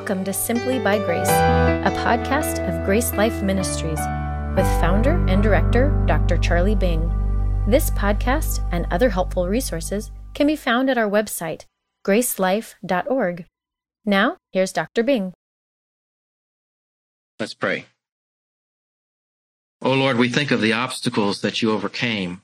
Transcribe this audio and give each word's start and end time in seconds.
Welcome 0.00 0.24
to 0.24 0.32
Simply 0.32 0.78
by 0.78 0.96
Grace, 0.96 1.28
a 1.28 1.92
podcast 1.94 2.66
of 2.66 2.86
Grace 2.86 3.12
Life 3.12 3.42
Ministries 3.42 3.98
with 4.56 4.64
founder 4.80 5.22
and 5.28 5.42
director 5.42 5.90
Dr. 6.06 6.38
Charlie 6.38 6.74
Bing. 6.74 7.02
This 7.68 7.90
podcast 7.90 8.66
and 8.72 8.86
other 8.90 9.10
helpful 9.10 9.46
resources 9.46 10.10
can 10.32 10.46
be 10.46 10.56
found 10.56 10.88
at 10.88 10.96
our 10.96 11.08
website, 11.08 11.66
gracelife.org. 12.02 13.44
Now, 14.06 14.38
here's 14.52 14.72
Dr. 14.72 15.02
Bing. 15.02 15.34
Let's 17.38 17.52
pray. 17.52 17.84
Oh 19.82 19.92
Lord, 19.92 20.16
we 20.16 20.30
think 20.30 20.50
of 20.50 20.62
the 20.62 20.72
obstacles 20.72 21.42
that 21.42 21.60
you 21.60 21.72
overcame, 21.72 22.40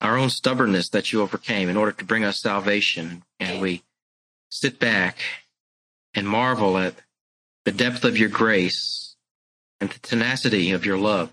our 0.00 0.16
own 0.16 0.30
stubbornness 0.30 0.88
that 0.90 1.12
you 1.12 1.22
overcame 1.22 1.68
in 1.68 1.76
order 1.76 1.92
to 1.92 2.04
bring 2.04 2.22
us 2.22 2.38
salvation, 2.38 3.24
and 3.40 3.60
we 3.60 3.82
sit 4.48 4.78
back 4.78 5.18
and 6.18 6.28
marvel 6.28 6.76
at 6.76 6.94
the 7.64 7.70
depth 7.70 8.04
of 8.04 8.18
your 8.18 8.28
grace 8.28 9.16
and 9.80 9.88
the 9.88 9.98
tenacity 10.00 10.72
of 10.72 10.84
your 10.84 10.98
love. 10.98 11.32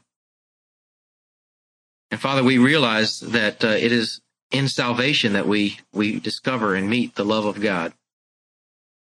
And 2.12 2.22
Father, 2.22 2.44
we 2.44 2.60
realize 2.60 3.20
that 3.20 3.64
uh, 3.64 3.70
it 3.70 3.92
is 3.92 4.22
in 4.52 4.68
salvation 4.68 5.34
that 5.34 5.48
we, 5.48 5.80
we 5.92 6.20
discover 6.20 6.76
and 6.76 6.88
meet 6.88 7.16
the 7.16 7.26
love 7.26 7.46
of 7.46 7.62
God. 7.62 7.94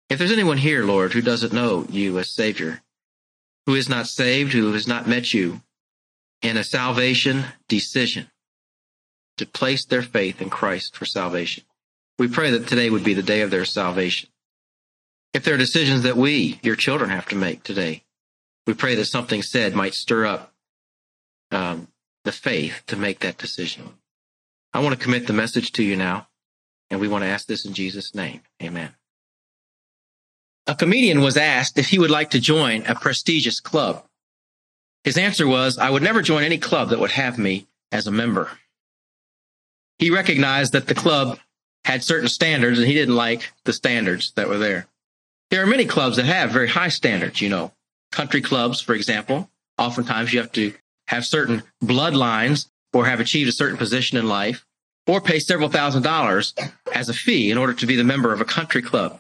If 0.10 0.18
there's 0.18 0.32
anyone 0.32 0.58
here, 0.58 0.84
Lord, 0.84 1.14
who 1.14 1.22
doesn't 1.22 1.54
know 1.54 1.86
you 1.90 2.18
as 2.18 2.30
Savior, 2.30 2.82
who 3.68 3.76
is 3.76 3.88
not 3.88 4.08
saved, 4.08 4.54
who 4.54 4.74
has 4.74 4.88
not 4.88 5.08
met 5.08 5.32
you 5.32 5.62
in 6.42 6.58
a 6.58 6.64
salvation 6.64 7.46
decision 7.68 8.32
to 9.38 9.46
place 9.46 9.86
their 9.86 10.02
faith 10.02 10.42
in 10.42 10.50
Christ 10.50 10.96
for 10.96 11.06
salvation, 11.06 11.66
we 12.18 12.28
pray 12.28 12.50
that 12.50 12.68
today 12.68 12.90
would 12.90 13.04
be 13.04 13.14
the 13.14 13.22
day 13.22 13.42
of 13.42 13.52
their 13.52 13.66
salvation. 13.66 14.30
If 15.34 15.44
there 15.44 15.54
are 15.54 15.58
decisions 15.58 16.04
that 16.04 16.18
we, 16.18 16.60
your 16.64 16.76
children, 16.76 17.10
have 17.10 17.28
to 17.28 17.36
make 17.36 17.64
today, 17.64 18.04
we 18.66 18.74
pray 18.74 18.96
that 18.96 19.06
something 19.06 19.42
said 19.42 19.76
might 19.76 19.94
stir 19.94 20.26
up 20.26 20.54
um, 21.52 21.88
the 22.24 22.32
faith 22.32 22.84
to 22.88 22.96
make 22.96 23.20
that 23.20 23.38
decision. 23.38 23.94
I 24.74 24.80
want 24.80 24.98
to 24.98 25.04
commit 25.04 25.28
the 25.28 25.34
message 25.34 25.72
to 25.74 25.84
you 25.84 25.96
now, 25.96 26.28
and 26.90 27.00
we 27.00 27.08
want 27.08 27.24
to 27.24 27.30
ask 27.30 27.48
this 27.48 27.66
in 27.66 27.74
Jesus' 27.74 28.14
name. 28.14 28.42
Amen. 28.62 28.94
A 30.68 30.76
comedian 30.76 31.22
was 31.22 31.38
asked 31.38 31.78
if 31.78 31.88
he 31.88 32.00
would 32.00 32.12
like 32.12 32.32
to 32.32 32.42
join 32.42 32.86
a 32.86 32.96
prestigious 32.96 33.62
club. 33.62 34.04
His 35.06 35.18
answer 35.18 35.48
was, 35.48 35.78
I 35.78 35.90
would 35.90 36.04
never 36.04 36.22
join 36.22 36.44
any 36.44 36.58
club 36.58 36.90
that 36.90 37.00
would 37.00 37.12
have 37.12 37.38
me 37.38 37.68
as 37.94 38.08
a 38.08 38.12
member. 38.12 38.52
He 39.98 40.10
recognized 40.10 40.74
that 40.74 40.88
the 40.88 40.94
club 40.94 41.40
had 41.86 42.04
certain 42.04 42.28
standards 42.28 42.78
and 42.78 42.88
he 42.88 42.94
didn't 42.94 43.16
like 43.16 43.54
the 43.64 43.72
standards 43.72 44.34
that 44.36 44.50
were 44.50 44.58
there. 44.58 44.88
There 45.50 45.64
are 45.64 45.68
many 45.68 45.86
clubs 45.86 46.18
that 46.18 46.26
have 46.26 46.52
very 46.52 46.68
high 46.68 46.90
standards, 46.90 47.42
you 47.42 47.50
know, 47.50 47.72
country 48.12 48.42
clubs, 48.42 48.82
for 48.82 48.94
example. 48.94 49.50
Oftentimes 49.78 50.34
you 50.34 50.40
have 50.40 50.52
to 50.54 50.74
have 51.08 51.26
certain 51.26 51.64
bloodlines 51.84 52.68
or 52.94 53.06
have 53.06 53.20
achieved 53.20 53.50
a 53.50 53.54
certain 53.54 53.78
position 53.78 54.18
in 54.18 54.28
life 54.28 54.66
or 55.06 55.22
pay 55.22 55.40
several 55.40 55.70
thousand 55.70 56.04
dollars 56.04 56.54
as 56.94 57.10
a 57.10 57.14
fee 57.14 57.50
in 57.50 57.58
order 57.58 57.74
to 57.74 57.86
be 57.86 57.96
the 57.96 58.04
member 58.04 58.34
of 58.34 58.42
a 58.42 58.46
country 58.46 58.82
club. 58.82 59.20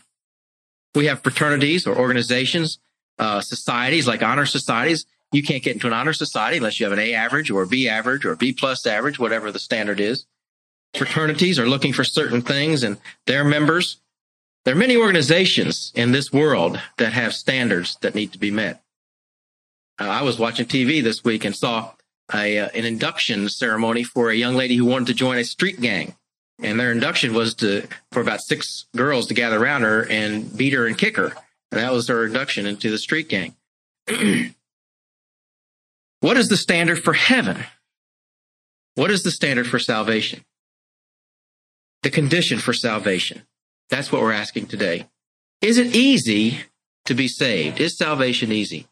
We 0.95 1.05
have 1.05 1.21
fraternities 1.21 1.87
or 1.87 1.97
organizations, 1.97 2.79
uh, 3.19 3.41
societies 3.41 4.07
like 4.07 4.21
honor 4.21 4.45
societies. 4.45 5.05
You 5.31 5.43
can't 5.43 5.63
get 5.63 5.73
into 5.73 5.87
an 5.87 5.93
honor 5.93 6.13
society 6.13 6.57
unless 6.57 6.79
you 6.79 6.85
have 6.85 6.93
an 6.93 6.99
A 6.99 7.13
average 7.13 7.51
or 7.51 7.63
a 7.63 7.67
B 7.67 7.87
average 7.87 8.25
or 8.25 8.31
a 8.31 8.37
B 8.37 8.51
plus 8.51 8.85
average, 8.85 9.19
whatever 9.19 9.51
the 9.51 9.59
standard 9.59 9.99
is. 9.99 10.25
Fraternities 10.95 11.59
are 11.59 11.67
looking 11.67 11.93
for 11.93 12.03
certain 12.03 12.41
things 12.41 12.83
and 12.83 12.97
their 13.25 13.43
members 13.43 14.01
there 14.67 14.75
are 14.75 14.77
many 14.77 14.97
organizations 14.97 15.93
in 15.95 16.11
this 16.11 16.33
world 16.33 16.77
that 16.97 17.13
have 17.13 17.33
standards 17.33 17.97
that 18.01 18.13
need 18.13 18.33
to 18.33 18.37
be 18.37 18.51
met. 18.51 18.83
Uh, 19.97 20.09
I 20.09 20.23
was 20.23 20.37
watching 20.37 20.65
TV 20.65 21.01
this 21.01 21.23
week 21.23 21.45
and 21.45 21.55
saw 21.55 21.93
a, 22.33 22.59
uh, 22.59 22.67
an 22.75 22.83
induction 22.83 23.47
ceremony 23.47 24.03
for 24.03 24.29
a 24.29 24.35
young 24.35 24.55
lady 24.55 24.75
who 24.75 24.83
wanted 24.83 25.07
to 25.07 25.13
join 25.13 25.37
a 25.37 25.45
street 25.45 25.79
gang. 25.79 26.15
And 26.61 26.77
their 26.77 26.91
induction 26.91 27.33
was 27.33 27.55
to 27.55 27.87
for 28.11 28.19
about 28.19 28.41
six 28.41 28.87
girls 28.93 29.27
to 29.27 29.33
gather 29.33 29.57
around 29.57 29.83
her 29.83 30.05
and 30.09 30.57
beat 30.57 30.73
her 30.73 30.85
and 30.85 30.97
kick 30.97 31.15
her. 31.15 31.31
And 31.71 31.79
that 31.79 31.93
was 31.93 32.09
her 32.09 32.25
induction 32.25 32.65
into 32.65 32.91
the 32.91 32.97
street 32.97 33.29
gang. 33.29 33.55
what 36.19 36.35
is 36.35 36.49
the 36.49 36.57
standard 36.57 37.01
for 37.01 37.13
heaven? 37.13 37.63
What 38.95 39.11
is 39.11 39.23
the 39.23 39.31
standard 39.31 39.67
for 39.67 39.79
salvation? 39.79 40.43
The 42.03 42.09
condition 42.09 42.59
for 42.59 42.73
salvation. 42.73 43.43
That's 43.89 44.11
what 44.11 44.21
we're 44.21 44.33
asking 44.33 44.67
today. 44.67 45.07
Is 45.61 45.77
it 45.77 45.95
easy 45.95 46.59
to 47.05 47.13
be 47.13 47.27
saved? 47.27 47.79
Is 47.79 47.97
salvation 47.97 48.51
easy? 48.51 48.87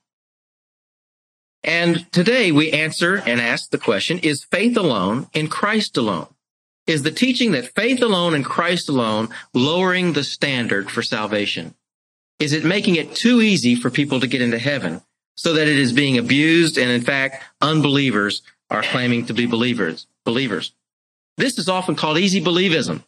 And 1.64 2.12
today 2.12 2.52
we 2.52 2.72
answer 2.72 3.18
and 3.26 3.42
ask 3.42 3.72
the 3.72 3.78
question 3.78 4.20
Is 4.20 4.46
faith 4.46 4.78
alone 4.78 5.28
in 5.34 5.48
Christ 5.48 5.98
alone? 5.98 6.28
Is 6.88 7.02
the 7.02 7.12
teaching 7.12 7.52
that 7.52 7.74
faith 7.74 8.02
alone 8.02 8.36
in 8.36 8.44
Christ 8.44 8.88
alone 8.88 9.30
lowering 9.54 10.14
the 10.14 10.24
standard 10.24 10.92
for 10.92 11.02
salvation? 11.02 11.74
Is 12.40 12.54
it 12.54 12.64
making 12.64 12.96
it 12.96 13.16
too 13.16 13.42
easy 13.42 13.76
for 13.76 13.90
people 13.90 14.20
to 14.20 14.28
get 14.28 14.42
into 14.42 14.60
heaven 14.60 15.02
so 15.36 15.54
that 15.54 15.68
it 15.68 15.78
is 15.78 15.94
being 15.94 16.18
abused 16.18 16.78
and 16.78 16.92
in 16.92 17.02
fact 17.02 17.44
unbelievers 17.62 18.44
are 18.70 18.84
claiming 18.84 19.26
to 19.26 19.34
be 19.34 19.48
believers? 19.48 20.06
Believers. 20.24 20.74
This 21.38 21.58
is 21.58 21.68
often 21.68 21.96
called 21.96 22.20
easy 22.20 22.42
believism 22.42 23.04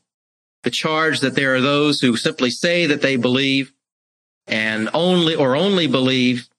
the 0.63 0.69
charge 0.69 1.19
that 1.21 1.35
there 1.35 1.55
are 1.55 1.61
those 1.61 2.01
who 2.01 2.17
simply 2.17 2.49
say 2.49 2.85
that 2.87 3.01
they 3.01 3.15
believe 3.15 3.73
and 4.47 4.89
only 4.93 5.35
or 5.35 5.55
only 5.55 5.87
believe, 5.87 6.49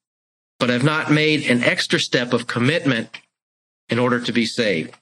but 0.58 0.70
have 0.70 0.84
not 0.84 1.10
made 1.10 1.48
an 1.50 1.62
extra 1.62 1.98
step 1.98 2.32
of 2.32 2.46
commitment 2.46 3.08
in 3.88 3.98
order 3.98 4.20
to 4.20 4.32
be 4.32 4.46
saved. 4.46 4.94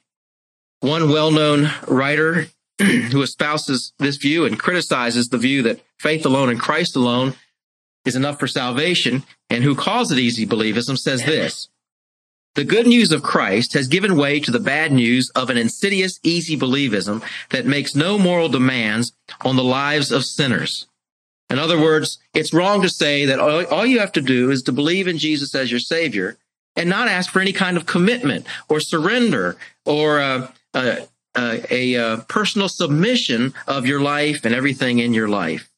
One 0.79 1.09
well 1.09 1.31
known 1.31 1.69
writer 1.87 2.47
who 2.79 3.21
espouses 3.21 3.93
this 3.99 4.17
view 4.17 4.45
and 4.45 4.59
criticizes 4.59 5.29
the 5.29 5.37
view 5.37 5.63
that 5.63 5.81
faith 5.99 6.25
alone 6.25 6.49
in 6.49 6.57
Christ 6.57 6.95
alone 6.95 7.33
is 8.05 8.15
enough 8.15 8.39
for 8.39 8.47
salvation 8.47 9.23
and 9.49 9.63
who 9.63 9.75
calls 9.75 10.11
it 10.11 10.19
easy 10.19 10.45
believism 10.45 10.97
says 10.97 11.23
this 11.25 11.69
the 12.57 12.63
good 12.63 12.87
news 12.87 13.11
of 13.11 13.21
Christ 13.21 13.73
has 13.73 13.87
given 13.87 14.17
way 14.17 14.39
to 14.39 14.49
the 14.49 14.59
bad 14.59 14.91
news 14.91 15.29
of 15.35 15.51
an 15.51 15.57
insidious 15.57 16.19
easy 16.23 16.57
believism 16.57 17.23
that 17.51 17.67
makes 17.67 17.93
no 17.93 18.17
moral 18.17 18.49
demands 18.49 19.13
on 19.41 19.55
the 19.55 19.63
lives 19.63 20.11
of 20.11 20.25
sinners. 20.25 20.87
In 21.51 21.59
other 21.59 21.79
words, 21.79 22.17
it's 22.33 22.55
wrong 22.55 22.81
to 22.81 22.89
say 22.89 23.25
that 23.25 23.39
all, 23.39 23.85
you 23.85 23.99
have 23.99 24.11
to 24.13 24.21
do 24.21 24.49
is 24.49 24.63
to 24.63 24.71
believe 24.71 25.07
in 25.07 25.19
Jesus 25.19 25.53
as 25.53 25.69
your 25.69 25.79
Savior 25.79 26.39
and 26.75 26.89
not 26.89 27.07
ask 27.07 27.31
for 27.31 27.39
any 27.39 27.53
kind 27.53 27.77
of 27.77 27.85
commitment 27.85 28.47
or 28.69 28.79
surrender 28.79 29.55
or 29.85 30.19
uh, 30.19 30.47
uh, 30.73 30.95
uh, 31.35 31.57
a, 31.69 32.25
personal 32.27 32.69
submission 32.69 33.53
of 33.67 33.85
your 33.85 34.01
life 34.01 34.45
and 34.45 34.55
everything 34.55 34.97
in 34.97 35.13
your 35.13 35.29
life. 35.29 35.69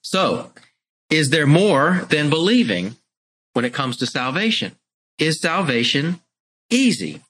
So, 0.00 0.52
is 1.10 1.30
there 1.30 1.46
more 1.46 2.06
than 2.08 2.30
believing 2.30 2.94
when 3.54 3.64
it 3.64 3.74
comes 3.74 3.96
to 3.96 4.06
salvation? 4.06 4.76
Is 5.18 5.40
salvation 5.40 6.20
easy? 6.70 7.20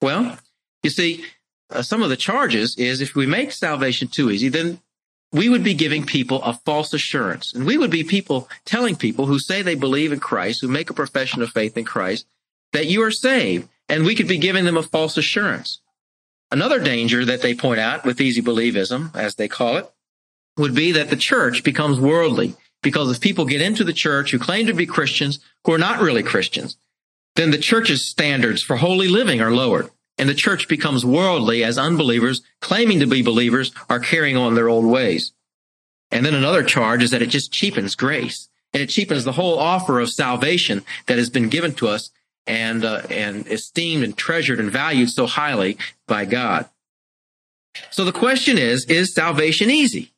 Well, 0.00 0.38
you 0.82 0.90
see, 0.90 1.24
uh, 1.70 1.82
some 1.82 2.02
of 2.02 2.10
the 2.10 2.16
charges 2.16 2.76
is 2.76 3.00
if 3.00 3.14
we 3.14 3.26
make 3.26 3.52
salvation 3.52 4.08
too 4.08 4.30
easy, 4.30 4.48
then 4.48 4.80
we 5.32 5.48
would 5.48 5.62
be 5.62 5.74
giving 5.74 6.06
people 6.06 6.42
a 6.42 6.54
false 6.54 6.94
assurance. 6.94 7.52
And 7.52 7.66
we 7.66 7.76
would 7.76 7.90
be 7.90 8.04
people 8.04 8.48
telling 8.64 8.96
people 8.96 9.26
who 9.26 9.38
say 9.38 9.60
they 9.60 9.74
believe 9.74 10.12
in 10.12 10.20
Christ, 10.20 10.60
who 10.60 10.68
make 10.68 10.88
a 10.88 10.94
profession 10.94 11.42
of 11.42 11.50
faith 11.50 11.76
in 11.76 11.84
Christ, 11.84 12.26
that 12.72 12.86
you 12.86 13.02
are 13.02 13.10
saved. 13.10 13.68
And 13.88 14.04
we 14.04 14.14
could 14.14 14.28
be 14.28 14.38
giving 14.38 14.64
them 14.64 14.76
a 14.76 14.82
false 14.82 15.16
assurance. 15.16 15.80
Another 16.50 16.78
danger 16.78 17.24
that 17.26 17.42
they 17.42 17.54
point 17.54 17.80
out 17.80 18.04
with 18.04 18.20
easy 18.20 18.40
believism, 18.40 19.14
as 19.14 19.34
they 19.34 19.48
call 19.48 19.76
it, 19.76 19.90
would 20.56 20.74
be 20.74 20.92
that 20.92 21.10
the 21.10 21.16
church 21.16 21.62
becomes 21.62 22.00
worldly. 22.00 22.54
Because 22.82 23.10
if 23.10 23.20
people 23.20 23.44
get 23.44 23.60
into 23.60 23.84
the 23.84 23.92
church 23.92 24.30
who 24.30 24.38
claim 24.38 24.66
to 24.66 24.72
be 24.72 24.86
Christians, 24.86 25.40
who 25.64 25.72
are 25.72 25.78
not 25.78 26.00
really 26.00 26.22
Christians, 26.22 26.78
then 27.38 27.52
the 27.52 27.58
church's 27.58 28.04
standards 28.04 28.62
for 28.62 28.78
holy 28.78 29.06
living 29.06 29.40
are 29.40 29.52
lowered. 29.52 29.88
And 30.18 30.28
the 30.28 30.34
church 30.34 30.66
becomes 30.66 31.06
worldly 31.06 31.62
as 31.62 31.78
unbelievers 31.78 32.42
claiming 32.60 32.98
to 32.98 33.06
be 33.06 33.22
believers 33.22 33.70
are 33.88 34.00
carrying 34.00 34.36
on 34.36 34.56
their 34.56 34.68
old 34.68 34.84
ways. 34.84 35.32
And 36.10 36.26
then 36.26 36.34
another 36.34 36.64
charge 36.64 37.04
is 37.04 37.12
that 37.12 37.22
it 37.22 37.28
just 37.28 37.52
cheapens 37.52 37.94
grace 37.94 38.48
and 38.72 38.82
it 38.82 38.88
cheapens 38.88 39.22
the 39.22 39.32
whole 39.32 39.56
offer 39.56 40.00
of 40.00 40.10
salvation 40.10 40.84
that 41.06 41.16
has 41.16 41.30
been 41.30 41.48
given 41.48 41.74
to 41.74 41.86
us 41.86 42.10
and, 42.48 42.84
uh, 42.84 43.02
and 43.08 43.46
esteemed 43.46 44.02
and 44.02 44.16
treasured 44.16 44.58
and 44.58 44.72
valued 44.72 45.10
so 45.10 45.26
highly 45.26 45.78
by 46.08 46.24
God. 46.24 46.68
So 47.90 48.04
the 48.04 48.10
question 48.10 48.58
is, 48.58 48.84
is 48.86 49.14
salvation 49.14 49.70
easy? 49.70 50.12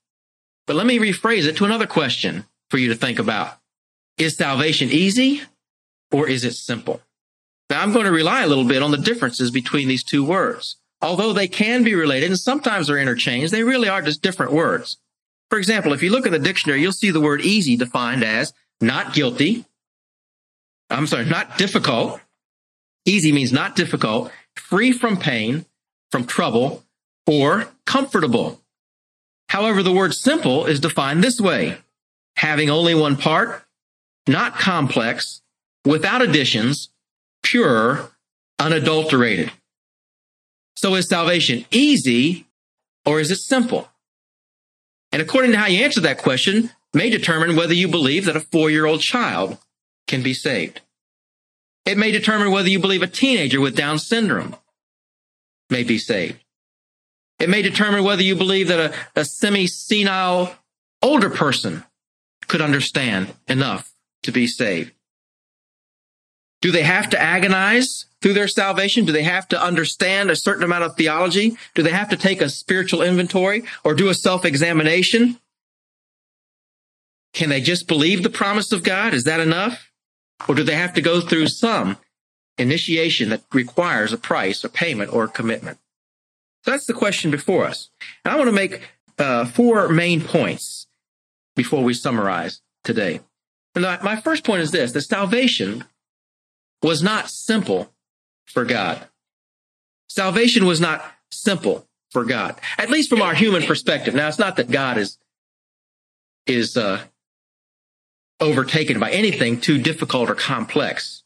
But 0.67 0.77
let 0.77 0.87
me 0.87 0.99
rephrase 0.99 1.47
it 1.47 1.59
to 1.59 1.67
another 1.67 1.87
question 1.87 2.47
for 2.71 2.79
you 2.79 2.89
to 2.89 2.95
think 2.95 3.19
about. 3.19 3.59
Is 4.17 4.37
salvation 4.37 4.89
easy 4.89 5.43
or 6.11 6.27
is 6.27 6.45
it 6.45 6.55
simple? 6.55 7.03
Now, 7.71 7.81
I'm 7.81 7.93
going 7.93 8.05
to 8.05 8.13
rely 8.13 8.43
a 8.43 8.49
little 8.49 8.65
bit 8.65 8.83
on 8.83 8.91
the 8.91 8.97
differences 8.97 9.53
between 9.53 9.87
these 9.87 10.03
two 10.03 10.25
words. 10.25 10.77
Although 11.01 11.33
they 11.33 11.49
can 11.49 11.85
be 11.85 11.95
related 11.95 12.29
and 12.29 12.39
sometimes 12.39 12.91
are 12.91 12.99
interchanged, 12.99 13.53
they 13.53 13.63
really 13.63 13.89
are 13.89 14.03
just 14.03 14.23
different 14.23 14.53
words. 14.53 14.99
For 15.49 15.57
example, 15.57 15.93
if 15.93 16.03
you 16.03 16.11
look 16.11 16.27
in 16.27 16.33
the 16.33 16.39
dictionary, 16.39 16.83
you'll 16.83 16.93
see 16.93 17.11
the 17.11 17.21
word 17.21 17.41
easy 17.41 17.77
defined 17.77 18.25
as 18.25 18.53
not 18.81 19.15
guilty. 19.15 19.65
I'm 20.91 21.07
sorry, 21.07 21.25
not 21.25 21.57
difficult. 21.59 22.21
Easy 23.07 23.33
means 23.33 23.53
not 23.53 23.77
difficult, 23.77 24.31
free 24.57 24.93
from 24.93 25.17
pain, 25.17 25.65
from 26.11 26.27
trouble, 26.27 26.85
or 27.27 27.69
comfortable. 27.87 28.61
However, 29.49 29.83
the 29.83 29.93
word 29.93 30.15
simple 30.15 30.67
is 30.67 30.81
defined 30.81 31.23
this 31.23 31.41
way 31.41 31.79
having 32.37 32.71
only 32.71 32.95
one 32.95 33.17
part, 33.17 33.65
not 34.27 34.55
complex, 34.55 35.43
without 35.85 36.23
additions, 36.23 36.89
pure, 37.51 38.11
unadulterated. 38.61 39.51
So 40.77 40.95
is 40.95 41.09
salvation 41.09 41.65
easy 41.71 42.47
or 43.05 43.19
is 43.19 43.31
it 43.31 43.37
simple? 43.37 43.89
And 45.11 45.21
according 45.21 45.51
to 45.53 45.59
how 45.59 45.67
you 45.67 45.85
answer 45.85 46.01
that 46.03 46.19
question, 46.19 46.71
may 46.95 47.11
determine 47.11 47.57
whether 47.57 47.75
you 47.75 47.89
believe 47.89 48.25
that 48.27 48.37
a 48.37 48.41
four 48.41 48.71
year 48.71 48.87
old 48.87 49.01
child 49.01 49.59
can 50.07 50.23
be 50.23 50.33
saved. 50.33 50.81
It 51.85 51.99
may 51.99 52.13
determine 52.13 52.53
whether 52.53 52.69
you 52.69 52.79
believe 52.79 53.03
a 53.03 53.09
teenager 53.09 53.61
with 53.61 53.77
Down 53.77 53.99
syndrome 53.99 54.55
may 55.71 55.83
be 55.83 55.99
saved. 55.99 56.39
It 57.41 57.49
may 57.49 57.63
determine 57.63 58.05
whether 58.05 58.23
you 58.23 58.37
believe 58.37 58.69
that 58.69 58.93
a, 58.93 59.21
a 59.21 59.25
semi 59.25 59.67
senile 59.67 60.55
older 61.03 61.31
person 61.31 61.85
could 62.47 62.61
understand 62.61 63.35
enough 63.49 63.93
to 64.23 64.31
be 64.31 64.47
saved. 64.47 64.93
Do 66.61 66.71
they 66.71 66.83
have 66.83 67.09
to 67.11 67.21
agonize 67.21 68.07
through 68.21 68.35
their 68.35 68.49
salvation? 68.49 69.05
Do 69.05 69.13
they 69.13 69.23
have 69.23 69.49
to 69.49 69.63
understand 69.63 70.31
a 70.31 70.37
certain 70.37 70.63
amount 70.63 70.85
of 70.85 70.97
theology? 70.97 71.57
Do 71.75 71.83
they 71.83 71.91
have 71.91 72.11
to 72.11 72.17
take 72.17 72.41
a 72.41 72.49
spiritual 72.49 73.03
inventory 73.03 73.65
or 73.83 73.95
do 73.95 74.09
a 74.09 74.15
self 74.15 74.45
examination? 74.45 75.39
Can 77.33 77.49
they 77.49 77.61
just 77.61 77.87
believe 77.87 78.23
the 78.23 78.31
promise 78.31 78.73
of 78.73 78.83
God? 78.83 79.15
Is 79.15 79.25
that 79.25 79.41
enough? 79.41 79.91
Or 80.49 80.55
do 80.55 80.63
they 80.63 80.75
have 80.75 80.95
to 80.95 81.03
go 81.03 81.21
through 81.21 81.49
some 81.49 81.97
initiation 82.59 83.31
that 83.31 83.43
requires 83.53 84.13
a 84.13 84.19
price, 84.19 84.65
a 84.65 84.69
payment, 84.69 85.13
or 85.13 85.25
a 85.25 85.29
commitment? 85.29 85.79
So 86.65 86.73
that's 86.73 86.87
the 86.87 86.93
question 86.93 87.31
before 87.31 87.67
us. 87.67 87.89
And 88.25 88.35
I 88.35 88.37
want 88.37 88.49
to 88.49 88.53
make 88.53 88.83
uh, 89.19 89.47
four 89.47 89.89
main 89.89 90.21
points 90.21 90.87
before 91.57 91.83
we 91.83 91.95
summarize 91.95 92.61
today. 92.85 93.21
And 93.75 93.85
my 94.03 94.21
first 94.21 94.45
point 94.45 94.63
is 94.63 94.73
this 94.73 94.93
that 94.93 95.03
salvation 95.03 95.85
was 96.83 97.03
not 97.03 97.31
simple 97.31 97.93
for 98.47 98.65
God. 98.65 99.07
Salvation 100.09 100.67
was 100.67 100.81
not 100.81 101.05
simple 101.31 101.87
for 102.11 102.25
God, 102.25 102.61
at 102.79 102.91
least 102.91 103.09
from 103.09 103.23
our 103.23 103.35
human 103.35 103.63
perspective. 103.63 104.15
Now, 104.15 104.29
it's 104.29 104.39
not 104.39 104.57
that 104.57 104.71
God 104.71 104.99
is, 104.99 105.19
is 106.47 106.77
uh, 106.77 107.03
overtaken 108.41 108.99
by 108.99 109.11
anything 109.11 109.61
too 109.61 109.79
difficult 109.79 110.29
or 110.29 110.35
complex, 110.35 111.23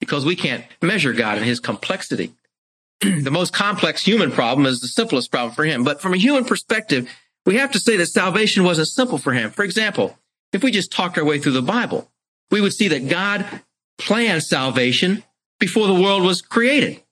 because 0.00 0.24
we 0.24 0.36
can't 0.36 0.64
measure 0.80 1.12
God 1.12 1.38
in 1.38 1.44
his 1.44 1.60
complexity. 1.60 2.32
the 3.00 3.30
most 3.30 3.52
complex 3.52 4.04
human 4.04 4.30
problem 4.30 4.66
is 4.66 4.80
the 4.80 4.88
simplest 4.88 5.30
problem 5.30 5.54
for 5.54 5.64
him. 5.64 5.84
But 5.84 6.00
from 6.00 6.14
a 6.14 6.18
human 6.18 6.44
perspective, 6.44 7.10
we 7.44 7.56
have 7.56 7.72
to 7.72 7.80
say 7.80 7.96
that 7.96 8.06
salvation 8.06 8.64
wasn't 8.64 8.88
simple 8.88 9.18
for 9.18 9.32
him. 9.32 9.50
For 9.50 9.64
example, 9.64 10.18
if 10.52 10.62
we 10.62 10.70
just 10.70 10.92
talked 10.92 11.18
our 11.18 11.24
way 11.24 11.38
through 11.38 11.52
the 11.52 11.62
Bible, 11.62 12.10
we 12.50 12.60
would 12.60 12.72
see 12.72 12.88
that 12.88 13.08
God 13.08 13.44
planned 13.98 14.42
salvation 14.42 15.24
before 15.58 15.86
the 15.86 16.00
world 16.00 16.22
was 16.22 16.40
created. 16.40 17.02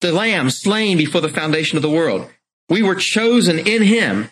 The 0.00 0.12
lamb 0.12 0.50
slain 0.50 0.98
before 0.98 1.20
the 1.20 1.28
foundation 1.28 1.76
of 1.76 1.82
the 1.82 1.90
world. 1.90 2.30
We 2.68 2.82
were 2.82 2.94
chosen 2.94 3.58
in 3.58 3.82
him 3.82 4.28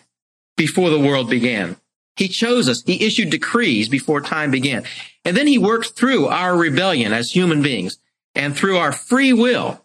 before 0.55 0.89
the 0.89 0.99
world 0.99 1.29
began. 1.29 1.77
He 2.15 2.27
chose 2.27 2.69
us. 2.69 2.83
He 2.85 3.05
issued 3.05 3.29
decrees 3.29 3.89
before 3.89 4.21
time 4.21 4.51
began. 4.51 4.83
And 5.25 5.35
then 5.35 5.47
he 5.47 5.57
worked 5.57 5.91
through 5.91 6.27
our 6.27 6.55
rebellion 6.55 7.11
as 7.11 7.31
human 7.31 7.61
beings 7.61 7.97
and 8.33 8.55
through 8.55 8.77
our 8.77 8.91
free 8.91 9.33
will. 9.33 9.81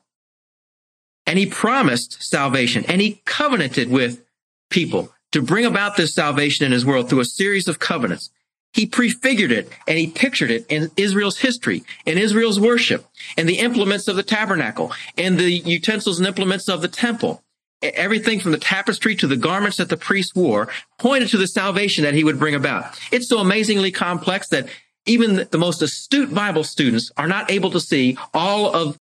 And 1.26 1.38
he 1.38 1.46
promised 1.46 2.22
salvation 2.22 2.84
and 2.86 3.00
he 3.00 3.22
covenanted 3.24 3.90
with 3.90 4.22
people 4.68 5.12
to 5.32 5.42
bring 5.42 5.64
about 5.64 5.96
this 5.96 6.14
salvation 6.14 6.66
in 6.66 6.72
his 6.72 6.84
world 6.84 7.08
through 7.08 7.20
a 7.20 7.24
series 7.24 7.68
of 7.68 7.78
covenants. 7.78 8.30
He 8.72 8.86
prefigured 8.86 9.50
it 9.50 9.70
and 9.88 9.98
he 9.98 10.06
pictured 10.06 10.50
it 10.50 10.64
in 10.68 10.90
Israel's 10.96 11.38
history, 11.38 11.82
in 12.06 12.18
Israel's 12.18 12.60
worship, 12.60 13.06
and 13.36 13.48
the 13.48 13.58
implements 13.58 14.06
of 14.08 14.16
the 14.16 14.22
tabernacle, 14.22 14.92
and 15.16 15.38
the 15.38 15.50
utensils 15.52 16.18
and 16.18 16.26
implements 16.26 16.68
of 16.68 16.82
the 16.82 16.88
temple. 16.88 17.42
Everything 17.82 18.40
from 18.40 18.52
the 18.52 18.58
tapestry 18.58 19.16
to 19.16 19.26
the 19.26 19.36
garments 19.36 19.78
that 19.78 19.88
the 19.88 19.96
priest 19.96 20.36
wore 20.36 20.68
pointed 20.98 21.30
to 21.30 21.38
the 21.38 21.48
salvation 21.48 22.04
that 22.04 22.14
he 22.14 22.24
would 22.24 22.38
bring 22.38 22.54
about. 22.54 22.98
It's 23.10 23.28
so 23.28 23.38
amazingly 23.38 23.90
complex 23.90 24.48
that 24.48 24.68
even 25.06 25.48
the 25.50 25.58
most 25.58 25.80
astute 25.82 26.32
Bible 26.32 26.62
students 26.62 27.10
are 27.16 27.26
not 27.26 27.50
able 27.50 27.70
to 27.70 27.80
see 27.80 28.18
all 28.34 28.74
of 28.74 28.98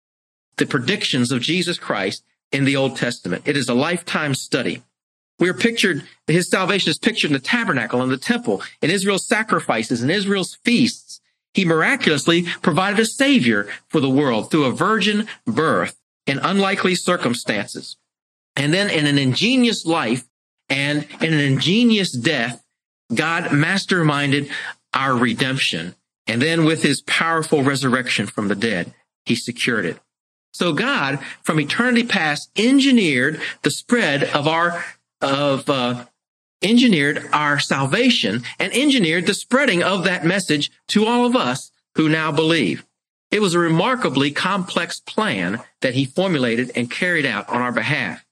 the 0.57 0.65
predictions 0.65 1.31
of 1.31 1.41
Jesus 1.41 1.77
Christ 1.77 2.23
in 2.51 2.65
the 2.65 2.75
Old 2.75 2.95
Testament. 2.95 3.43
It 3.45 3.57
is 3.57 3.67
a 3.67 3.73
lifetime 3.73 4.35
study. 4.35 4.83
We 5.39 5.49
are 5.49 5.53
pictured, 5.53 6.03
his 6.25 6.49
salvation 6.49 6.89
is 6.89 6.97
pictured 6.97 7.27
in 7.27 7.33
the 7.33 7.39
tabernacle 7.39 8.01
and 8.01 8.11
the 8.11 8.17
temple, 8.17 8.63
in 8.81 8.89
Israel's 8.89 9.27
sacrifices 9.27 10.01
and 10.01 10.11
Israel's 10.11 10.55
feasts. 10.63 11.21
He 11.53 11.65
miraculously 11.65 12.43
provided 12.61 12.99
a 12.99 13.05
savior 13.05 13.67
for 13.87 13.99
the 13.99 14.09
world 14.09 14.49
through 14.49 14.65
a 14.65 14.71
virgin 14.71 15.27
birth 15.45 15.97
in 16.25 16.39
unlikely 16.39 16.95
circumstances. 16.95 17.97
And 18.55 18.73
then 18.73 18.89
in 18.89 19.05
an 19.05 19.17
ingenious 19.17 19.85
life 19.85 20.27
and 20.69 21.07
in 21.21 21.33
an 21.33 21.39
ingenious 21.39 22.11
death, 22.11 22.63
God 23.13 23.45
masterminded 23.45 24.51
our 24.93 25.15
redemption. 25.15 25.95
And 26.25 26.41
then 26.41 26.65
with 26.65 26.83
his 26.83 27.01
powerful 27.01 27.63
resurrection 27.63 28.25
from 28.25 28.47
the 28.47 28.55
dead, 28.55 28.93
he 29.25 29.35
secured 29.35 29.85
it. 29.85 29.99
So 30.53 30.73
God, 30.73 31.19
from 31.43 31.59
eternity 31.59 32.03
past, 32.03 32.49
engineered 32.55 33.39
the 33.61 33.71
spread 33.71 34.23
of 34.23 34.47
our 34.47 34.83
of 35.21 35.69
uh, 35.69 36.05
engineered 36.61 37.27
our 37.31 37.59
salvation 37.59 38.43
and 38.59 38.73
engineered 38.73 39.25
the 39.25 39.33
spreading 39.33 39.83
of 39.83 40.03
that 40.03 40.25
message 40.25 40.71
to 40.87 41.05
all 41.05 41.25
of 41.25 41.35
us 41.35 41.71
who 41.95 42.09
now 42.09 42.31
believe. 42.31 42.85
It 43.31 43.41
was 43.41 43.53
a 43.53 43.59
remarkably 43.59 44.31
complex 44.31 44.99
plan 44.99 45.61
that 45.81 45.95
he 45.95 46.05
formulated 46.05 46.71
and 46.75 46.89
carried 46.89 47.25
out 47.25 47.49
on 47.49 47.61
our 47.61 47.71
behalf. 47.71 48.25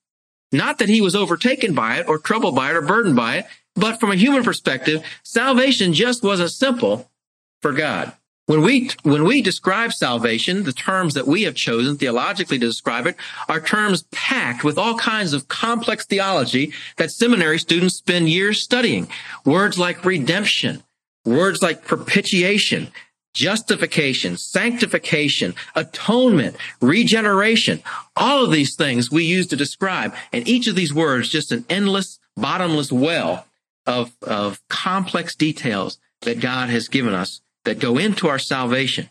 Not 0.51 0.77
that 0.77 0.89
he 0.89 1.01
was 1.01 1.15
overtaken 1.15 1.73
by 1.73 1.97
it 1.97 2.07
or 2.07 2.17
troubled 2.17 2.55
by 2.55 2.69
it 2.69 2.75
or 2.75 2.81
burdened 2.81 3.15
by 3.15 3.37
it, 3.37 3.45
but 3.75 3.99
from 3.99 4.11
a 4.11 4.15
human 4.15 4.43
perspective, 4.43 5.03
salvation 5.23 5.93
just 5.93 6.23
wasn't 6.23 6.51
simple 6.51 7.11
for 7.61 7.73
God. 7.73 8.13
When 8.47 8.61
we, 8.61 8.91
when 9.01 9.23
we 9.23 9.41
describe 9.41 9.91
salvation, 9.91 10.63
the 10.63 10.73
terms 10.73 11.15
that 11.15 11.25
we 11.25 11.43
have 11.43 11.55
chosen 11.55 11.97
theologically 11.97 12.59
to 12.59 12.67
describe 12.67 13.07
it 13.07 13.15
are 13.49 13.59
terms 13.59 14.03
packed 14.11 14.63
with 14.63 14.77
all 14.77 14.97
kinds 14.97 15.33
of 15.33 15.47
complex 15.47 16.05
theology 16.05 16.71
that 16.97 17.09
seminary 17.09 17.57
students 17.57 17.95
spend 17.95 18.29
years 18.29 18.61
studying. 18.61 19.07
Words 19.45 19.79
like 19.79 20.05
redemption, 20.05 20.83
words 21.25 21.63
like 21.63 21.85
propitiation, 21.85 22.89
justification, 23.33 24.37
sanctification, 24.37 25.55
atonement, 25.73 26.55
regeneration, 26.81 27.81
all 28.15 28.45
of 28.45 28.51
these 28.51 28.75
things 28.75 29.09
we 29.09 29.23
use 29.23 29.47
to 29.47 29.55
describe. 29.55 30.13
And 30.31 30.47
each 30.47 30.67
of 30.67 30.75
these 30.75 30.93
words, 30.93 31.29
just 31.29 31.51
an 31.51 31.65
endless, 31.67 32.19
bottomless 32.37 32.91
well 32.91 33.47
of, 33.87 34.15
of 34.21 34.61
complex 34.69 35.33
details 35.33 35.97
that 36.21 36.39
God 36.39 36.69
has 36.69 36.87
given 36.87 37.13
us 37.15 37.41
that 37.65 37.79
go 37.79 37.97
into 37.97 38.27
our 38.27 38.39
salvation. 38.39 39.09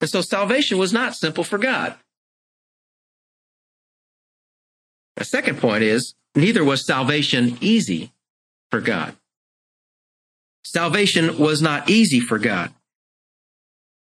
And 0.00 0.10
so 0.10 0.20
salvation 0.20 0.78
was 0.78 0.92
not 0.92 1.16
simple 1.16 1.44
for 1.44 1.58
God. 1.58 1.94
A 5.16 5.24
second 5.24 5.58
point 5.58 5.82
is 5.82 6.14
neither 6.34 6.62
was 6.62 6.86
salvation 6.86 7.58
easy 7.60 8.12
for 8.70 8.80
God. 8.80 9.16
Salvation 10.64 11.38
was 11.38 11.62
not 11.62 11.88
easy 11.90 12.20
for 12.20 12.38
God 12.38 12.72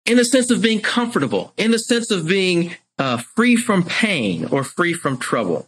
in 0.05 0.17
the 0.17 0.25
sense 0.25 0.51
of 0.51 0.61
being 0.61 0.81
comfortable, 0.81 1.53
in 1.57 1.71
the 1.71 1.79
sense 1.79 2.11
of 2.11 2.27
being 2.27 2.75
uh, 2.99 3.17
free 3.17 3.55
from 3.55 3.83
pain 3.83 4.45
or 4.51 4.63
free 4.63 4.93
from 4.93 5.17
trouble. 5.17 5.67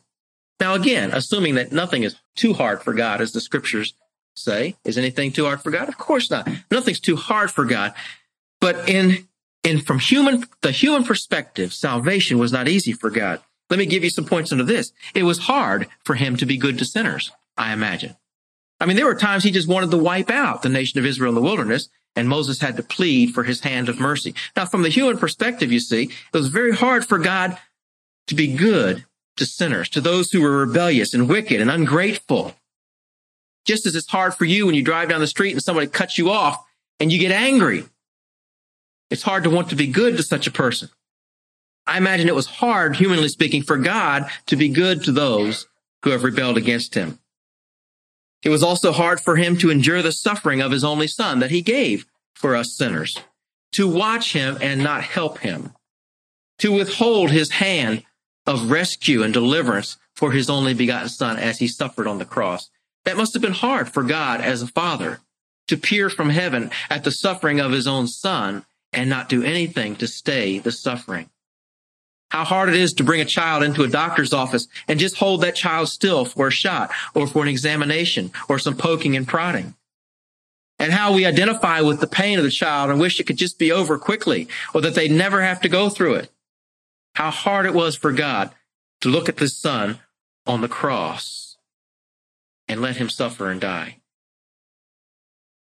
Now, 0.60 0.74
again, 0.74 1.12
assuming 1.12 1.56
that 1.56 1.72
nothing 1.72 2.04
is 2.04 2.16
too 2.36 2.54
hard 2.54 2.82
for 2.82 2.94
God, 2.94 3.22
as 3.22 3.34
the 3.34 3.42
scriptures 3.42 3.94
say, 4.36 4.76
is 4.84 4.98
anything 4.98 5.32
too 5.32 5.46
hard 5.46 5.62
for 5.62 5.72
God? 5.72 5.88
Of 5.88 5.98
course 5.98 6.30
not. 6.30 6.48
Nothing's 6.70 7.00
too 7.00 7.16
hard 7.16 7.52
for 7.52 7.66
God. 7.66 7.94
But 8.62 8.90
in, 8.90 9.28
in 9.64 9.80
from 9.80 10.00
human, 10.00 10.46
the 10.62 10.72
human 10.72 11.04
perspective, 11.04 11.74
salvation 11.74 12.38
was 12.38 12.52
not 12.52 12.68
easy 12.68 12.94
for 12.94 13.10
God. 13.10 13.42
Let 13.70 13.80
me 13.80 13.86
give 13.86 14.04
you 14.04 14.10
some 14.10 14.26
points 14.26 14.52
into 14.52 14.64
this. 14.64 14.92
It 15.14 15.24
was 15.24 15.40
hard 15.40 15.88
for 16.04 16.16
him 16.16 16.38
to 16.38 16.46
be 16.46 16.58
good 16.58 16.78
to 16.80 16.86
sinners, 16.86 17.32
I 17.58 17.74
imagine. 17.74 18.16
I 18.80 18.86
mean, 18.86 18.98
there 18.98 19.06
were 19.06 19.16
times 19.16 19.44
he 19.44 19.52
just 19.52 19.68
wanted 19.68 19.92
to 19.92 19.98
wipe 19.98 20.30
out 20.30 20.62
the 20.62 20.70
nation 20.70 21.00
of 21.00 21.06
Israel 21.06 21.30
in 21.30 21.36
the 21.36 21.42
wilderness, 21.42 21.90
and 22.16 22.30
Moses 22.30 22.60
had 22.60 22.78
to 22.78 22.84
plead 22.84 23.34
for 23.34 23.44
his 23.44 23.62
hand 23.62 23.90
of 23.90 24.00
mercy. 24.00 24.36
Now, 24.56 24.66
from 24.66 24.84
the 24.84 24.90
human 24.90 25.18
perspective, 25.18 25.72
you 25.72 25.80
see, 25.80 26.04
it 26.04 26.38
was 26.38 26.50
very 26.50 26.74
hard 26.74 27.06
for 27.06 27.18
God 27.18 27.58
to 28.28 28.36
be 28.36 28.56
good 28.56 29.06
to 29.38 29.46
sinners, 29.46 29.90
to 29.90 30.02
those 30.02 30.32
who 30.32 30.42
were 30.42 30.58
rebellious 30.58 31.14
and 31.14 31.28
wicked 31.28 31.62
and 31.62 31.72
ungrateful. 31.72 32.56
Just 33.66 33.86
as 33.86 33.96
it's 33.96 34.10
hard 34.10 34.36
for 34.36 34.46
you 34.46 34.66
when 34.66 34.76
you 34.76 34.84
drive 34.84 35.10
down 35.10 35.20
the 35.20 35.28
street 35.28 35.52
and 35.52 35.62
somebody 35.62 35.88
cuts 35.88 36.18
you 36.18 36.30
off 36.30 36.64
and 37.00 37.12
you 37.12 37.20
get 37.20 37.32
angry. 37.32 37.84
It's 39.10 39.24
hard 39.24 39.44
to 39.44 39.50
want 39.50 39.70
to 39.70 39.76
be 39.76 39.88
good 39.88 40.18
to 40.18 40.24
such 40.24 40.48
a 40.48 40.52
person. 40.52 40.90
I 41.88 41.98
imagine 41.98 42.28
it 42.28 42.36
was 42.36 42.48
hard, 42.48 42.96
humanly 42.96 43.28
speaking, 43.28 43.62
for 43.62 43.78
God 43.78 44.30
to 44.48 44.56
be 44.56 44.70
good 44.70 45.04
to 45.04 45.12
those 45.12 45.68
who 46.04 46.12
have 46.12 46.24
rebelled 46.24 46.58
against 46.58 46.96
him. 46.96 47.20
It 48.44 48.50
was 48.50 48.64
also 48.64 48.92
hard 48.92 49.20
for 49.20 49.36
him 49.36 49.58
to 49.58 49.72
endure 49.72 50.02
the 50.02 50.12
suffering 50.12 50.62
of 50.62 50.72
his 50.72 50.84
only 50.84 51.08
son 51.08 51.40
that 51.40 51.52
he 51.52 51.62
gave 51.62 52.06
for 52.34 52.56
us 52.56 52.74
sinners, 52.74 53.20
to 53.74 53.88
watch 53.88 54.34
him 54.34 54.58
and 54.62 54.84
not 54.84 55.04
help 55.04 55.40
him, 55.40 55.74
to 56.60 56.72
withhold 56.72 57.32
his 57.32 57.52
hand 57.52 58.04
of 58.46 58.70
rescue 58.70 59.24
and 59.24 59.34
deliverance 59.34 59.98
for 60.14 60.32
his 60.32 60.50
only 60.50 60.74
begotten 60.74 61.10
son 61.10 61.38
as 61.38 61.60
he 61.60 61.68
suffered 61.68 62.08
on 62.08 62.20
the 62.20 62.26
cross. 62.26 62.70
That 63.06 63.18
must 63.18 63.34
have 63.34 63.42
been 63.42 63.54
hard 63.54 63.88
for 63.90 64.04
God 64.04 64.42
as 64.42 64.62
a 64.62 64.68
father 64.68 65.22
to 65.68 65.78
peer 65.78 66.10
from 66.10 66.30
heaven 66.30 66.72
at 66.90 67.04
the 67.04 67.12
suffering 67.12 67.60
of 67.60 67.72
his 67.72 67.88
own 67.88 68.08
son 68.08 68.66
and 68.92 69.10
not 69.10 69.30
do 69.30 69.44
anything 69.44 69.96
to 69.98 70.08
stay 70.08 70.60
the 70.60 70.72
suffering. 70.72 71.30
How 72.32 72.44
hard 72.44 72.70
it 72.70 72.76
is 72.76 72.94
to 72.94 73.04
bring 73.04 73.22
a 73.22 73.26
child 73.26 73.64
into 73.64 73.84
a 73.84 73.88
doctor's 73.88 74.34
office 74.34 74.68
and 74.88 75.00
just 75.00 75.18
hold 75.18 75.42
that 75.42 75.56
child 75.56 75.90
still 75.90 76.26
for 76.26 76.48
a 76.48 76.52
shot 76.52 76.92
or 77.14 77.28
for 77.28 77.44
an 77.44 77.48
examination 77.48 78.32
or 78.50 78.60
some 78.60 78.76
poking 78.76 79.16
and 79.16 79.28
prodding. 79.28 79.76
And 80.78 80.92
how 80.92 81.14
we 81.14 81.26
identify 81.26 81.82
with 81.82 82.00
the 82.00 82.08
pain 82.08 82.38
of 82.38 82.44
the 82.44 82.52
child 82.52 82.90
and 82.90 83.00
wish 83.00 83.20
it 83.20 83.28
could 83.28 83.38
just 83.38 83.60
be 83.60 83.72
over 83.72 83.98
quickly 83.98 84.48
or 84.74 84.82
that 84.82 84.96
they'd 84.96 85.12
never 85.12 85.42
have 85.42 85.62
to 85.62 85.70
go 85.70 85.90
through 85.90 86.16
it. 86.16 86.32
How 87.14 87.30
hard 87.30 87.66
it 87.66 87.74
was 87.74 87.96
for 87.96 88.12
God 88.12 88.52
to 89.02 89.10
look 89.10 89.30
at 89.30 89.38
this 89.38 89.56
son 89.56 90.00
on 90.46 90.62
the 90.62 90.68
cross 90.68 91.45
and 92.68 92.82
let 92.82 92.98
him 92.98 93.10
suffer 93.10 93.50
and 93.50 93.62
die. 93.62 93.98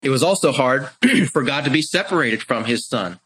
It 0.01 0.09
was 0.09 0.23
also 0.23 0.51
hard 0.51 0.89
for 1.31 1.43
God 1.43 1.65
to 1.65 1.71
be 1.71 1.81
separated 1.81 2.43
from 2.43 2.65
his 2.65 2.85
son. 2.85 3.19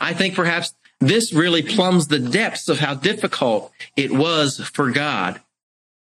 I 0.00 0.14
think 0.14 0.34
perhaps 0.34 0.74
this 1.00 1.32
really 1.32 1.62
plumbs 1.62 2.08
the 2.08 2.18
depths 2.18 2.68
of 2.68 2.80
how 2.80 2.94
difficult 2.94 3.72
it 3.96 4.10
was 4.12 4.58
for 4.58 4.90
God 4.90 5.40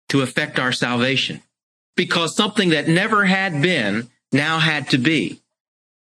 to 0.10 0.21
affect 0.21 0.60
our 0.60 0.71
salvation 0.71 1.41
because 1.95 2.36
something 2.36 2.69
that 2.69 2.88
never 2.88 3.25
had 3.25 3.62
been 3.62 4.10
now 4.31 4.60
had 4.60 4.89
to 4.89 4.98
be. 4.98 5.41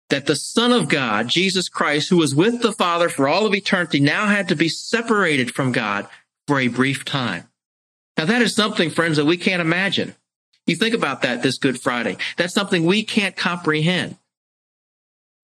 That 0.08 0.26
the 0.26 0.36
Son 0.36 0.72
of 0.72 0.88
God, 0.88 1.28
Jesus 1.28 1.68
Christ, 1.68 2.08
who 2.08 2.16
was 2.16 2.34
with 2.34 2.62
the 2.62 2.72
Father 2.72 3.08
for 3.08 3.28
all 3.28 3.46
of 3.46 3.54
eternity, 3.54 4.00
now 4.00 4.26
had 4.26 4.48
to 4.48 4.56
be 4.56 4.68
separated 4.68 5.54
from 5.54 5.70
God 5.70 6.08
for 6.48 6.58
a 6.58 6.68
brief 6.68 7.04
time. 7.04 7.49
Now, 8.16 8.24
that 8.26 8.42
is 8.42 8.54
something, 8.54 8.90
friends, 8.90 9.16
that 9.16 9.24
we 9.24 9.36
can't 9.36 9.62
imagine. 9.62 10.14
You 10.66 10.76
think 10.76 10.94
about 10.94 11.22
that 11.22 11.42
this 11.42 11.58
Good 11.58 11.80
Friday. 11.80 12.16
That's 12.36 12.54
something 12.54 12.84
we 12.84 13.02
can't 13.02 13.36
comprehend. 13.36 14.16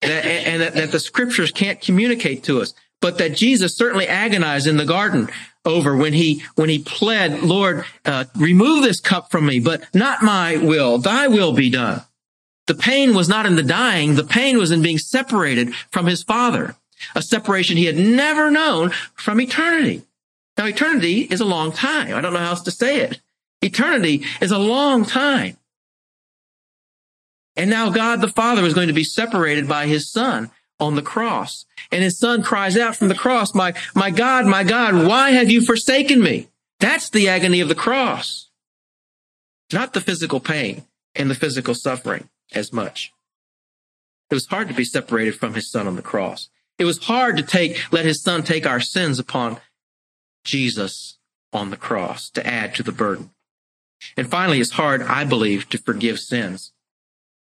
And, 0.01 0.11
and 0.11 0.61
that, 0.61 0.73
that 0.75 0.91
the 0.91 0.99
scriptures 0.99 1.51
can't 1.51 1.81
communicate 1.81 2.43
to 2.43 2.61
us 2.61 2.73
but 3.01 3.17
that 3.17 3.35
Jesus 3.35 3.75
certainly 3.75 4.07
agonized 4.07 4.67
in 4.67 4.77
the 4.77 4.85
garden 4.85 5.29
over 5.65 5.95
when 5.95 6.13
he 6.13 6.43
when 6.55 6.69
he 6.69 6.79
pled, 6.79 7.43
Lord, 7.43 7.85
uh, 8.05 8.25
remove 8.35 8.83
this 8.83 8.99
cup 8.99 9.29
from 9.29 9.45
me, 9.45 9.59
but 9.59 9.83
not 9.93 10.23
my 10.23 10.57
will, 10.57 10.97
thy 10.97 11.27
will 11.27 11.53
be 11.53 11.69
done. 11.69 12.01
The 12.67 12.75
pain 12.75 13.13
was 13.13 13.29
not 13.29 13.45
in 13.45 13.55
the 13.55 13.63
dying, 13.63 14.15
the 14.15 14.23
pain 14.23 14.57
was 14.57 14.71
in 14.71 14.81
being 14.81 14.97
separated 14.97 15.75
from 15.91 16.05
his 16.05 16.23
father, 16.23 16.75
a 17.15 17.21
separation 17.21 17.77
he 17.77 17.85
had 17.85 17.97
never 17.97 18.49
known 18.49 18.91
from 19.13 19.39
eternity. 19.39 20.03
Now, 20.57 20.65
eternity 20.65 21.21
is 21.21 21.39
a 21.39 21.45
long 21.45 21.71
time. 21.71 22.15
I 22.15 22.21
don't 22.21 22.33
know 22.33 22.39
how 22.39 22.49
else 22.49 22.63
to 22.63 22.71
say 22.71 23.01
it. 23.01 23.21
Eternity 23.61 24.23
is 24.41 24.51
a 24.51 24.57
long 24.57 25.05
time. 25.05 25.57
And 27.55 27.69
now 27.69 27.89
God 27.89 28.21
the 28.21 28.27
Father 28.27 28.61
was 28.61 28.73
going 28.73 28.87
to 28.87 28.93
be 28.93 29.03
separated 29.03 29.67
by 29.67 29.87
his 29.87 30.11
son 30.11 30.51
on 30.79 30.95
the 30.95 31.01
cross. 31.01 31.65
And 31.91 32.03
his 32.03 32.19
son 32.19 32.43
cries 32.43 32.77
out 32.77 32.95
from 32.95 33.07
the 33.07 33.15
cross, 33.15 33.55
my, 33.55 33.73
my 33.95 34.11
God, 34.11 34.45
my 34.45 34.63
God, 34.63 35.07
why 35.07 35.31
have 35.31 35.49
you 35.49 35.61
forsaken 35.61 36.21
me? 36.21 36.47
That's 36.79 37.09
the 37.09 37.27
agony 37.27 37.59
of 37.59 37.69
the 37.69 37.75
cross. 37.75 38.49
Not 39.73 39.93
the 39.93 40.01
physical 40.01 40.39
pain 40.39 40.85
and 41.15 41.31
the 41.31 41.35
physical 41.35 41.73
suffering 41.73 42.29
as 42.53 42.71
much. 42.71 43.11
It 44.29 44.35
was 44.35 44.45
hard 44.45 44.67
to 44.67 44.73
be 44.73 44.85
separated 44.85 45.35
from 45.35 45.55
his 45.55 45.69
son 45.69 45.87
on 45.87 45.95
the 45.95 46.01
cross. 46.01 46.49
It 46.77 46.85
was 46.85 47.05
hard 47.05 47.37
to 47.37 47.43
take, 47.43 47.91
let 47.91 48.05
his 48.05 48.21
son 48.21 48.43
take 48.43 48.67
our 48.67 48.79
sins 48.79 49.17
upon 49.17 49.57
Jesus 50.47 51.19
on 51.53 51.69
the 51.69 51.77
cross 51.77 52.29
to 52.31 52.45
add 52.45 52.73
to 52.75 52.83
the 52.83 52.91
burden. 52.91 53.31
And 54.15 54.29
finally, 54.29 54.59
it's 54.59 54.71
hard, 54.71 55.01
I 55.01 55.23
believe, 55.23 55.69
to 55.69 55.77
forgive 55.77 56.19
sins. 56.19 56.71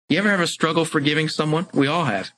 You 0.08 0.18
ever 0.18 0.30
have 0.30 0.40
a 0.40 0.46
struggle 0.46 0.84
forgiving 0.84 1.28
someone? 1.28 1.66
We 1.72 1.86
all 1.86 2.04
have. 2.04 2.30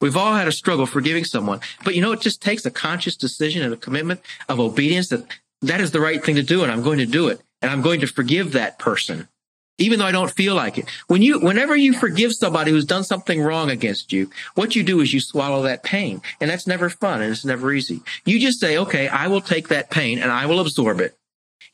We've 0.00 0.16
all 0.16 0.34
had 0.34 0.48
a 0.48 0.52
struggle 0.52 0.86
forgiving 0.86 1.24
someone, 1.24 1.60
but 1.82 1.94
you 1.94 2.02
know, 2.02 2.12
it 2.12 2.20
just 2.20 2.42
takes 2.42 2.66
a 2.66 2.70
conscious 2.70 3.16
decision 3.16 3.62
and 3.62 3.72
a 3.72 3.78
commitment 3.78 4.20
of 4.48 4.60
obedience 4.60 5.08
that 5.08 5.26
that 5.62 5.80
is 5.80 5.90
the 5.90 6.00
right 6.00 6.22
thing 6.22 6.34
to 6.36 6.42
do. 6.42 6.62
And 6.62 6.70
I'm 6.70 6.82
going 6.82 6.98
to 6.98 7.06
do 7.06 7.28
it. 7.28 7.40
And 7.62 7.70
I'm 7.70 7.80
going 7.80 8.00
to 8.00 8.06
forgive 8.06 8.52
that 8.52 8.78
person, 8.78 9.28
even 9.78 9.98
though 9.98 10.06
I 10.06 10.12
don't 10.12 10.30
feel 10.30 10.54
like 10.54 10.78
it. 10.78 10.86
When 11.06 11.22
you, 11.22 11.40
whenever 11.40 11.76
you 11.76 11.92
forgive 11.92 12.32
somebody 12.32 12.70
who's 12.70 12.84
done 12.84 13.04
something 13.04 13.40
wrong 13.40 13.70
against 13.70 14.12
you, 14.12 14.30
what 14.54 14.74
you 14.74 14.82
do 14.82 15.00
is 15.00 15.12
you 15.12 15.20
swallow 15.20 15.62
that 15.62 15.82
pain 15.82 16.22
and 16.40 16.50
that's 16.50 16.66
never 16.66 16.88
fun 16.88 17.22
and 17.22 17.30
it's 17.30 17.44
never 17.44 17.72
easy. 17.72 18.00
You 18.24 18.38
just 18.38 18.60
say, 18.60 18.78
okay, 18.78 19.08
I 19.08 19.28
will 19.28 19.40
take 19.40 19.68
that 19.68 19.90
pain 19.90 20.18
and 20.18 20.30
I 20.30 20.46
will 20.46 20.60
absorb 20.60 21.00
it. 21.00 21.16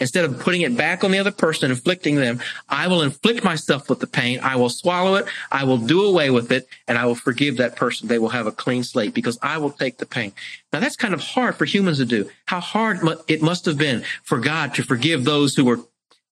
Instead 0.00 0.24
of 0.24 0.40
putting 0.40 0.62
it 0.62 0.76
back 0.76 1.04
on 1.04 1.12
the 1.12 1.18
other 1.18 1.30
person, 1.30 1.70
inflicting 1.70 2.16
them, 2.16 2.40
I 2.68 2.88
will 2.88 3.02
inflict 3.02 3.44
myself 3.44 3.88
with 3.88 4.00
the 4.00 4.08
pain. 4.08 4.40
I 4.40 4.56
will 4.56 4.68
swallow 4.68 5.14
it. 5.14 5.26
I 5.52 5.62
will 5.62 5.78
do 5.78 6.04
away 6.04 6.30
with 6.30 6.50
it 6.50 6.66
and 6.88 6.98
I 6.98 7.06
will 7.06 7.14
forgive 7.14 7.58
that 7.58 7.76
person. 7.76 8.08
They 8.08 8.18
will 8.18 8.30
have 8.30 8.48
a 8.48 8.52
clean 8.52 8.82
slate 8.82 9.14
because 9.14 9.38
I 9.42 9.58
will 9.58 9.70
take 9.70 9.98
the 9.98 10.06
pain. 10.06 10.32
Now 10.72 10.80
that's 10.80 10.96
kind 10.96 11.14
of 11.14 11.20
hard 11.20 11.54
for 11.54 11.66
humans 11.66 11.98
to 11.98 12.04
do. 12.04 12.28
How 12.46 12.58
hard 12.58 12.98
it 13.28 13.42
must 13.42 13.64
have 13.66 13.78
been 13.78 14.02
for 14.24 14.40
God 14.40 14.74
to 14.74 14.82
forgive 14.82 15.24
those 15.24 15.54
who 15.54 15.64
were 15.64 15.80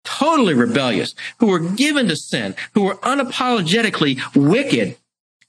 totally 0.04 0.54
rebellious, 0.54 1.14
who 1.38 1.47
were 1.47 1.59
given 1.59 2.09
to 2.09 2.16
sin, 2.16 2.54
who 2.75 2.83
were 2.83 2.97
unapologetically 2.97 4.21
wicked, 4.35 4.97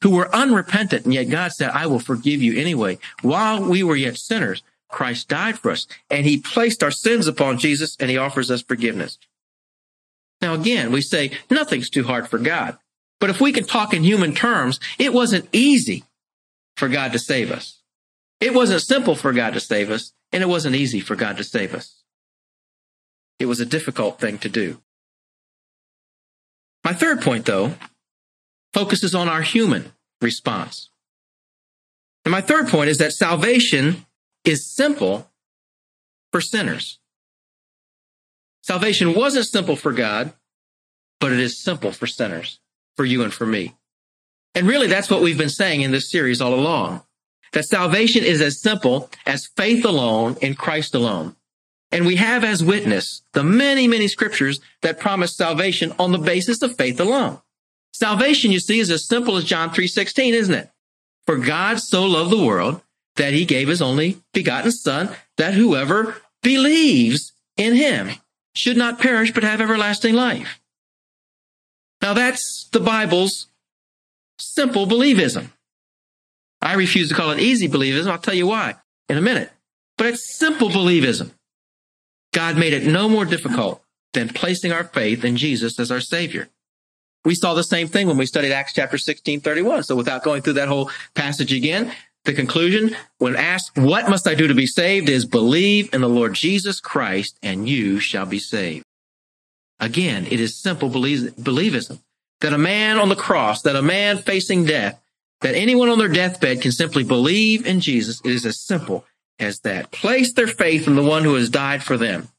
who 0.02 0.12
were 0.12 0.34
unrepentant. 0.36 1.06
And 1.06 1.14
yet 1.14 1.26
God 1.26 1.52
said, 1.52 1.70
I 1.72 1.88
will 1.88 2.00
forgive 2.00 2.42
you 2.42 2.60
anyway. 2.60 3.00
While 3.22 3.64
we 3.64 3.84
were 3.84 3.96
yet 3.96 4.18
sinners, 4.18 4.64
Christ 4.90 5.30
died 5.30 5.58
for 5.58 5.72
us 5.72 5.88
and 6.10 6.26
he 6.26 6.38
placed 6.38 6.84
our 6.84 6.92
sins 6.92 7.28
upon 7.28 7.58
Jesus 7.58 7.96
and 8.00 8.10
he 8.10 8.18
offers 8.18 8.52
us 8.52 8.62
forgiveness. 8.62 9.18
Now, 10.42 10.54
again, 10.54 10.92
we 10.92 11.02
say 11.02 11.32
nothing's 11.50 11.90
too 11.90 12.04
hard 12.04 12.28
for 12.28 12.40
God. 12.40 12.78
But 13.20 13.30
if 13.30 13.40
we 13.40 13.52
can 13.52 13.64
talk 13.64 13.94
in 13.94 14.04
human 14.04 14.34
terms, 14.34 14.80
it 14.98 15.14
wasn't 15.14 15.48
easy 15.52 16.04
for 16.76 16.90
God 16.90 17.14
to 17.14 17.20
save 17.20 17.52
us. 17.52 17.80
It 18.40 18.56
wasn't 18.56 18.82
simple 18.82 19.16
for 19.16 19.32
God 19.32 19.54
to 19.54 19.60
save 19.60 19.92
us, 19.92 20.14
and 20.32 20.42
it 20.42 20.48
wasn't 20.48 20.76
easy 20.76 21.00
for 21.00 21.16
God 21.16 21.38
to 21.38 21.44
save 21.44 21.76
us. 21.76 22.01
It 23.42 23.48
was 23.48 23.60
a 23.60 23.66
difficult 23.66 24.20
thing 24.20 24.38
to 24.40 24.50
do. 24.50 24.82
My 26.84 26.94
third 26.94 27.22
point, 27.22 27.46
though, 27.46 27.74
focuses 28.74 29.14
on 29.14 29.28
our 29.28 29.42
human 29.42 29.92
response. 30.22 30.90
And 32.24 32.32
my 32.32 32.42
third 32.42 32.68
point 32.68 32.90
is 32.90 33.00
that 33.00 33.14
salvation 33.14 34.06
is 34.46 34.72
simple 34.72 35.30
for 36.32 36.42
sinners. 36.42 37.00
Salvation 38.62 39.14
wasn't 39.16 39.48
simple 39.48 39.76
for 39.76 39.92
God, 39.92 40.34
but 41.20 41.32
it 41.32 41.40
is 41.40 41.62
simple 41.62 41.92
for 41.92 42.08
sinners, 42.08 42.60
for 42.96 43.06
you 43.06 43.24
and 43.24 43.34
for 43.34 43.46
me. 43.46 43.76
And 44.54 44.68
really, 44.68 44.88
that's 44.88 45.10
what 45.10 45.22
we've 45.22 45.38
been 45.38 45.50
saying 45.50 45.82
in 45.82 45.92
this 45.92 46.12
series 46.12 46.42
all 46.42 46.54
along. 46.54 47.02
That 47.54 47.66
salvation 47.66 48.24
is 48.24 48.42
as 48.42 48.62
simple 48.62 49.10
as 49.26 49.50
faith 49.58 49.84
alone 49.84 50.38
in 50.42 50.56
Christ 50.56 50.96
alone. 50.96 51.36
And 51.92 52.06
we 52.06 52.16
have 52.16 52.44
as 52.44 52.64
witness 52.64 53.22
the 53.34 53.44
many, 53.44 53.88
many 53.88 54.08
scriptures 54.08 54.60
that 54.82 55.00
promise 55.00 55.36
salvation 55.36 55.94
on 56.00 56.12
the 56.12 56.18
basis 56.18 56.62
of 56.62 56.78
faith 56.78 57.00
alone. 57.00 57.42
Salvation, 57.94 58.52
you 58.52 58.60
see, 58.60 58.80
is 58.80 58.90
as 58.90 59.06
simple 59.06 59.36
as 59.36 59.44
John 59.44 59.70
3.16, 59.70 60.34
isn't 60.34 60.56
it? 60.56 60.70
For 61.26 61.38
God 61.38 61.80
so 61.80 62.06
loved 62.06 62.32
the 62.32 62.44
world 62.44 62.82
that 63.18 63.34
he 63.34 63.46
gave 63.46 63.68
his 63.68 63.82
only 63.82 64.22
begotten 64.34 64.72
son, 64.72 65.10
that 65.38 65.54
whoever 65.54 66.16
believes 66.42 67.34
in 67.58 67.76
him 67.76 68.12
should 68.56 68.78
not 68.78 69.00
perish, 69.00 69.34
but 69.34 69.44
have 69.44 69.62
everlasting 69.62 70.16
life. 70.16 70.60
Now 72.02 72.14
that's 72.14 72.70
the 72.72 72.80
Bible's 72.80 73.48
simple 74.40 74.88
believism. 74.88 75.50
I 76.62 76.74
refuse 76.74 77.10
to 77.10 77.16
call 77.16 77.32
it 77.32 77.40
easy 77.40 77.68
believism. 77.68 78.08
I'll 78.08 78.18
tell 78.18 78.34
you 78.34 78.48
why 78.48 78.76
in 79.10 79.18
a 79.18 79.22
minute. 79.22 79.52
But 79.98 80.08
it's 80.08 80.38
simple 80.38 80.70
believism. 80.70 81.32
God 82.34 82.58
made 82.58 82.74
it 82.74 82.86
no 82.86 83.10
more 83.10 83.26
difficult 83.26 83.84
than 84.14 84.30
placing 84.30 84.72
our 84.72 84.84
faith 84.84 85.24
in 85.24 85.38
Jesus 85.38 85.80
as 85.80 85.92
our 85.92 86.02
Savior. 86.02 86.50
We 87.24 87.36
saw 87.36 87.54
the 87.54 87.64
same 87.64 87.88
thing 87.88 88.08
when 88.08 88.18
we 88.18 88.26
studied 88.26 88.52
Acts 88.52 88.74
chapter 88.74 88.98
16, 88.98 89.42
31. 89.42 89.84
So 89.84 89.96
without 89.96 90.24
going 90.24 90.42
through 90.42 90.54
that 90.54 90.68
whole 90.68 90.90
passage 91.14 91.54
again, 91.54 91.94
the 92.26 92.34
conclusion, 92.34 92.96
when 93.18 93.36
asked, 93.36 93.78
What 93.78 94.10
must 94.10 94.28
I 94.28 94.36
do 94.36 94.48
to 94.48 94.54
be 94.54 94.68
saved? 94.68 95.10
is 95.10 95.26
believe 95.26 95.94
in 95.94 96.02
the 96.02 96.10
Lord 96.10 96.34
Jesus 96.34 96.80
Christ 96.80 97.38
and 97.42 97.68
you 97.68 98.00
shall 98.00 98.26
be 98.26 98.40
saved. 98.40 98.86
Again, 99.80 100.28
it 100.28 100.40
is 100.40 100.56
simple 100.56 100.90
believism 100.90 102.00
that 102.42 102.54
a 102.54 102.58
man 102.58 102.98
on 102.98 103.10
the 103.10 103.16
cross, 103.16 103.62
that 103.64 103.76
a 103.76 103.82
man 103.82 104.18
facing 104.18 104.66
death 104.66 105.02
that 105.42 105.56
anyone 105.56 105.90
on 105.90 105.98
their 105.98 106.08
deathbed 106.08 106.62
can 106.62 106.72
simply 106.72 107.04
believe 107.04 107.66
in 107.66 107.80
Jesus. 107.80 108.22
It 108.24 108.32
is 108.32 108.46
as 108.46 108.60
simple 108.60 109.06
as 109.42 109.60
that. 109.62 109.92
Place 109.92 110.34
their 110.34 110.48
faith 110.48 110.88
in 110.88 110.96
the 110.96 111.04
one 111.04 111.24
who 111.24 111.36
has 111.36 111.50
died 111.50 111.84
for 111.84 111.98
them. 111.98 112.30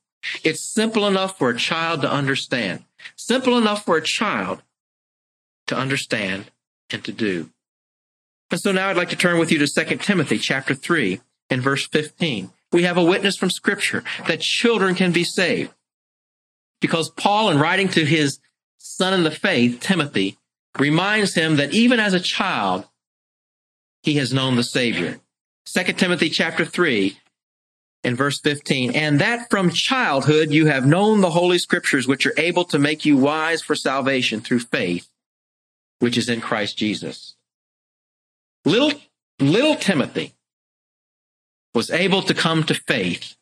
It's 0.44 0.60
simple 0.60 1.06
enough 1.06 1.36
for 1.36 1.50
a 1.50 1.56
child 1.56 2.02
to 2.02 2.10
understand. 2.10 2.84
Simple 3.16 3.58
enough 3.58 3.84
for 3.84 3.96
a 3.96 4.02
child 4.02 4.62
to 5.66 5.76
understand 5.76 6.50
and 6.90 7.02
to 7.04 7.12
do. 7.12 7.50
And 8.50 8.60
so 8.60 8.70
now 8.70 8.88
I'd 8.88 8.96
like 8.96 9.08
to 9.08 9.16
turn 9.16 9.38
with 9.38 9.50
you 9.50 9.58
to 9.58 9.66
2 9.66 9.96
Timothy 9.96 10.38
chapter 10.38 10.74
3 10.74 11.20
and 11.50 11.62
verse 11.62 11.86
15. 11.88 12.50
We 12.70 12.84
have 12.84 12.96
a 12.96 13.04
witness 13.04 13.36
from 13.36 13.50
scripture 13.50 14.04
that 14.26 14.40
children 14.40 14.94
can 14.94 15.12
be 15.12 15.24
saved. 15.24 15.72
Because 16.80 17.10
Paul, 17.10 17.50
in 17.50 17.58
writing 17.58 17.88
to 17.90 18.04
his 18.04 18.40
son 18.78 19.14
in 19.14 19.22
the 19.22 19.30
faith, 19.30 19.80
Timothy, 19.80 20.38
reminds 20.78 21.34
him 21.34 21.56
that 21.56 21.72
even 21.72 22.00
as 22.00 22.14
a 22.14 22.20
child, 22.20 22.86
he 24.02 24.14
has 24.14 24.32
known 24.32 24.56
the 24.56 24.64
Savior. 24.64 25.20
2 25.66 25.92
Timothy 25.92 26.28
chapter 26.28 26.64
3 26.64 27.18
in 28.04 28.16
verse 28.16 28.40
15, 28.40 28.94
and 28.94 29.20
that 29.20 29.48
from 29.48 29.70
childhood 29.70 30.50
you 30.50 30.66
have 30.66 30.86
known 30.86 31.20
the 31.20 31.30
holy 31.30 31.58
scriptures 31.58 32.08
which 32.08 32.26
are 32.26 32.34
able 32.36 32.64
to 32.64 32.78
make 32.78 33.04
you 33.04 33.16
wise 33.16 33.62
for 33.62 33.74
salvation 33.74 34.40
through 34.40 34.58
faith, 34.58 35.08
which 36.00 36.18
is 36.18 36.28
in 36.28 36.40
Christ 36.40 36.76
Jesus. 36.76 37.36
Little, 38.64 38.92
little 39.38 39.76
Timothy 39.76 40.34
was 41.74 41.90
able 41.90 42.22
to 42.22 42.34
come 42.34 42.64
to 42.64 42.74
faith 42.74 43.36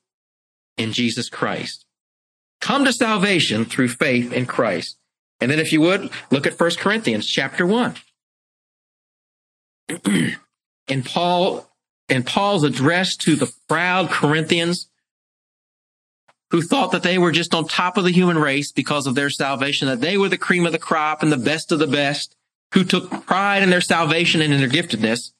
in 0.77 0.93
Jesus 0.93 1.29
Christ. 1.29 1.87
Come 2.61 2.85
to 2.85 2.93
salvation 2.93 3.65
through 3.65 3.89
faith 3.89 4.33
in 4.33 4.47
Christ. 4.47 4.99
And 5.41 5.51
then 5.51 5.59
if 5.59 5.73
you 5.73 5.81
would, 5.81 6.11
look 6.31 6.47
at 6.47 6.61
1 6.61 6.71
Corinthians 6.77 7.27
chapter 7.27 7.67
1. 7.67 7.95
in 10.89 11.03
Paul 11.03 11.70
in 12.11 12.23
Paul's 12.25 12.65
address 12.65 13.17
to 13.17 13.37
the 13.37 13.53
proud 13.69 14.11
Corinthians 14.11 14.89
who 16.51 16.61
thought 16.61 16.91
that 16.91 17.05
they 17.05 17.17
were 17.17 17.31
just 17.31 17.55
on 17.55 17.67
top 17.67 17.97
of 17.97 18.05
the 18.05 18.11
human 18.11 18.37
race 18.37 18.73
because 18.73 19.07
of 19.07 19.15
their 19.15 19.31
salvation, 19.31 19.87
that 19.87 20.01
they 20.01 20.19
were 20.19 20.29
the 20.29 20.37
cream 20.37 20.67
of 20.67 20.73
the 20.73 20.79
crop 20.79 21.23
and 21.23 21.31
the 21.31 21.37
best 21.37 21.71
of 21.71 21.79
the 21.79 21.87
best, 21.87 22.35
who 22.75 22.85
took 22.85 23.25
pride 23.27 23.63
in 23.63 23.71
their 23.71 23.81
salvation 23.81 24.41
and 24.41 24.53
in 24.53 24.61
their 24.61 24.69
giftedness. 24.69 25.33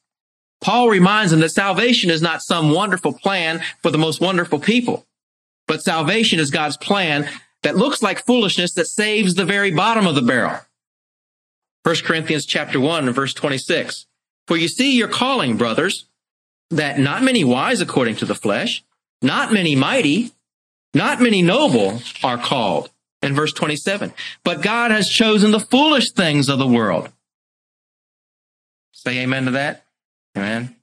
Paul 0.61 0.89
reminds 0.89 1.31
them 1.31 1.41
that 1.41 1.49
salvation 1.49 2.09
is 2.09 2.21
not 2.21 2.41
some 2.41 2.71
wonderful 2.71 3.13
plan 3.13 3.61
for 3.81 3.91
the 3.91 3.97
most 3.97 4.21
wonderful 4.21 4.59
people, 4.59 5.05
but 5.67 5.83
salvation 5.83 6.39
is 6.39 6.51
God's 6.51 6.77
plan 6.77 7.27
that 7.63 7.77
looks 7.77 8.01
like 8.01 8.25
foolishness 8.25 8.73
that 8.73 8.87
saves 8.87 9.35
the 9.35 9.45
very 9.45 9.71
bottom 9.71 10.07
of 10.07 10.15
the 10.15 10.21
barrel. 10.21 10.59
1 11.83 11.95
Corinthians 12.03 12.45
chapter 12.45 12.79
1 12.79 13.11
verse 13.11 13.33
26. 13.33 14.05
For 14.47 14.55
you 14.55 14.67
see 14.67 14.95
your 14.95 15.07
calling, 15.07 15.57
brothers, 15.57 16.05
that 16.71 16.97
not 16.99 17.23
many 17.23 17.43
wise 17.43 17.81
according 17.81 18.15
to 18.17 18.25
the 18.25 18.35
flesh, 18.35 18.83
not 19.21 19.53
many 19.53 19.75
mighty, 19.75 20.31
not 20.93 21.21
many 21.21 21.41
noble 21.41 22.01
are 22.23 22.37
called. 22.37 22.89
In 23.23 23.35
verse 23.35 23.53
27, 23.53 24.13
but 24.43 24.63
God 24.63 24.89
has 24.89 25.07
chosen 25.07 25.51
the 25.51 25.59
foolish 25.59 26.09
things 26.09 26.49
of 26.49 26.57
the 26.57 26.65
world. 26.65 27.09
Say 28.93 29.19
amen 29.19 29.45
to 29.45 29.51
that. 29.51 29.85
Amen. 30.35 30.75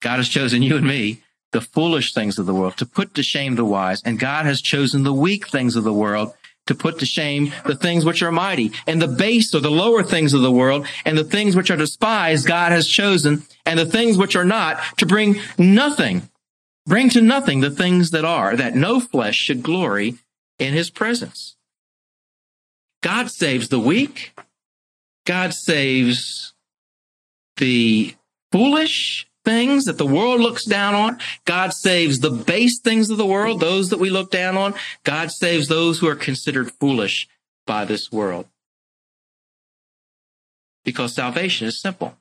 God 0.00 0.16
has 0.16 0.28
chosen 0.30 0.62
you 0.62 0.76
and 0.78 0.86
me, 0.86 1.22
the 1.52 1.60
foolish 1.60 2.14
things 2.14 2.38
of 2.38 2.46
the 2.46 2.54
world, 2.54 2.78
to 2.78 2.86
put 2.86 3.14
to 3.14 3.22
shame 3.22 3.56
the 3.56 3.64
wise, 3.64 4.02
and 4.02 4.18
God 4.18 4.46
has 4.46 4.62
chosen 4.62 5.02
the 5.02 5.12
weak 5.12 5.48
things 5.48 5.76
of 5.76 5.84
the 5.84 5.92
world 5.92 6.32
to 6.68 6.74
put 6.74 6.98
to 6.98 7.06
shame 7.06 7.52
the 7.66 7.74
things 7.74 8.04
which 8.04 8.22
are 8.22 8.30
mighty 8.30 8.70
and 8.86 9.02
the 9.02 9.08
base 9.08 9.54
or 9.54 9.60
the 9.60 9.70
lower 9.70 10.02
things 10.02 10.32
of 10.32 10.42
the 10.42 10.52
world 10.52 10.86
and 11.04 11.18
the 11.18 11.24
things 11.24 11.56
which 11.56 11.70
are 11.70 11.76
despised 11.76 12.46
God 12.46 12.72
has 12.72 12.86
chosen 12.86 13.42
and 13.66 13.78
the 13.78 13.86
things 13.86 14.16
which 14.16 14.36
are 14.36 14.44
not 14.44 14.78
to 14.98 15.06
bring 15.06 15.40
nothing, 15.58 16.28
bring 16.86 17.10
to 17.10 17.20
nothing 17.20 17.60
the 17.60 17.70
things 17.70 18.10
that 18.10 18.24
are, 18.24 18.56
that 18.56 18.76
no 18.76 19.00
flesh 19.00 19.36
should 19.36 19.62
glory 19.62 20.16
in 20.58 20.74
his 20.74 20.90
presence. 20.90 21.56
God 23.02 23.30
saves 23.30 23.68
the 23.68 23.78
weak. 23.78 24.32
God 25.24 25.54
saves 25.54 26.54
the 27.56 28.14
foolish 28.50 29.27
things 29.48 29.86
that 29.86 29.96
the 29.96 30.06
world 30.06 30.40
looks 30.40 30.66
down 30.66 30.94
on. 30.94 31.18
God 31.46 31.72
saves 31.72 32.20
the 32.20 32.30
base 32.30 32.80
things 32.80 33.08
of 33.08 33.16
the 33.16 33.24
world, 33.24 33.60
those 33.60 33.88
that 33.88 33.98
we 33.98 34.10
look 34.10 34.30
down 34.30 34.58
on. 34.58 34.74
God 35.04 35.32
saves 35.32 35.68
those 35.68 35.98
who 35.98 36.06
are 36.06 36.14
considered 36.14 36.70
foolish 36.72 37.26
by 37.66 37.86
this 37.86 38.12
world. 38.12 38.46
Because 40.84 41.14
salvation 41.14 41.66
is 41.66 41.80
simple. 41.80 42.14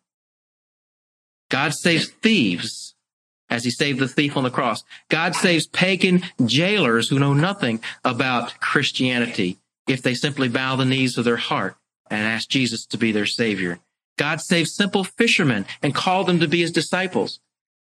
God 1.50 1.74
saves 1.74 2.08
thieves 2.08 2.96
as 3.50 3.66
he 3.66 3.72
saved 3.72 4.00
the 4.00 4.08
thief 4.08 4.38
on 4.38 4.44
the 4.46 4.50
cross. 4.50 4.86
God 5.10 5.36
saves 5.36 5.68
pagan 5.68 6.24
jailers 6.46 7.10
who 7.10 7.20
know 7.20 7.34
nothing 7.34 7.82
about 8.06 8.58
Christianity 8.62 9.58
if 9.86 10.02
they 10.02 10.14
simply 10.14 10.48
bow 10.48 10.78
the 10.78 10.86
knees 10.86 11.18
of 11.18 11.26
their 11.26 11.38
heart 11.38 11.76
and 12.10 12.26
ask 12.26 12.48
Jesus 12.48 12.86
to 12.86 12.98
be 12.98 13.12
their 13.12 13.26
savior. 13.26 13.80
God 14.18 14.42
saved 14.42 14.70
simple 14.70 15.04
fishermen 15.04 15.66
and 15.82 15.96
called 15.96 16.28
them 16.28 16.40
to 16.40 16.48
be 16.48 16.62
his 16.62 16.72
disciples. 16.72 17.40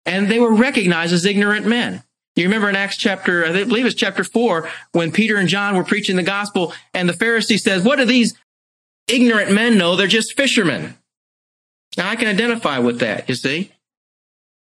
And 0.06 0.28
they 0.28 0.40
were 0.40 0.54
recognized 0.54 1.12
as 1.12 1.24
ignorant 1.24 1.66
men. 1.66 2.02
You 2.34 2.44
remember 2.44 2.68
in 2.68 2.76
Acts 2.76 2.96
chapter, 2.96 3.44
I 3.44 3.64
believe 3.64 3.84
it's 3.84 3.94
chapter 3.94 4.24
four, 4.24 4.68
when 4.92 5.12
Peter 5.12 5.36
and 5.36 5.48
John 5.48 5.76
were 5.76 5.84
preaching 5.84 6.16
the 6.16 6.22
gospel 6.22 6.72
and 6.94 7.08
the 7.08 7.12
Pharisee 7.12 7.60
says, 7.60 7.84
what 7.84 7.96
do 7.96 8.04
these 8.04 8.34
ignorant 9.06 9.52
men 9.52 9.76
know? 9.76 9.96
They're 9.96 10.06
just 10.06 10.36
fishermen. 10.36 10.96
Now 11.98 12.08
I 12.08 12.16
can 12.16 12.28
identify 12.28 12.78
with 12.78 13.00
that, 13.00 13.28
you 13.28 13.34
see. 13.34 13.70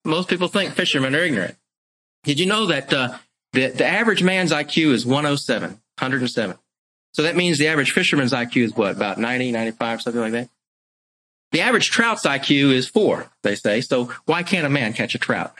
Most 0.05 0.29
people 0.29 0.47
think 0.47 0.73
fishermen 0.73 1.13
are 1.15 1.23
ignorant. 1.23 1.57
Did 2.23 2.39
you 2.39 2.45
know 2.45 2.65
that 2.67 2.93
uh, 2.93 3.17
the, 3.51 3.67
the 3.67 3.85
average 3.85 4.23
man's 4.23 4.51
IQ 4.51 4.91
is 4.91 5.05
107, 5.05 5.71
107? 5.71 6.57
So 7.13 7.23
that 7.23 7.35
means 7.35 7.57
the 7.57 7.67
average 7.67 7.91
fisherman's 7.91 8.31
IQ 8.31 8.63
is 8.63 8.75
what, 8.75 8.91
about 8.95 9.17
90, 9.17 9.51
95, 9.51 10.01
something 10.01 10.21
like 10.21 10.31
that? 10.31 10.49
The 11.51 11.61
average 11.61 11.89
trout's 11.89 12.25
IQ 12.25 12.73
is 12.73 12.87
four, 12.87 13.31
they 13.43 13.55
say. 13.55 13.81
So 13.81 14.11
why 14.25 14.43
can't 14.43 14.67
a 14.67 14.69
man 14.69 14.93
catch 14.93 15.15
a 15.15 15.19
trout? 15.19 15.53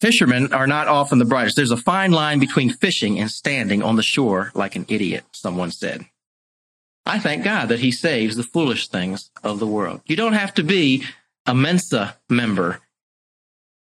Fishermen 0.00 0.52
are 0.52 0.66
not 0.66 0.88
often 0.88 1.18
the 1.18 1.24
brightest. 1.24 1.56
There's 1.56 1.70
a 1.70 1.76
fine 1.76 2.10
line 2.10 2.38
between 2.38 2.70
fishing 2.70 3.18
and 3.18 3.30
standing 3.30 3.82
on 3.82 3.96
the 3.96 4.02
shore 4.02 4.50
like 4.54 4.74
an 4.74 4.86
idiot, 4.88 5.24
someone 5.32 5.70
said. 5.70 6.06
I 7.04 7.18
thank 7.18 7.44
God 7.44 7.68
that 7.68 7.80
he 7.80 7.92
saves 7.92 8.36
the 8.36 8.42
foolish 8.42 8.88
things 8.88 9.30
of 9.42 9.58
the 9.58 9.66
world. 9.66 10.00
You 10.06 10.16
don't 10.16 10.32
have 10.32 10.54
to 10.54 10.62
be 10.62 11.04
a 11.46 11.54
Mensa 11.54 12.16
member 12.28 12.80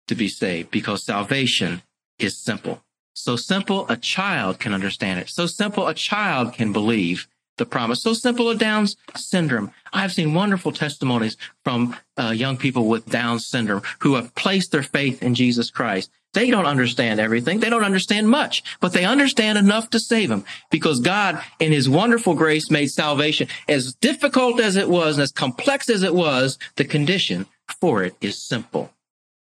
to 0.08 0.14
be 0.14 0.28
saved 0.28 0.70
because 0.70 1.04
salvation 1.04 1.82
is 2.18 2.36
simple. 2.36 2.82
So 3.14 3.36
simple 3.36 3.86
a 3.88 3.96
child 3.96 4.58
can 4.58 4.74
understand 4.74 5.20
it. 5.20 5.28
So 5.28 5.46
simple 5.46 5.86
a 5.86 5.94
child 5.94 6.54
can 6.54 6.72
believe 6.72 7.28
the 7.60 7.66
promise. 7.66 8.02
So 8.02 8.12
simple 8.12 8.50
a 8.50 8.56
Down's 8.56 8.96
syndrome. 9.14 9.70
I've 9.92 10.12
seen 10.12 10.34
wonderful 10.34 10.72
testimonies 10.72 11.36
from 11.62 11.96
uh, 12.18 12.30
young 12.30 12.56
people 12.56 12.88
with 12.88 13.06
Down 13.06 13.38
syndrome 13.38 13.82
who 14.00 14.16
have 14.16 14.34
placed 14.34 14.72
their 14.72 14.82
faith 14.82 15.22
in 15.22 15.36
Jesus 15.36 15.70
Christ. 15.70 16.10
They 16.32 16.50
don't 16.50 16.66
understand 16.66 17.20
everything. 17.20 17.60
They 17.60 17.70
don't 17.70 17.84
understand 17.84 18.28
much, 18.28 18.62
but 18.80 18.92
they 18.92 19.04
understand 19.04 19.58
enough 19.58 19.90
to 19.90 20.00
save 20.00 20.28
them 20.28 20.44
because 20.70 21.00
God, 21.00 21.42
in 21.58 21.72
his 21.72 21.88
wonderful 21.88 22.34
grace, 22.34 22.70
made 22.70 22.90
salvation 22.90 23.48
as 23.68 23.94
difficult 23.94 24.60
as 24.60 24.76
it 24.76 24.88
was 24.88 25.16
and 25.16 25.22
as 25.22 25.32
complex 25.32 25.88
as 25.88 26.02
it 26.02 26.14
was. 26.14 26.58
The 26.76 26.84
condition 26.84 27.46
for 27.80 28.02
it 28.04 28.14
is 28.20 28.40
simple. 28.40 28.92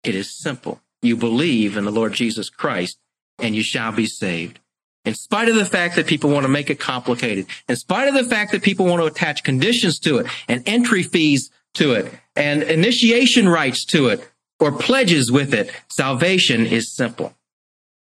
It 0.04 0.14
is 0.14 0.30
simple. 0.30 0.80
You 1.02 1.16
believe 1.16 1.76
in 1.76 1.84
the 1.84 1.90
Lord 1.90 2.12
Jesus 2.12 2.48
Christ 2.48 2.98
and 3.38 3.54
you 3.54 3.62
shall 3.62 3.92
be 3.92 4.06
saved 4.06 4.60
in 5.08 5.14
spite 5.14 5.48
of 5.48 5.56
the 5.56 5.64
fact 5.64 5.96
that 5.96 6.06
people 6.06 6.28
want 6.28 6.44
to 6.44 6.50
make 6.50 6.68
it 6.68 6.78
complicated, 6.78 7.46
in 7.66 7.76
spite 7.76 8.08
of 8.08 8.14
the 8.14 8.24
fact 8.24 8.52
that 8.52 8.62
people 8.62 8.84
want 8.84 9.00
to 9.00 9.06
attach 9.06 9.42
conditions 9.42 9.98
to 10.00 10.18
it 10.18 10.26
and 10.48 10.62
entry 10.68 11.02
fees 11.02 11.50
to 11.74 11.92
it 11.92 12.12
and 12.36 12.62
initiation 12.62 13.48
rites 13.48 13.86
to 13.86 14.08
it 14.08 14.30
or 14.60 14.70
pledges 14.70 15.32
with 15.32 15.54
it, 15.54 15.72
salvation 15.88 16.66
is 16.66 16.92
simple. 16.92 17.34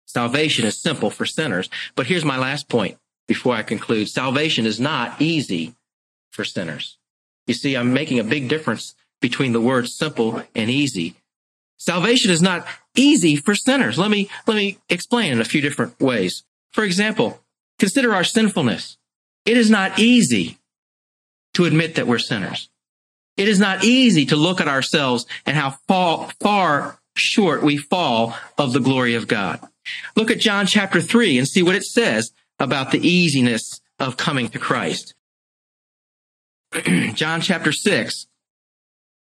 Salvation 0.05 0.65
is 0.65 0.77
simple 0.77 1.09
for 1.09 1.25
sinners. 1.25 1.69
But 1.95 2.07
here's 2.07 2.25
my 2.25 2.37
last 2.37 2.67
point 2.67 2.97
before 3.27 3.55
I 3.55 3.63
conclude. 3.63 4.09
Salvation 4.09 4.65
is 4.65 4.79
not 4.79 5.21
easy 5.21 5.75
for 6.31 6.43
sinners. 6.43 6.97
You 7.47 7.53
see, 7.53 7.77
I'm 7.77 7.93
making 7.93 8.19
a 8.19 8.25
big 8.25 8.49
difference 8.49 8.93
between 9.21 9.53
the 9.53 9.61
words 9.61 9.95
simple 9.95 10.43
and 10.53 10.69
easy. 10.69 11.15
Salvation 11.77 12.29
is 12.29 12.41
not 12.41 12.67
easy 12.93 13.37
for 13.37 13.55
sinners. 13.55 13.97
Let 13.97 14.11
me, 14.11 14.29
let 14.47 14.55
me 14.55 14.79
explain 14.89 15.31
in 15.31 15.39
a 15.39 15.45
few 15.45 15.61
different 15.61 15.97
ways. 16.01 16.43
For 16.71 16.83
example, 16.83 17.41
consider 17.77 18.13
our 18.13 18.23
sinfulness. 18.23 18.97
It 19.45 19.57
is 19.57 19.69
not 19.69 19.99
easy 19.99 20.57
to 21.55 21.65
admit 21.65 21.95
that 21.95 22.07
we're 22.07 22.19
sinners. 22.19 22.69
It 23.37 23.47
is 23.47 23.59
not 23.59 23.83
easy 23.83 24.25
to 24.27 24.35
look 24.35 24.59
at 24.59 24.67
ourselves 24.67 25.25
and 25.45 25.55
how 25.55 25.71
far, 25.87 26.29
far 26.41 26.99
short 27.15 27.63
we 27.63 27.77
fall 27.77 28.35
of 28.57 28.73
the 28.73 28.79
glory 28.79 29.15
of 29.15 29.27
God. 29.27 29.59
Look 30.15 30.29
at 30.29 30.39
John 30.39 30.65
chapter 30.65 31.01
3 31.01 31.37
and 31.37 31.47
see 31.47 31.63
what 31.63 31.75
it 31.75 31.85
says 31.85 32.31
about 32.59 32.91
the 32.91 33.05
easiness 33.05 33.81
of 33.99 34.17
coming 34.17 34.49
to 34.49 34.59
Christ. 34.59 35.13
John 37.13 37.41
chapter 37.41 37.71
6 37.71 38.27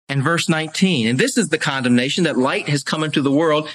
and 0.08 0.22
verse 0.22 0.48
19. 0.48 1.06
And 1.06 1.18
this 1.18 1.36
is 1.38 1.48
the 1.48 1.58
condemnation 1.58 2.24
that 2.24 2.36
light 2.36 2.68
has 2.68 2.82
come 2.82 3.04
into 3.04 3.22
the 3.22 3.30
world, 3.30 3.68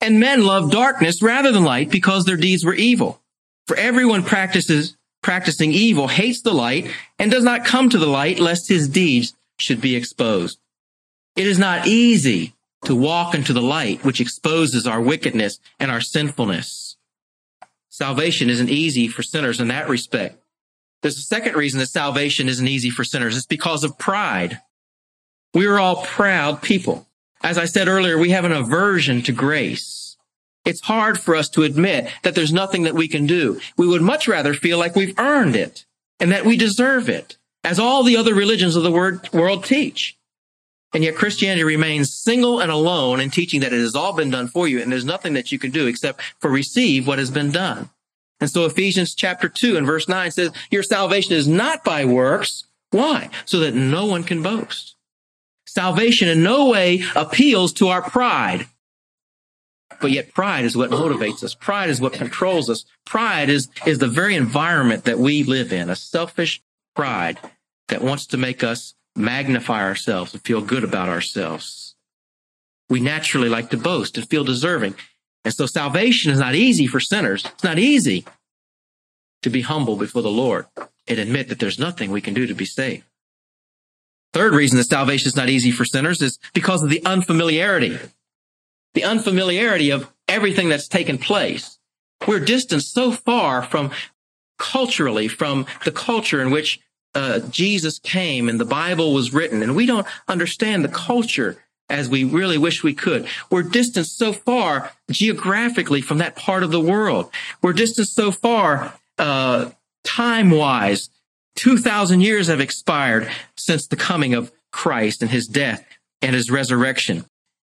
and 0.00 0.20
men 0.20 0.44
love 0.44 0.70
darkness 0.70 1.22
rather 1.22 1.52
than 1.52 1.64
light 1.64 1.90
because 1.90 2.24
their 2.24 2.36
deeds 2.36 2.64
were 2.64 2.74
evil. 2.74 3.20
For 3.66 3.76
everyone 3.76 4.22
practices 4.22 4.96
practicing 5.22 5.72
evil 5.72 6.08
hates 6.08 6.42
the 6.42 6.54
light 6.54 6.90
and 7.18 7.30
does 7.30 7.44
not 7.44 7.64
come 7.64 7.90
to 7.90 7.98
the 7.98 8.06
light 8.06 8.38
lest 8.38 8.68
his 8.68 8.88
deeds 8.88 9.34
should 9.58 9.80
be 9.80 9.96
exposed. 9.96 10.58
It 11.36 11.46
is 11.46 11.58
not 11.58 11.86
easy 11.86 12.54
to 12.84 12.94
walk 12.94 13.34
into 13.34 13.52
the 13.52 13.62
light, 13.62 14.04
which 14.04 14.20
exposes 14.20 14.86
our 14.86 15.00
wickedness 15.00 15.58
and 15.78 15.90
our 15.90 16.00
sinfulness. 16.00 16.96
Salvation 17.88 18.48
isn't 18.48 18.70
easy 18.70 19.08
for 19.08 19.24
sinners 19.24 19.60
in 19.60 19.68
that 19.68 19.88
respect. 19.88 20.40
There's 21.02 21.18
a 21.18 21.22
second 21.22 21.56
reason 21.56 21.80
that 21.80 21.88
salvation 21.88 22.48
isn't 22.48 22.68
easy 22.68 22.90
for 22.90 23.04
sinners. 23.04 23.36
It's 23.36 23.46
because 23.46 23.82
of 23.82 23.98
pride. 23.98 24.60
We 25.54 25.66
are 25.66 25.78
all 25.78 26.04
proud 26.04 26.62
people. 26.62 27.07
As 27.42 27.58
I 27.58 27.66
said 27.66 27.88
earlier, 27.88 28.18
we 28.18 28.30
have 28.30 28.44
an 28.44 28.52
aversion 28.52 29.22
to 29.22 29.32
grace. 29.32 30.16
It's 30.64 30.82
hard 30.82 31.18
for 31.18 31.34
us 31.34 31.48
to 31.50 31.62
admit 31.62 32.10
that 32.22 32.34
there's 32.34 32.52
nothing 32.52 32.82
that 32.82 32.94
we 32.94 33.08
can 33.08 33.26
do. 33.26 33.60
We 33.76 33.86
would 33.86 34.02
much 34.02 34.28
rather 34.28 34.54
feel 34.54 34.78
like 34.78 34.96
we've 34.96 35.18
earned 35.18 35.56
it 35.56 35.86
and 36.20 36.32
that 36.32 36.44
we 36.44 36.56
deserve 36.56 37.08
it, 37.08 37.38
as 37.64 37.78
all 37.78 38.02
the 38.02 38.16
other 38.16 38.34
religions 38.34 38.76
of 38.76 38.82
the 38.82 38.90
world 39.32 39.64
teach. 39.64 40.18
And 40.92 41.04
yet 41.04 41.16
Christianity 41.16 41.64
remains 41.64 42.14
single 42.14 42.60
and 42.60 42.70
alone 42.70 43.20
in 43.20 43.30
teaching 43.30 43.60
that 43.60 43.72
it 43.72 43.80
has 43.80 43.94
all 43.94 44.14
been 44.14 44.30
done 44.30 44.48
for 44.48 44.66
you 44.66 44.80
and 44.80 44.90
there's 44.90 45.04
nothing 45.04 45.34
that 45.34 45.52
you 45.52 45.58
can 45.58 45.70
do 45.70 45.86
except 45.86 46.22
for 46.40 46.50
receive 46.50 47.06
what 47.06 47.18
has 47.18 47.30
been 47.30 47.50
done. 47.50 47.90
And 48.40 48.50
so 48.50 48.64
Ephesians 48.64 49.14
chapter 49.14 49.48
2 49.48 49.76
and 49.76 49.86
verse 49.86 50.08
9 50.08 50.30
says, 50.30 50.52
Your 50.70 50.82
salvation 50.82 51.32
is 51.32 51.48
not 51.48 51.84
by 51.84 52.04
works. 52.04 52.64
Why? 52.90 53.30
So 53.44 53.58
that 53.60 53.74
no 53.74 54.06
one 54.06 54.24
can 54.24 54.42
boast. 54.42 54.96
Salvation 55.78 56.26
in 56.26 56.42
no 56.42 56.68
way 56.70 57.04
appeals 57.14 57.72
to 57.74 57.86
our 57.86 58.02
pride. 58.02 58.66
But 60.00 60.10
yet 60.10 60.34
pride 60.34 60.64
is 60.64 60.76
what 60.76 60.90
motivates 60.90 61.44
us. 61.44 61.54
Pride 61.54 61.88
is 61.88 62.00
what 62.00 62.14
controls 62.14 62.68
us. 62.68 62.84
Pride 63.06 63.48
is, 63.48 63.68
is 63.86 63.98
the 63.98 64.08
very 64.08 64.34
environment 64.34 65.04
that 65.04 65.20
we 65.20 65.44
live 65.44 65.72
in, 65.72 65.88
a 65.88 65.94
selfish 65.94 66.60
pride 66.96 67.38
that 67.86 68.02
wants 68.02 68.26
to 68.26 68.36
make 68.36 68.64
us 68.64 68.94
magnify 69.14 69.84
ourselves 69.84 70.34
and 70.34 70.42
feel 70.42 70.60
good 70.60 70.82
about 70.82 71.08
ourselves. 71.08 71.94
We 72.90 72.98
naturally 72.98 73.48
like 73.48 73.70
to 73.70 73.76
boast 73.76 74.18
and 74.18 74.28
feel 74.28 74.42
deserving. 74.42 74.96
And 75.44 75.54
so 75.54 75.66
salvation 75.66 76.32
is 76.32 76.40
not 76.40 76.56
easy 76.56 76.88
for 76.88 76.98
sinners. 76.98 77.44
It's 77.44 77.62
not 77.62 77.78
easy 77.78 78.24
to 79.42 79.48
be 79.48 79.60
humble 79.60 79.94
before 79.94 80.22
the 80.22 80.28
Lord 80.28 80.66
and 81.06 81.20
admit 81.20 81.48
that 81.50 81.60
there's 81.60 81.78
nothing 81.78 82.10
we 82.10 82.20
can 82.20 82.34
do 82.34 82.48
to 82.48 82.54
be 82.54 82.64
saved. 82.64 83.04
Third 84.32 84.54
reason 84.54 84.78
that 84.78 84.84
salvation 84.84 85.28
is 85.28 85.36
not 85.36 85.48
easy 85.48 85.70
for 85.70 85.84
sinners 85.84 86.20
is 86.22 86.38
because 86.54 86.82
of 86.82 86.90
the 86.90 87.04
unfamiliarity. 87.04 87.98
The 88.94 89.04
unfamiliarity 89.04 89.90
of 89.90 90.10
everything 90.28 90.68
that's 90.68 90.88
taken 90.88 91.18
place. 91.18 91.78
We're 92.26 92.40
distanced 92.40 92.92
so 92.92 93.12
far 93.12 93.62
from 93.62 93.90
culturally 94.58 95.28
from 95.28 95.66
the 95.84 95.92
culture 95.92 96.42
in 96.42 96.50
which 96.50 96.80
uh, 97.14 97.40
Jesus 97.50 97.98
came 97.98 98.48
and 98.48 98.60
the 98.60 98.64
Bible 98.64 99.14
was 99.14 99.32
written, 99.32 99.62
and 99.62 99.74
we 99.74 99.86
don't 99.86 100.06
understand 100.26 100.84
the 100.84 100.88
culture 100.88 101.56
as 101.88 102.08
we 102.08 102.22
really 102.24 102.58
wish 102.58 102.82
we 102.82 102.92
could. 102.92 103.26
We're 103.50 103.62
distanced 103.62 104.18
so 104.18 104.32
far 104.32 104.92
geographically 105.10 106.02
from 106.02 106.18
that 106.18 106.36
part 106.36 106.62
of 106.62 106.70
the 106.70 106.80
world. 106.80 107.30
We're 107.62 107.72
distanced 107.72 108.14
so 108.14 108.30
far 108.30 108.92
uh, 109.16 109.70
time 110.04 110.50
wise. 110.50 111.08
2,000 111.58 112.20
years 112.20 112.46
have 112.46 112.60
expired 112.60 113.28
since 113.56 113.88
the 113.88 113.96
coming 113.96 114.32
of 114.32 114.52
Christ 114.70 115.22
and 115.22 115.30
his 115.30 115.48
death 115.48 115.84
and 116.22 116.36
his 116.36 116.52
resurrection. 116.52 117.24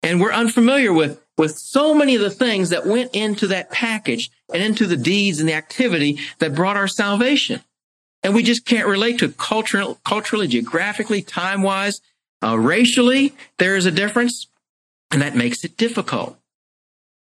And 0.03 0.19
we're 0.19 0.33
unfamiliar 0.33 0.91
with, 0.91 1.23
with 1.37 1.57
so 1.57 1.93
many 1.93 2.13
of 2.13 2.21
the 2.21 2.29
things 2.29 2.69
that 2.69 2.85
went 2.85 3.15
into 3.15 3.47
that 3.47 3.71
package 3.71 4.29
and 4.53 4.61
into 4.61 4.87
the 4.87 4.97
deeds 4.97 5.39
and 5.39 5.47
the 5.47 5.53
activity 5.53 6.19
that 6.39 6.53
brought 6.53 6.75
our 6.75 6.89
salvation. 6.89 7.61
And 8.23 8.35
we 8.35 8.43
just 8.43 8.65
can't 8.65 8.89
relate 8.89 9.19
to 9.19 9.29
cultural, 9.29 10.01
culturally, 10.03 10.47
geographically, 10.47 11.21
time 11.21 11.61
wise, 11.61 12.01
uh, 12.43 12.59
racially. 12.59 13.35
There 13.57 13.77
is 13.77 13.85
a 13.85 13.91
difference, 13.91 14.47
and 15.11 15.21
that 15.21 15.33
makes 15.33 15.63
it 15.63 15.77
difficult. 15.77 16.37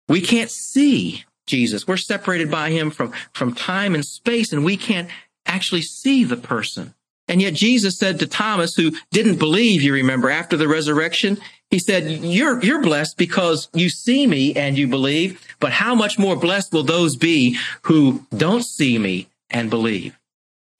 We 0.08 0.20
can't 0.20 0.52
see 0.52 1.24
Jesus. 1.48 1.88
We're 1.88 1.96
separated 1.96 2.48
by 2.48 2.70
him 2.70 2.92
from, 2.92 3.12
from 3.32 3.54
time 3.54 3.96
and 3.96 4.04
space, 4.04 4.52
and 4.52 4.64
we 4.64 4.76
can't 4.76 5.08
actually 5.54 5.82
see 5.82 6.24
the 6.24 6.36
person. 6.36 6.94
And 7.28 7.40
yet 7.40 7.54
Jesus 7.54 7.96
said 7.96 8.18
to 8.18 8.26
Thomas, 8.26 8.74
who 8.74 8.92
didn't 9.10 9.38
believe, 9.38 9.82
you 9.82 9.94
remember, 9.94 10.28
after 10.28 10.56
the 10.56 10.68
resurrection, 10.68 11.38
he 11.70 11.78
said, 11.78 12.10
you're, 12.10 12.62
you're 12.62 12.82
blessed 12.82 13.16
because 13.16 13.68
you 13.72 13.88
see 13.88 14.26
me 14.26 14.54
and 14.54 14.76
you 14.76 14.86
believe, 14.86 15.40
but 15.60 15.72
how 15.72 15.94
much 15.94 16.18
more 16.18 16.36
blessed 16.36 16.72
will 16.72 16.82
those 16.82 17.16
be 17.16 17.56
who 17.82 18.26
don't 18.36 18.62
see 18.62 18.98
me 18.98 19.28
and 19.48 19.70
believe? 19.70 20.18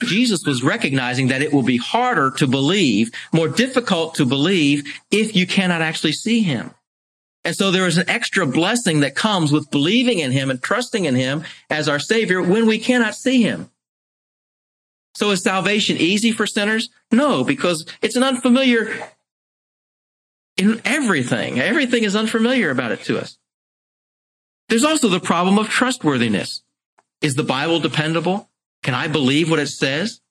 Jesus 0.03 0.45
was 0.45 0.61
recognizing 0.61 1.29
that 1.29 1.41
it 1.41 1.53
will 1.53 1.63
be 1.63 1.77
harder 1.77 2.29
to 2.31 2.45
believe, 2.45 3.11
more 3.33 3.47
difficult 3.47 4.15
to 4.15 4.25
believe 4.25 4.83
if 5.09 5.35
you 5.35 5.47
cannot 5.47 5.81
actually 5.81 6.11
see 6.11 6.41
him. 6.41 6.71
And 7.43 7.55
so 7.55 7.71
there 7.71 7.87
is 7.87 7.97
an 7.97 8.09
extra 8.09 8.45
blessing 8.45 8.99
that 8.99 9.15
comes 9.15 9.51
with 9.51 9.71
believing 9.71 10.19
in 10.19 10.31
him 10.31 10.49
and 10.49 10.61
trusting 10.61 11.05
in 11.05 11.15
him 11.15 11.43
as 11.69 11.87
our 11.87 11.99
savior 11.99 12.41
when 12.41 12.65
we 12.65 12.77
cannot 12.77 13.15
see 13.15 13.41
him. 13.41 13.69
So 15.15 15.31
is 15.31 15.41
salvation 15.41 15.97
easy 15.97 16.31
for 16.31 16.45
sinners? 16.45 16.89
No, 17.11 17.43
because 17.43 17.85
it's 18.01 18.15
an 18.15 18.23
unfamiliar 18.23 18.93
in 20.57 20.81
everything. 20.85 21.59
Everything 21.59 22.03
is 22.03 22.15
unfamiliar 22.15 22.69
about 22.69 22.91
it 22.91 23.01
to 23.03 23.19
us. 23.19 23.37
There's 24.67 24.83
also 24.83 25.07
the 25.07 25.19
problem 25.19 25.57
of 25.57 25.69
trustworthiness. 25.69 26.63
Is 27.21 27.35
the 27.35 27.43
Bible 27.43 27.79
dependable? 27.79 28.49
Can 28.83 28.93
I 28.93 29.07
believe 29.07 29.49
what 29.49 29.59
it 29.59 29.67
says? 29.67 30.21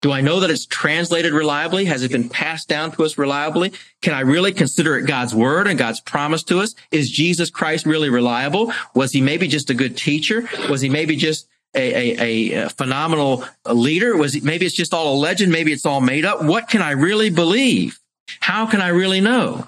Do 0.00 0.12
I 0.12 0.20
know 0.20 0.38
that 0.40 0.50
it's 0.50 0.66
translated 0.66 1.32
reliably? 1.32 1.86
Has 1.86 2.04
it 2.04 2.12
been 2.12 2.28
passed 2.28 2.68
down 2.68 2.92
to 2.92 3.04
us 3.04 3.18
reliably? 3.18 3.72
Can 4.00 4.14
I 4.14 4.20
really 4.20 4.52
consider 4.52 4.96
it 4.96 5.06
God's 5.06 5.34
word 5.34 5.66
and 5.66 5.76
God's 5.76 6.00
promise 6.00 6.44
to 6.44 6.60
us? 6.60 6.76
Is 6.92 7.10
Jesus 7.10 7.50
Christ 7.50 7.84
really 7.84 8.08
reliable? 8.08 8.72
Was 8.94 9.10
he 9.10 9.20
maybe 9.20 9.48
just 9.48 9.70
a 9.70 9.74
good 9.74 9.96
teacher? 9.96 10.48
Was 10.70 10.80
he 10.80 10.88
maybe 10.88 11.16
just 11.16 11.48
a, 11.78 12.20
a, 12.20 12.64
a 12.64 12.68
phenomenal 12.70 13.44
leader? 13.66 14.16
Was 14.16 14.42
maybe 14.42 14.66
it's 14.66 14.74
just 14.74 14.94
all 14.94 15.14
a 15.14 15.18
legend? 15.18 15.52
Maybe 15.52 15.72
it's 15.72 15.86
all 15.86 16.00
made 16.00 16.24
up. 16.24 16.42
What 16.42 16.68
can 16.68 16.82
I 16.82 16.90
really 16.90 17.30
believe? 17.30 17.98
How 18.40 18.66
can 18.66 18.80
I 18.80 18.88
really 18.88 19.20
know? 19.20 19.66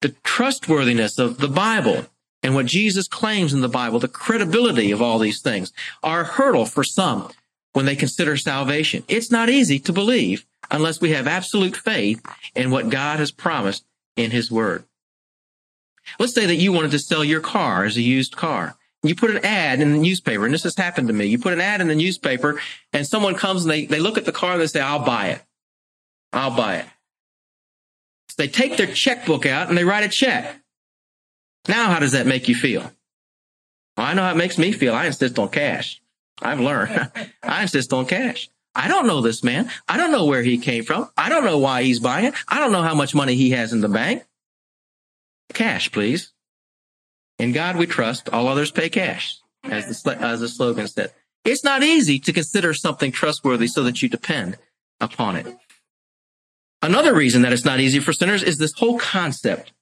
The 0.00 0.14
trustworthiness 0.22 1.18
of 1.18 1.38
the 1.38 1.48
Bible 1.48 2.06
and 2.42 2.54
what 2.54 2.66
Jesus 2.66 3.08
claims 3.08 3.52
in 3.52 3.60
the 3.60 3.68
Bible, 3.68 3.98
the 3.98 4.08
credibility 4.08 4.92
of 4.92 5.02
all 5.02 5.18
these 5.18 5.40
things, 5.40 5.72
are 6.02 6.20
a 6.20 6.24
hurdle 6.24 6.66
for 6.66 6.84
some 6.84 7.30
when 7.72 7.84
they 7.84 7.96
consider 7.96 8.36
salvation. 8.36 9.02
It's 9.08 9.30
not 9.30 9.48
easy 9.48 9.78
to 9.80 9.92
believe 9.92 10.46
unless 10.70 11.00
we 11.00 11.10
have 11.10 11.26
absolute 11.26 11.76
faith 11.76 12.24
in 12.54 12.70
what 12.70 12.90
God 12.90 13.18
has 13.18 13.32
promised 13.32 13.84
in 14.16 14.30
His 14.30 14.50
Word. 14.50 14.84
Let's 16.18 16.34
say 16.34 16.46
that 16.46 16.56
you 16.56 16.72
wanted 16.72 16.92
to 16.92 16.98
sell 16.98 17.24
your 17.24 17.40
car 17.40 17.84
as 17.84 17.96
a 17.96 18.02
used 18.02 18.36
car. 18.36 18.76
You 19.02 19.14
put 19.14 19.30
an 19.30 19.44
ad 19.44 19.80
in 19.80 19.92
the 19.92 19.98
newspaper, 19.98 20.44
and 20.44 20.52
this 20.52 20.64
has 20.64 20.76
happened 20.76 21.08
to 21.08 21.14
me. 21.14 21.26
You 21.26 21.38
put 21.38 21.52
an 21.52 21.60
ad 21.60 21.80
in 21.80 21.88
the 21.88 21.94
newspaper, 21.94 22.60
and 22.92 23.06
someone 23.06 23.36
comes 23.36 23.62
and 23.62 23.70
they, 23.70 23.86
they 23.86 24.00
look 24.00 24.18
at 24.18 24.24
the 24.24 24.32
car 24.32 24.52
and 24.52 24.60
they 24.60 24.66
say, 24.66 24.80
I'll 24.80 25.04
buy 25.04 25.28
it. 25.28 25.42
I'll 26.32 26.56
buy 26.56 26.76
it. 26.76 26.86
So 28.30 28.42
they 28.42 28.48
take 28.48 28.76
their 28.76 28.88
checkbook 28.88 29.46
out 29.46 29.68
and 29.68 29.78
they 29.78 29.84
write 29.84 30.04
a 30.04 30.08
check. 30.08 30.60
Now, 31.68 31.90
how 31.90 32.00
does 32.00 32.12
that 32.12 32.26
make 32.26 32.48
you 32.48 32.54
feel? 32.54 32.82
Well, 33.96 34.06
I 34.06 34.14
know 34.14 34.22
how 34.22 34.32
it 34.32 34.36
makes 34.36 34.58
me 34.58 34.72
feel. 34.72 34.94
I 34.94 35.06
insist 35.06 35.38
on 35.38 35.48
cash. 35.48 36.00
I've 36.42 36.60
learned. 36.60 37.10
I 37.42 37.62
insist 37.62 37.92
on 37.92 38.06
cash. 38.06 38.50
I 38.74 38.88
don't 38.88 39.06
know 39.06 39.20
this 39.20 39.42
man. 39.42 39.70
I 39.88 39.96
don't 39.96 40.12
know 40.12 40.26
where 40.26 40.42
he 40.42 40.58
came 40.58 40.84
from. 40.84 41.10
I 41.16 41.28
don't 41.28 41.44
know 41.44 41.58
why 41.58 41.82
he's 41.82 42.00
buying. 42.00 42.32
I 42.46 42.60
don't 42.60 42.72
know 42.72 42.82
how 42.82 42.94
much 42.94 43.14
money 43.14 43.34
he 43.34 43.50
has 43.50 43.72
in 43.72 43.80
the 43.80 43.88
bank. 43.88 44.24
Cash, 45.52 45.90
please. 45.90 46.32
In 47.38 47.52
God 47.52 47.76
we 47.76 47.86
trust. 47.86 48.28
All 48.30 48.48
others 48.48 48.70
pay 48.70 48.88
cash, 48.88 49.38
as 49.64 50.02
the, 50.02 50.18
as 50.18 50.40
the 50.40 50.48
slogan 50.48 50.88
said. 50.88 51.12
It's 51.44 51.64
not 51.64 51.82
easy 51.82 52.18
to 52.20 52.32
consider 52.32 52.74
something 52.74 53.12
trustworthy 53.12 53.68
so 53.68 53.82
that 53.84 54.02
you 54.02 54.08
depend 54.08 54.58
upon 55.00 55.36
it. 55.36 55.46
Another 56.82 57.14
reason 57.14 57.42
that 57.42 57.52
it's 57.52 57.64
not 57.64 57.80
easy 57.80 58.00
for 58.00 58.12
sinners 58.12 58.42
is 58.42 58.58
this 58.58 58.72
whole 58.72 58.98
concept 58.98 59.72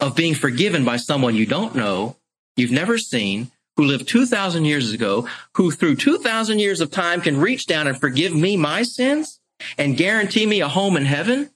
of 0.00 0.16
being 0.16 0.34
forgiven 0.34 0.84
by 0.84 0.96
someone 0.96 1.34
you 1.34 1.46
don't 1.46 1.74
know, 1.74 2.16
you've 2.56 2.70
never 2.70 2.98
seen, 2.98 3.50
who 3.76 3.84
lived 3.84 4.08
2,000 4.08 4.64
years 4.64 4.92
ago, 4.92 5.28
who 5.54 5.70
through 5.70 5.96
2,000 5.96 6.58
years 6.58 6.80
of 6.80 6.90
time 6.90 7.20
can 7.20 7.40
reach 7.40 7.66
down 7.66 7.86
and 7.86 7.98
forgive 7.98 8.34
me 8.34 8.56
my 8.56 8.82
sins 8.82 9.40
and 9.76 9.96
guarantee 9.96 10.46
me 10.46 10.60
a 10.60 10.68
home 10.68 10.96
in 10.96 11.04
heaven. 11.04 11.50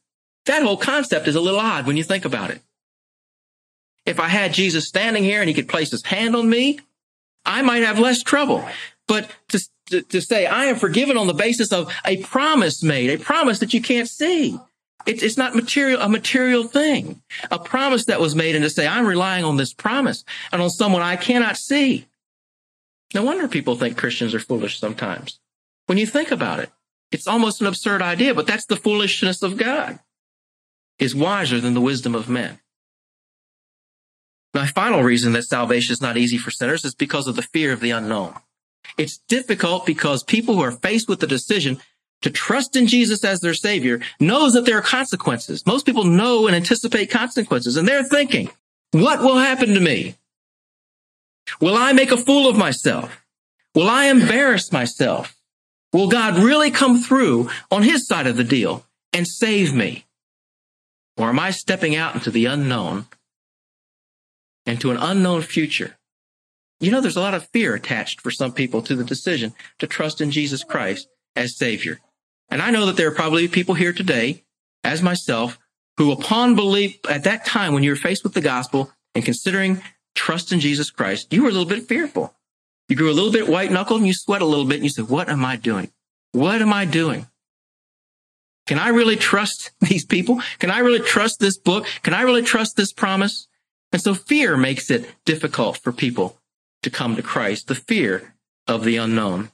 That 0.47 0.63
whole 0.63 0.77
concept 0.77 1.29
is 1.29 1.35
a 1.35 1.41
little 1.41 1.61
odd 1.61 1.87
when 1.87 1.97
you 1.97 2.05
think 2.05 2.25
about 2.25 2.51
it. 2.51 2.61
If 4.05 4.19
I 4.19 4.29
had 4.29 4.53
Jesus 4.53 4.89
standing 4.89 5.25
here 5.25 5.41
and 5.41 5.49
he 5.49 5.55
could 5.55 5.69
place 5.69 5.91
his 5.91 6.05
hand 6.05 6.35
on 6.35 6.49
me, 6.49 6.81
I 7.45 7.63
might 7.63 7.83
have 7.83 7.99
less 7.99 8.23
trouble. 8.23 8.67
But 9.07 9.31
to, 9.49 9.61
to, 9.91 10.03
to 10.03 10.21
say, 10.21 10.47
I 10.47 10.67
am 10.67 10.77
forgiven 10.77 11.17
on 11.17 11.27
the 11.27 11.35
basis 11.35 11.73
of 11.73 11.93
a 12.05 12.19
promise 12.19 12.83
made, 12.83 13.11
a 13.11 13.23
promise 13.23 13.59
that 13.61 13.75
you 13.75 13.81
can't 13.81 14.09
see. 14.09 14.59
It, 15.07 15.23
it's 15.23 15.37
not 15.37 15.55
material, 15.55 16.01
a 16.01 16.09
material 16.09 16.65
thing, 16.65 17.23
a 17.51 17.59
promise 17.59 18.05
that 18.05 18.21
was 18.21 18.37
made 18.37 18.55
and 18.55 18.63
to 18.63 18.71
say, 18.71 18.87
I'm 18.87 19.07
relying 19.07 19.45
on 19.45 19.57
this 19.57 19.75
promise 19.75 20.25
and 20.53 20.63
on 20.63 20.71
someone 20.71 21.03
I 21.03 21.17
cannot 21.17 21.57
see. 21.57 22.07
No 23.15 23.23
wonder 23.25 23.49
people 23.49 23.77
think 23.77 23.99
Christians 23.99 24.35
are 24.35 24.41
foolish 24.41 24.79
sometimes. 24.79 25.39
When 25.87 25.99
you 25.99 26.07
think 26.07 26.31
about 26.31 26.61
it, 26.61 26.71
it's 27.11 27.27
almost 27.27 27.61
an 27.61 27.67
absurd 27.67 28.01
idea, 28.01 28.35
but 28.35 28.47
that's 28.47 28.67
the 28.67 28.77
foolishness 28.77 29.43
of 29.43 29.57
God 29.57 29.99
is 30.99 31.15
wiser 31.15 31.61
than 31.61 31.75
the 31.75 31.81
wisdom 31.81 32.15
of 32.15 32.29
men. 32.29 32.59
My 34.55 34.67
final 34.67 35.03
reason 35.03 35.33
that 35.33 35.45
salvation 35.45 35.93
is 35.93 36.03
not 36.03 36.17
easy 36.17 36.37
for 36.37 36.51
sinners 36.51 36.85
is 36.85 36.95
because 36.95 37.27
of 37.27 37.37
the 37.37 37.43
fear 37.43 37.73
of 37.73 37.81
the 37.81 37.91
unknown. 37.91 38.35
It's 38.99 39.19
difficult 39.29 39.87
because 39.87 40.23
people 40.23 40.57
who 40.57 40.63
are 40.63 40.73
faced 40.73 41.09
with 41.09 41.21
the 41.21 41.27
decision 41.27 41.81
to 42.21 42.31
trust 42.31 42.77
in 42.77 42.87
Jesus 42.87 43.25
as 43.25 43.41
their 43.41 43.55
savior 43.55 44.01
knows 44.21 44.53
that 44.53 44.65
there 44.65 44.79
are 44.79 44.83
consequences. 44.83 45.67
Most 45.67 45.87
people 45.87 46.05
know 46.05 46.47
and 46.47 46.55
anticipate 46.55 47.11
consequences 47.11 47.77
and 47.77 47.89
they're 47.89 48.05
thinking, 48.05 48.51
what 48.93 49.21
will 49.21 49.39
happen 49.39 49.71
to 49.75 49.81
me? 49.81 50.17
Will 51.61 51.77
I 51.77 51.93
make 51.93 52.13
a 52.13 52.17
fool 52.17 52.49
of 52.49 52.57
myself? 52.57 53.25
Will 53.75 53.89
I 53.89 54.07
embarrass 54.07 54.71
myself? 54.71 55.35
Will 55.93 56.09
God 56.09 56.37
really 56.37 56.71
come 56.71 57.01
through 57.01 57.51
on 57.71 57.83
his 57.83 58.07
side 58.07 58.27
of 58.27 58.37
the 58.37 58.45
deal 58.45 58.85
and 59.13 59.27
save 59.27 59.75
me? 59.75 60.07
Or 61.17 61.29
am 61.29 61.39
I 61.39 61.51
stepping 61.51 61.97
out 61.97 62.15
into 62.15 62.31
the 62.31 62.47
unknown 62.47 63.07
and 64.67 64.81
to 64.81 64.91
an 64.91 64.97
unknown 64.97 65.43
future? 65.43 65.97
You 66.81 66.91
know, 66.91 67.01
there's 67.01 67.17
a 67.17 67.21
lot 67.21 67.35
of 67.35 67.49
fear 67.49 67.75
attached 67.75 68.21
for 68.21 68.31
some 68.31 68.53
people 68.53 68.83
to 68.83 68.97
the 68.97 69.05
decision 69.05 69.55
to 69.79 69.87
trust 69.87 70.21
in 70.21 70.31
Jesus 70.31 70.65
Christ 70.65 71.09
as 71.37 71.57
Savior. 71.57 72.01
And 72.51 72.61
I 72.61 72.71
know 72.71 72.87
that 72.87 72.97
there 72.97 73.09
are 73.09 73.15
probably 73.15 73.49
people 73.49 73.75
here 73.75 73.93
today, 73.93 74.45
as 74.85 75.01
myself, 75.03 75.59
who 75.97 76.11
upon 76.11 76.55
belief 76.55 76.99
at 77.09 77.25
that 77.25 77.47
time 77.47 77.73
when 77.73 77.83
you 77.83 77.91
were 77.91 77.97
faced 77.97 78.25
with 78.25 78.35
the 78.35 78.41
gospel 78.41 78.91
and 79.15 79.25
considering 79.25 79.81
trust 80.15 80.53
in 80.53 80.61
Jesus 80.61 80.91
Christ, 80.91 81.33
you 81.33 81.43
were 81.43 81.49
a 81.49 81.53
little 81.53 81.69
bit 81.69 81.87
fearful. 81.87 82.35
You 82.89 82.97
grew 82.97 83.11
a 83.11 83.15
little 83.15 83.33
bit 83.33 83.49
white 83.49 83.71
knuckled 83.71 84.01
and 84.01 84.07
you 84.07 84.15
sweat 84.15 84.43
a 84.43 84.47
little 84.47 84.65
bit 84.65 84.77
and 84.77 84.85
you 84.85 84.91
said, 84.91 85.09
what 85.09 85.29
am 85.29 85.45
I 85.45 85.57
doing? 85.57 85.91
What 86.33 86.61
am 86.61 86.73
I 86.73 86.85
doing? 86.85 87.29
Can 88.67 88.79
I 88.79 88.89
really 88.89 89.17
trust 89.17 89.71
these 89.81 90.05
people? 90.05 90.43
Can 90.59 90.71
I 90.71 90.81
really 90.81 91.01
trust 91.01 91.41
this 91.41 91.57
book? 91.57 91.87
Can 92.03 92.15
I 92.15 92.23
really 92.23 92.43
trust 92.43 92.77
this 92.77 92.93
promise? 92.93 93.49
And 93.93 94.01
so 94.01 94.15
fear 94.15 94.57
makes 94.57 94.91
it 94.91 95.15
difficult 95.25 95.77
for 95.79 95.93
people 95.93 96.39
to 96.83 96.91
come 96.91 97.15
to 97.17 97.23
Christ, 97.23 97.69
the 97.69 97.75
fear 97.75 98.35
of 98.67 98.85
the 98.85 98.97
unknown. 98.97 99.51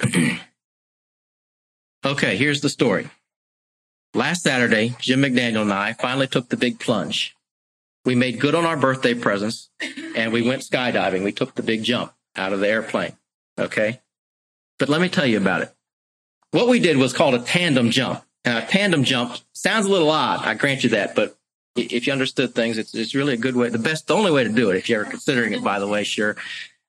okay, 2.04 2.36
here's 2.36 2.62
the 2.62 2.68
story. 2.68 3.10
Last 4.14 4.42
Saturday, 4.42 4.94
Jim 4.98 5.22
McDaniel 5.22 5.62
and 5.62 5.72
I 5.72 5.92
finally 5.94 6.26
took 6.26 6.48
the 6.48 6.56
big 6.56 6.80
plunge. 6.80 7.36
We 8.04 8.14
made 8.14 8.40
good 8.40 8.54
on 8.54 8.66
our 8.66 8.76
birthday 8.76 9.14
presents 9.14 9.70
and 10.16 10.32
we 10.32 10.42
went 10.42 10.62
skydiving. 10.62 11.22
We 11.22 11.32
took 11.32 11.54
the 11.54 11.62
big 11.62 11.84
jump 11.84 12.12
out 12.34 12.52
of 12.52 12.60
the 12.60 12.68
airplane. 12.68 13.16
Okay. 13.58 14.00
But 14.78 14.88
let 14.88 15.00
me 15.00 15.08
tell 15.08 15.26
you 15.26 15.36
about 15.36 15.62
it. 15.62 15.72
What 16.50 16.68
we 16.68 16.80
did 16.80 16.96
was 16.96 17.12
called 17.12 17.34
a 17.34 17.38
tandem 17.38 17.90
jump. 17.90 18.22
Now, 18.44 18.58
a 18.58 18.66
tandem 18.66 19.04
jump 19.04 19.36
sounds 19.52 19.86
a 19.86 19.88
little 19.88 20.10
odd. 20.10 20.44
I 20.44 20.54
grant 20.54 20.82
you 20.82 20.90
that, 20.90 21.14
but 21.14 21.38
if 21.76 22.06
you 22.06 22.12
understood 22.12 22.54
things, 22.54 22.78
it's, 22.78 22.94
it's 22.94 23.14
really 23.14 23.34
a 23.34 23.38
good 23.38 23.56
way, 23.56 23.68
the 23.68 23.78
best, 23.78 24.06
the 24.06 24.14
only 24.14 24.30
way 24.30 24.44
to 24.44 24.50
do 24.50 24.70
it, 24.70 24.76
if 24.76 24.88
you're 24.88 25.04
considering 25.04 25.52
it, 25.52 25.64
by 25.64 25.78
the 25.78 25.88
way, 25.88 26.04
sure. 26.04 26.36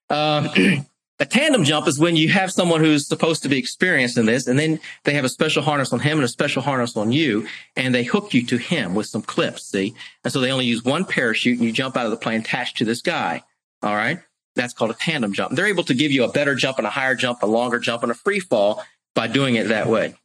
Um, 0.09 0.49
a 1.19 1.25
tandem 1.25 1.63
jump 1.63 1.87
is 1.87 1.99
when 1.99 2.15
you 2.15 2.29
have 2.29 2.51
someone 2.51 2.81
who's 2.81 3.07
supposed 3.07 3.43
to 3.43 3.49
be 3.49 3.57
experienced 3.57 4.17
in 4.17 4.25
this, 4.25 4.47
and 4.47 4.59
then 4.59 4.79
they 5.03 5.13
have 5.13 5.25
a 5.25 5.29
special 5.29 5.63
harness 5.63 5.93
on 5.93 5.99
him 5.99 6.17
and 6.17 6.25
a 6.25 6.29
special 6.29 6.61
harness 6.61 6.97
on 6.97 7.11
you, 7.11 7.47
and 7.75 7.95
they 7.95 8.03
hook 8.03 8.33
you 8.33 8.45
to 8.45 8.57
him 8.57 8.93
with 8.93 9.07
some 9.07 9.21
clips, 9.21 9.63
see? 9.63 9.93
And 10.23 10.33
so 10.33 10.41
they 10.41 10.51
only 10.51 10.65
use 10.65 10.83
one 10.83 11.05
parachute, 11.05 11.57
and 11.57 11.65
you 11.65 11.71
jump 11.71 11.95
out 11.95 12.05
of 12.05 12.11
the 12.11 12.17
plane 12.17 12.41
attached 12.41 12.77
to 12.77 12.85
this 12.85 13.01
guy. 13.01 13.41
All 13.81 13.95
right. 13.95 14.19
That's 14.55 14.73
called 14.73 14.91
a 14.91 14.95
tandem 14.95 15.33
jump. 15.33 15.55
They're 15.55 15.67
able 15.67 15.83
to 15.85 15.93
give 15.93 16.11
you 16.11 16.23
a 16.23 16.31
better 16.31 16.55
jump 16.55 16.77
and 16.77 16.85
a 16.85 16.91
higher 16.91 17.15
jump, 17.15 17.41
a 17.41 17.47
longer 17.47 17.79
jump, 17.79 18.03
and 18.03 18.11
a 18.11 18.15
free 18.15 18.39
fall 18.39 18.83
by 19.15 19.27
doing 19.27 19.55
it 19.55 19.69
that 19.69 19.87
way. 19.87 20.15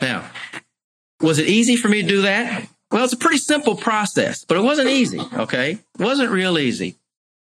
Now, 0.00 0.30
was 1.20 1.38
it 1.38 1.48
easy 1.48 1.76
for 1.76 1.88
me 1.88 2.02
to 2.02 2.08
do 2.08 2.22
that? 2.22 2.68
Well, 2.90 3.04
it's 3.04 3.12
a 3.12 3.16
pretty 3.16 3.38
simple 3.38 3.76
process, 3.76 4.44
but 4.44 4.56
it 4.56 4.62
wasn't 4.62 4.88
easy. 4.88 5.20
Okay. 5.20 5.78
It 5.98 6.04
wasn't 6.04 6.30
real 6.30 6.58
easy. 6.58 6.96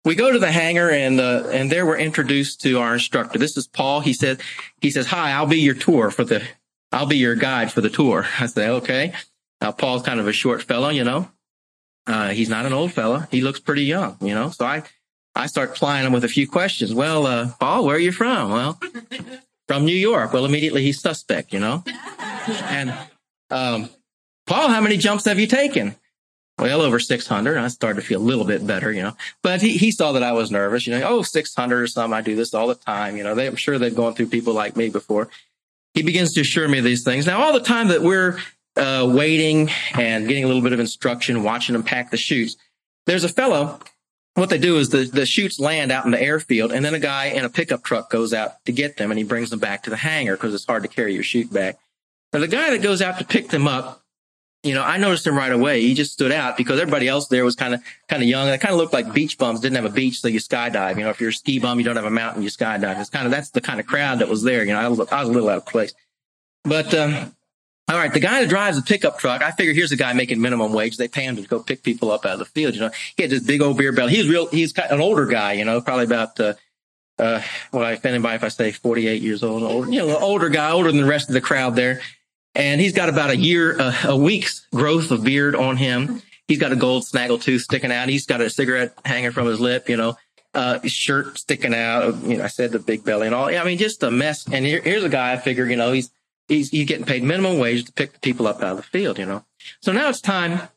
We 0.04 0.16
go 0.16 0.32
to 0.32 0.40
the 0.40 0.52
hangar 0.52 0.90
and, 0.90 1.20
uh, 1.20 1.48
and 1.52 1.72
there 1.72 1.86
we're 1.86 1.98
introduced 1.98 2.62
to 2.62 2.80
our 2.80 2.96
instructor. 2.96 3.38
This 3.40 3.56
is 3.56 3.68
Paul. 3.68 4.02
He 4.02 4.14
says, 4.14 4.40
he 4.82 4.90
says, 4.90 5.08
hi, 5.08 5.32
I'll 5.32 5.46
be 5.46 5.60
your 5.60 5.76
tour 5.76 6.12
for 6.12 6.24
the, 6.24 6.44
I'll 6.92 7.06
be 7.06 7.18
your 7.18 7.36
guide 7.36 7.72
for 7.72 7.82
the 7.82 7.90
tour. 7.90 8.26
I 8.40 8.48
say, 8.48 8.68
okay. 8.68 9.14
Now, 9.62 9.72
Paul's 9.72 10.02
kind 10.02 10.20
of 10.20 10.28
a 10.28 10.34
short 10.34 10.64
fellow, 10.64 10.90
you 10.90 11.04
know. 11.04 11.30
Uh, 12.08 12.30
he's 12.30 12.50
not 12.50 12.66
an 12.66 12.74
old 12.74 12.92
fella. 12.92 13.28
He 13.30 13.42
looks 13.42 13.60
pretty 13.60 13.84
young, 13.84 14.18
you 14.22 14.34
know. 14.34 14.50
So 14.50 14.66
I, 14.66 14.82
I 15.36 15.46
start 15.46 15.76
plying 15.76 16.06
him 16.06 16.12
with 16.12 16.24
a 16.24 16.28
few 16.28 16.48
questions. 16.48 16.96
Well, 16.96 17.28
uh, 17.28 17.52
Paul, 17.60 17.86
where 17.86 17.96
are 17.96 18.00
you 18.00 18.12
from? 18.12 18.52
Well, 18.52 18.80
from 19.68 19.86
New 19.86 19.96
York. 19.96 20.34
Well, 20.34 20.46
immediately 20.46 20.82
he's 20.82 21.00
suspect, 21.00 21.54
you 21.54 21.60
know. 21.60 21.84
And 22.48 22.92
um, 23.52 23.90
Paul, 24.48 24.70
how 24.70 24.82
many 24.82 24.98
jumps 24.98 25.26
have 25.26 25.40
you 25.40 25.48
taken? 25.48 25.96
Well, 26.58 26.82
over 26.82 27.00
600. 27.00 27.58
I 27.58 27.68
started 27.70 28.02
to 28.02 28.08
feel 28.08 28.20
a 28.20 28.24
little 28.24 28.46
bit 28.46 28.66
better, 28.68 28.92
you 28.92 29.02
know. 29.02 29.16
But 29.42 29.62
he, 29.62 29.78
he 29.78 29.92
saw 29.92 30.12
that 30.12 30.24
I 30.24 30.32
was 30.32 30.52
nervous, 30.52 30.86
you 30.86 30.98
know. 30.98 31.08
Oh, 31.08 31.22
600 31.24 31.82
or 31.82 31.88
something. 31.88 32.14
I 32.14 32.22
do 32.22 32.36
this 32.36 32.54
all 32.54 32.68
the 32.68 32.76
time, 32.76 33.18
you 33.18 33.24
know. 33.24 33.34
They, 33.34 33.48
I'm 33.48 33.56
sure 33.56 33.80
they've 33.80 33.96
gone 33.96 34.14
through 34.14 34.28
people 34.28 34.54
like 34.54 34.76
me 34.76 34.90
before. 34.90 35.30
He 35.94 36.04
begins 36.04 36.34
to 36.34 36.42
assure 36.42 36.68
me 36.68 36.78
of 36.78 36.84
these 36.84 37.04
things. 37.04 37.26
Now, 37.26 37.42
all 37.42 37.54
the 37.54 37.62
time 37.62 37.88
that 37.88 38.02
we're 38.02 38.40
uh, 38.76 39.10
waiting 39.12 39.70
and 39.94 40.28
getting 40.28 40.44
a 40.44 40.48
little 40.48 40.62
bit 40.62 40.74
of 40.74 40.80
instruction, 40.80 41.44
watching 41.44 41.74
them 41.74 41.84
pack 41.84 42.12
the 42.12 42.18
chutes, 42.18 42.58
there's 43.06 43.24
a 43.24 43.30
fellow 43.30 43.80
what 44.36 44.50
they 44.50 44.58
do 44.58 44.78
is 44.78 44.90
the, 44.90 45.04
the 45.04 45.26
chutes 45.26 45.60
land 45.60 45.92
out 45.92 46.06
in 46.06 46.12
the 46.12 46.22
airfield 46.22 46.72
and 46.72 46.86
then 46.86 46.94
a 46.94 47.00
guy 47.00 47.26
in 47.26 47.44
a 47.44 47.50
pickup 47.50 47.84
truck 47.84 48.10
goes 48.10 48.34
out 48.34 48.64
to 48.66 48.72
get 48.72 48.98
them 48.98 49.12
and 49.12 49.18
he 49.18 49.24
brings 49.24 49.50
them 49.50 49.60
back 49.60 49.84
to 49.84 49.90
the 49.90 49.98
hangar 49.98 50.36
because 50.36 50.54
it's 50.54 50.66
hard 50.66 50.84
to 50.84 50.90
carry 50.90 51.14
your 51.14 51.24
chute 51.24 51.52
back. 51.52 51.78
Now 52.32 52.40
the 52.40 52.48
guy 52.48 52.70
that 52.72 52.82
goes 52.82 53.02
out 53.02 53.20
to 53.20 53.26
pick 53.26 53.50
them 53.50 53.68
up, 53.68 54.01
you 54.64 54.76
know, 54.76 54.84
I 54.84 54.98
noticed 54.98 55.26
him 55.26 55.36
right 55.36 55.52
away. 55.52 55.82
He 55.82 55.96
just 55.96 56.14
stood 56.14 56.32
out 56.32 56.56
because 56.56 56.80
everybody 56.80 57.08
else 57.08 57.28
there 57.28 57.44
was 57.44 57.56
kind 57.56 57.74
of 57.74 57.82
kind 58.08 58.22
of 58.22 58.30
young. 58.30 58.48
They 58.48 58.58
kind 58.60 58.74
of 58.74 58.78
looked 58.78 58.94
like 58.94 59.12
beach 59.12 59.38
bums. 59.38 59.60
Didn't 59.60 59.76
have 59.76 59.86
a 59.86 59.90
beach, 59.90 60.20
so 60.20 60.28
you 60.28 60.40
skydive. 60.40 60.98
You 60.98 61.04
know, 61.04 61.10
if 61.10 61.20
you're 61.20 61.32
a 61.32 61.34
ski 61.34 61.58
bum, 61.58 61.80
you 61.80 61.86
don't 61.86 61.96
have 61.96 62.06
a 62.06 62.12
mountain, 62.12 62.44
you 62.44 62.50
skydive. 62.50 63.00
It's 63.00 63.10
kind 63.10 63.26
of 63.26 63.32
that's 63.32 63.50
the 63.50 63.62
kind 63.62 63.80
of 63.80 63.88
crowd 63.88 64.20
that 64.20 64.30
was 64.30 64.44
there. 64.44 64.64
You 64.64 64.74
know, 64.74 64.80
I 64.80 64.88
was 64.88 65.00
I 65.12 65.20
was 65.20 65.30
a 65.30 65.32
little 65.32 65.50
out 65.50 65.58
of 65.58 65.66
place, 65.66 65.94
but 66.64 66.94
um, 66.94 67.34
all 67.90 67.98
right, 67.98 68.14
the 68.14 68.20
guy 68.20 68.42
that 68.42 68.50
drives 68.50 68.78
the 68.78 68.84
pickup 68.84 69.18
truck, 69.18 69.42
I 69.42 69.50
figure 69.52 69.74
here's 69.74 69.92
a 69.92 69.98
guy 69.98 70.14
making 70.14 70.40
minimum 70.40 70.74
wage. 70.74 70.98
They 70.98 71.08
pay 71.08 71.24
him 71.24 71.38
to 71.38 71.42
go 71.42 71.60
pick 71.60 71.82
people 71.82 72.12
up 72.12 72.26
out 72.26 72.34
of 72.34 72.40
the 72.40 72.46
field. 72.46 72.76
You 72.76 72.82
know, 72.82 72.92
he 73.18 73.24
had 73.24 73.32
this 73.32 73.44
big 73.44 73.62
old 73.62 73.78
beer 73.78 73.92
belly. 73.92 74.14
He's 74.14 74.30
real. 74.30 74.48
He's 74.48 74.78
an 74.78 75.02
older 75.02 75.26
guy. 75.26 75.54
You 75.54 75.66
know, 75.66 75.82
probably 75.82 76.06
about. 76.06 76.40
Uh, 76.40 76.54
uh, 77.20 77.42
well, 77.72 77.84
I 77.84 77.92
offend 77.92 78.16
anybody 78.16 78.36
if 78.36 78.44
I 78.44 78.48
say 78.48 78.72
48 78.72 79.22
years 79.22 79.44
old, 79.44 79.62
old, 79.62 79.94
you 79.94 80.00
know, 80.00 80.18
older 80.18 80.50
guy, 80.50 80.72
older 80.72 80.92
than 80.92 81.00
the 81.00 81.08
rest 81.08 81.30
of 81.30 81.34
the 81.34 81.42
crowd 81.42 81.76
there. 81.76 82.02
And 82.54 82.82
he's 82.82 82.94
got 82.94 83.10
about 83.10 83.30
a 83.30 83.38
year, 83.38 83.80
uh, 83.80 83.96
a 84.06 84.16
week's 84.16 84.68
growth 84.74 85.12
of 85.12 85.24
beard 85.24 85.56
on 85.56 85.78
him. 85.78 86.22
He's 86.48 86.60
got 86.60 86.74
a 86.74 86.76
gold 86.76 87.06
snaggle 87.06 87.40
tooth 87.40 87.62
sticking 87.62 87.92
out. 87.92 88.10
He's 88.10 88.26
got 88.26 88.42
a 88.42 88.50
cigarette 88.50 88.94
hanging 89.06 89.32
from 89.32 89.48
his 89.48 89.60
lip, 89.60 89.88
you 89.88 89.96
know, 89.96 90.18
uh, 90.54 90.80
shirt 90.86 91.38
sticking 91.38 91.74
out. 91.74 92.22
You 92.24 92.38
know, 92.38 92.44
I 92.44 92.48
said 92.48 92.72
the 92.72 92.80
big 92.80 93.06
belly 93.06 93.28
and 93.28 93.36
all. 93.36 93.46
I 93.46 93.64
mean, 93.64 93.78
just 93.78 94.04
a 94.04 94.12
mess. 94.12 94.46
And 94.52 94.66
here, 94.66 94.82
here's 94.82 95.04
a 95.04 95.10
guy 95.10 95.32
I 95.32 95.38
figure, 95.38 95.66
you 95.66 95.78
know, 95.78 95.94
he's, 95.94 96.12
he's, 96.50 96.70
he's 96.70 96.88
getting 96.88 97.06
paid 97.06 97.24
minimum 97.24 97.58
wage 97.58 97.86
to 97.86 97.94
pick 97.94 98.14
the 98.14 98.20
people 98.20 98.48
up 98.48 98.58
out 98.58 98.72
of 98.72 98.78
the 98.78 98.84
field, 98.84 99.18
you 99.18 99.26
know. 99.26 99.46
So 99.82 99.94
now 99.94 100.10
it's 100.10 100.20
time 100.20 100.68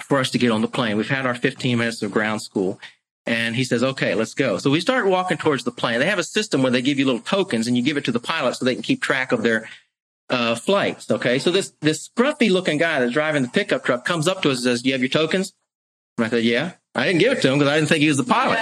for 0.00 0.18
us 0.18 0.30
to 0.30 0.38
get 0.38 0.52
on 0.52 0.62
the 0.62 0.68
plane. 0.68 0.96
We've 0.96 1.08
had 1.08 1.26
our 1.26 1.34
15 1.34 1.78
minutes 1.78 2.02
of 2.02 2.12
ground 2.12 2.42
school. 2.42 2.78
And 3.28 3.56
he 3.56 3.64
says, 3.64 3.82
okay, 3.82 4.14
let's 4.14 4.34
go. 4.34 4.58
So 4.58 4.70
we 4.70 4.80
start 4.80 5.06
walking 5.06 5.36
towards 5.36 5.64
the 5.64 5.72
plane. 5.72 5.98
They 5.98 6.06
have 6.06 6.20
a 6.20 6.24
system 6.24 6.62
where 6.62 6.70
they 6.70 6.80
give 6.80 7.00
you 7.00 7.06
little 7.06 7.20
tokens 7.20 7.66
and 7.66 7.76
you 7.76 7.82
give 7.82 7.96
it 7.96 8.04
to 8.04 8.12
the 8.12 8.20
pilot 8.20 8.54
so 8.54 8.64
they 8.64 8.74
can 8.74 8.84
keep 8.84 9.02
track 9.02 9.32
of 9.32 9.42
their 9.42 9.68
uh, 10.30 10.54
flights. 10.54 11.10
Okay. 11.10 11.38
So 11.38 11.50
this, 11.50 11.72
this 11.80 12.08
scruffy 12.08 12.50
looking 12.50 12.78
guy 12.78 13.00
that's 13.00 13.12
driving 13.12 13.42
the 13.42 13.48
pickup 13.48 13.84
truck 13.84 14.04
comes 14.04 14.28
up 14.28 14.42
to 14.42 14.50
us 14.50 14.58
and 14.58 14.64
says, 14.64 14.82
do 14.82 14.88
you 14.88 14.94
have 14.94 15.02
your 15.02 15.08
tokens? 15.08 15.52
And 16.18 16.26
I 16.26 16.30
said, 16.30 16.44
yeah. 16.44 16.72
I 16.94 17.06
didn't 17.06 17.20
give 17.20 17.32
it 17.32 17.42
to 17.42 17.52
him 17.52 17.58
because 17.58 17.70
I 17.70 17.76
didn't 17.76 17.88
think 17.88 18.00
he 18.00 18.08
was 18.08 18.16
the 18.16 18.24
pilot. 18.24 18.58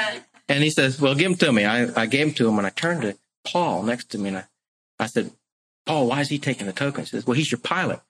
And 0.48 0.62
he 0.62 0.70
says, 0.70 1.00
well, 1.00 1.14
give 1.14 1.31
them 1.31 1.38
to 1.38 1.53
me. 1.53 1.64
I, 1.64 2.03
I 2.03 2.07
gave 2.07 2.27
them 2.27 2.35
to 2.35 2.48
him 2.48 2.59
and 2.59 2.66
I 2.66 2.70
turned 2.70 3.03
to 3.03 3.16
Paul 3.44 3.83
next 3.85 4.11
to 4.11 4.18
me 4.18 4.29
and 4.29 4.38
I, 4.38 4.44
I 4.98 5.07
said, 5.07 5.31
Paul, 5.87 6.09
why 6.09 6.20
is 6.20 6.29
he 6.29 6.38
taking 6.38 6.66
the 6.66 6.72
tokens? 6.72 7.11
He 7.11 7.16
says, 7.16 7.27
well, 7.27 7.35
he's 7.37 7.50
your 7.50 7.61
pilot. 7.61 8.00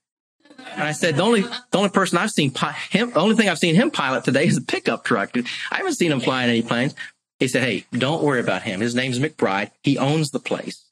And 0.72 0.82
I 0.82 0.92
said, 0.92 1.16
the 1.16 1.22
only, 1.22 1.42
the 1.42 1.78
only 1.78 1.90
person 1.90 2.18
I've 2.18 2.30
seen 2.30 2.52
him, 2.90 3.10
the 3.10 3.20
only 3.20 3.36
thing 3.36 3.48
I've 3.48 3.58
seen 3.58 3.74
him 3.74 3.90
pilot 3.90 4.24
today 4.24 4.46
is 4.46 4.56
a 4.56 4.62
pickup 4.62 5.04
truck. 5.04 5.30
I 5.36 5.76
haven't 5.76 5.94
seen 5.94 6.12
him 6.12 6.20
flying 6.20 6.48
any 6.48 6.62
planes. 6.62 6.94
He 7.38 7.48
said, 7.48 7.62
Hey, 7.62 7.84
don't 7.92 8.22
worry 8.22 8.40
about 8.40 8.62
him. 8.62 8.80
His 8.80 8.94
name's 8.94 9.18
McBride. 9.18 9.70
He 9.82 9.98
owns 9.98 10.30
the 10.30 10.38
place. 10.38 10.83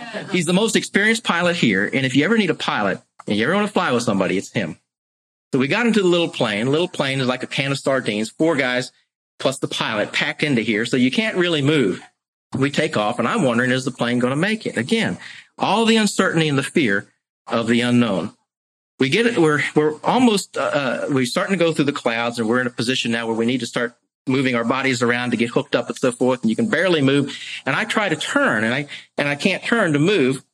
He's 0.30 0.46
the 0.46 0.52
most 0.52 0.76
experienced 0.76 1.24
pilot 1.24 1.56
here. 1.56 1.84
And 1.92 2.06
if 2.06 2.14
you 2.14 2.24
ever 2.24 2.38
need 2.38 2.50
a 2.50 2.54
pilot 2.54 3.00
and 3.26 3.36
you 3.36 3.44
ever 3.44 3.54
want 3.54 3.66
to 3.66 3.72
fly 3.72 3.92
with 3.92 4.02
somebody, 4.02 4.36
it's 4.38 4.52
him. 4.52 4.78
So 5.52 5.58
we 5.58 5.68
got 5.68 5.86
into 5.86 6.00
the 6.00 6.08
little 6.08 6.28
plane. 6.28 6.70
Little 6.70 6.88
plane 6.88 7.20
is 7.20 7.26
like 7.26 7.42
a 7.42 7.46
can 7.46 7.72
of 7.72 7.78
sardines, 7.78 8.30
four 8.30 8.56
guys 8.56 8.92
plus 9.38 9.58
the 9.58 9.68
pilot 9.68 10.12
packed 10.12 10.42
into 10.42 10.62
here. 10.62 10.86
So 10.86 10.96
you 10.96 11.10
can't 11.10 11.36
really 11.36 11.62
move. 11.62 12.00
we 12.56 12.70
take 12.70 12.96
off, 12.96 13.18
and 13.18 13.26
I'm 13.26 13.42
wondering, 13.42 13.70
is 13.70 13.84
the 13.84 13.90
plane 13.90 14.18
going 14.18 14.30
to 14.30 14.36
make 14.36 14.66
it? 14.66 14.76
Again, 14.76 15.18
all 15.58 15.84
the 15.84 15.96
uncertainty 15.96 16.48
and 16.48 16.58
the 16.58 16.62
fear 16.62 17.08
of 17.46 17.66
the 17.66 17.80
unknown. 17.80 18.34
We 18.98 19.08
get 19.08 19.26
it. 19.26 19.38
We're 19.38 19.62
we're 19.74 19.98
almost 20.04 20.56
uh, 20.56 20.60
uh, 20.60 21.06
we're 21.10 21.26
starting 21.26 21.58
to 21.58 21.64
go 21.64 21.72
through 21.72 21.86
the 21.86 21.92
clouds, 21.92 22.38
and 22.38 22.48
we're 22.48 22.60
in 22.60 22.66
a 22.66 22.70
position 22.70 23.10
now 23.10 23.26
where 23.26 23.34
we 23.34 23.46
need 23.46 23.60
to 23.60 23.66
start 23.66 23.96
moving 24.26 24.54
our 24.54 24.64
bodies 24.64 25.02
around 25.02 25.30
to 25.30 25.36
get 25.36 25.50
hooked 25.50 25.74
up 25.74 25.88
and 25.88 25.96
so 25.96 26.12
forth. 26.12 26.42
And 26.42 26.50
you 26.50 26.56
can 26.56 26.68
barely 26.68 27.02
move. 27.02 27.36
And 27.66 27.74
I 27.74 27.84
try 27.84 28.08
to 28.08 28.16
turn, 28.16 28.64
and 28.64 28.74
I 28.74 28.86
and 29.18 29.28
I 29.28 29.34
can't 29.34 29.62
turn 29.64 29.92
to 29.92 29.98
move. 29.98 30.44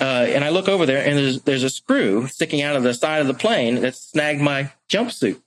Uh, 0.00 0.26
and 0.28 0.44
I 0.44 0.50
look 0.50 0.68
over 0.68 0.86
there, 0.86 1.04
and 1.04 1.18
there's 1.18 1.42
there's 1.42 1.64
a 1.64 1.70
screw 1.70 2.28
sticking 2.28 2.62
out 2.62 2.76
of 2.76 2.84
the 2.84 2.94
side 2.94 3.20
of 3.20 3.26
the 3.26 3.34
plane 3.34 3.80
that 3.82 3.96
snagged 3.96 4.40
my 4.40 4.72
jumpsuit, 4.88 5.40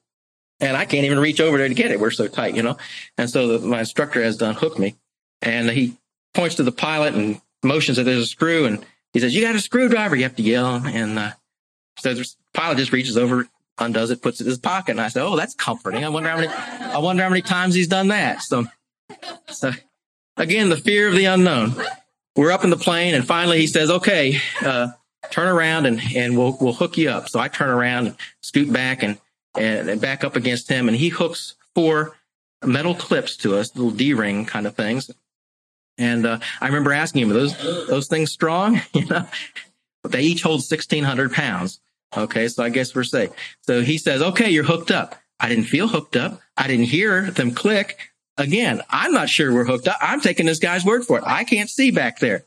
and 0.60 0.76
I 0.76 0.86
can't 0.86 1.06
even 1.06 1.20
reach 1.20 1.40
over 1.40 1.58
there 1.58 1.70
to 1.70 1.74
get 1.74 1.92
it. 1.92 2.00
We're 2.00 2.12
so 2.12 2.28
tight, 2.28 2.56
you 2.56 2.62
know. 2.62 2.78
And 3.18 3.30
so 3.30 3.58
the, 3.58 3.66
my 3.66 3.80
instructor 3.80 4.22
has 4.22 4.38
to 4.38 4.50
unhook 4.50 4.78
me, 4.78 4.96
and 5.42 5.70
he 5.70 5.98
points 6.34 6.56
to 6.56 6.64
the 6.64 6.72
pilot 6.74 7.14
and 7.14 7.40
motions 7.64 7.98
that 7.98 8.04
there's 8.04 8.24
a 8.24 8.28
screw, 8.28 8.66
and 8.66 8.86
he 9.14 9.22
says, 9.22 9.34
"You 9.34 9.42
got 9.42 9.56
a 9.56 9.62
screwdriver." 9.62 10.18
You 10.18 10.24
have 10.24 10.36
to 10.36 10.44
yell, 10.44 10.86
and 10.86 11.18
uh, 11.18 11.32
so 12.00 12.14
the 12.14 12.30
pilot 12.54 12.78
just 12.78 12.92
reaches 12.92 13.18
over, 13.18 13.48
undoes 13.82 14.12
it, 14.12 14.22
puts 14.22 14.40
it 14.40 14.46
in 14.46 14.50
his 14.50 14.60
pocket, 14.60 14.92
and 14.92 15.02
I 15.02 15.10
said, 15.10 15.24
"Oh, 15.24 15.36
that's 15.36 15.54
comforting." 15.54 16.06
I 16.06 16.10
wonder 16.10 16.30
how 16.30 16.38
many 16.38 16.48
I 16.48 16.98
wonder 17.00 17.24
how 17.24 17.30
many 17.30 17.42
times 17.42 17.76
he's 17.76 17.88
done 17.88 18.10
that. 18.10 18.42
So, 18.42 18.68
so 19.48 19.72
again, 20.38 20.70
the 20.70 20.78
fear 20.78 21.08
of 21.08 21.16
the 21.16 21.26
unknown 21.26 21.76
we're 22.36 22.52
up 22.52 22.64
in 22.64 22.70
the 22.70 22.78
plane, 22.78 23.14
and 23.14 23.26
finally 23.26 23.60
he 23.60 23.68
says, 23.68 23.90
"Okay, 23.90 24.40
uh, 24.62 24.90
turn 25.30 25.48
around 25.48 25.86
and 25.86 26.02
and 26.16 26.38
we'll 26.38 26.58
we'll 26.62 26.74
hook 26.74 26.98
you 26.98 27.10
up." 27.10 27.30
So 27.30 27.40
I 27.40 27.48
turn 27.48 27.70
around, 27.70 28.08
and 28.08 28.16
scoot 28.42 28.72
back, 28.72 29.04
and, 29.04 29.20
and 29.56 29.90
and 29.90 30.02
back 30.02 30.24
up 30.24 30.36
against 30.36 30.70
him, 30.70 30.88
and 30.88 30.98
he 30.98 31.10
hooks 31.10 31.56
four 31.76 32.16
metal 32.64 32.96
clips 32.96 33.36
to 33.38 33.56
us, 33.56 33.76
little 33.76 33.92
D 33.92 34.14
ring 34.14 34.46
kind 34.46 34.68
of 34.68 34.76
things. 34.76 35.12
And 35.98 36.26
uh, 36.26 36.40
I 36.62 36.68
remember 36.68 36.94
asking 36.94 37.24
him, 37.24 37.32
"Are 37.32 37.34
those 37.34 37.88
those 37.88 38.08
things 38.08 38.32
strong?" 38.32 38.82
you 38.94 39.06
know, 39.06 39.28
but 40.02 40.12
they 40.12 40.22
each 40.22 40.44
hold 40.44 40.64
sixteen 40.64 41.04
hundred 41.04 41.34
pounds. 41.34 41.80
Okay, 42.16 42.48
so 42.48 42.64
I 42.64 42.70
guess 42.70 42.94
we're 42.94 43.04
safe. 43.04 43.30
So 43.62 43.82
he 43.82 43.98
says, 43.98 44.22
"Okay, 44.22 44.50
you're 44.50 44.64
hooked 44.64 44.92
up." 44.92 45.16
I 45.40 45.50
didn't 45.50 45.66
feel 45.66 45.88
hooked 45.88 46.16
up. 46.16 46.40
I 46.56 46.68
didn't 46.68 46.86
hear 46.86 47.32
them 47.32 47.52
click. 47.52 47.98
Again, 48.38 48.82
I'm 48.90 49.12
not 49.12 49.30
sure 49.30 49.54
we're 49.54 49.66
hooked 49.66 49.88
up. 49.88 49.98
I'm 50.02 50.22
taking 50.22 50.46
this 50.46 50.60
guy's 50.60 50.86
word 50.86 51.06
for 51.06 51.18
it. 51.18 51.24
I 51.26 51.44
can't 51.44 51.70
see 51.70 51.92
back 51.92 52.20
there. 52.20 52.46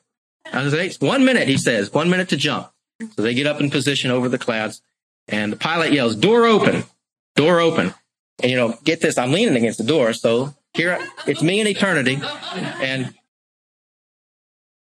I 0.52 0.62
was 0.62 1.00
one 1.00 1.24
minute, 1.24 1.48
he 1.48 1.56
says, 1.56 1.92
one 1.92 2.10
minute 2.10 2.28
to 2.30 2.36
jump. 2.36 2.70
So 3.16 3.22
they 3.22 3.34
get 3.34 3.46
up 3.46 3.60
in 3.60 3.70
position 3.70 4.10
over 4.10 4.28
the 4.28 4.38
clouds, 4.38 4.82
and 5.26 5.52
the 5.52 5.56
pilot 5.56 5.92
yells, 5.92 6.14
"Door 6.14 6.46
open, 6.46 6.84
door 7.34 7.60
open!" 7.60 7.94
And 8.40 8.50
you 8.50 8.56
know, 8.56 8.78
get 8.84 9.00
this, 9.00 9.18
I'm 9.18 9.32
leaning 9.32 9.56
against 9.56 9.78
the 9.78 9.84
door, 9.84 10.12
so 10.12 10.54
here 10.74 10.98
it's 11.26 11.42
me 11.42 11.60
and 11.60 11.68
eternity, 11.68 12.20
and 12.54 13.14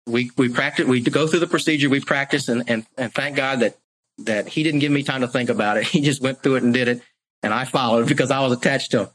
we 0.07 0.31
we 0.37 0.49
practice, 0.49 0.87
we 0.87 1.01
go 1.01 1.27
through 1.27 1.41
the 1.41 1.47
procedure, 1.47 1.89
we 1.89 2.01
practice, 2.01 2.49
and 2.49 2.69
and 2.69 2.87
and 2.97 3.15
thank 3.15 3.37
God 3.37 3.61
that 3.61 3.77
that 4.19 4.49
he 4.49 4.63
didn't 4.63 4.81
give 4.81 4.93
me 4.93 5.03
time 5.03 5.23
to 5.23 5.29
think 5.29 5.51
about 5.51 5.77
it. 5.77 5.85
He 5.89 6.01
just 6.01 6.23
went 6.23 6.43
through 6.43 6.57
it 6.57 6.63
and 6.63 6.75
did 6.75 6.89
it, 6.89 7.03
and 7.43 7.53
I 7.53 7.65
followed 7.65 8.09
because 8.09 8.31
I 8.31 8.41
was 8.41 8.53
attached 8.53 8.93
to 8.93 9.05
him. 9.05 9.09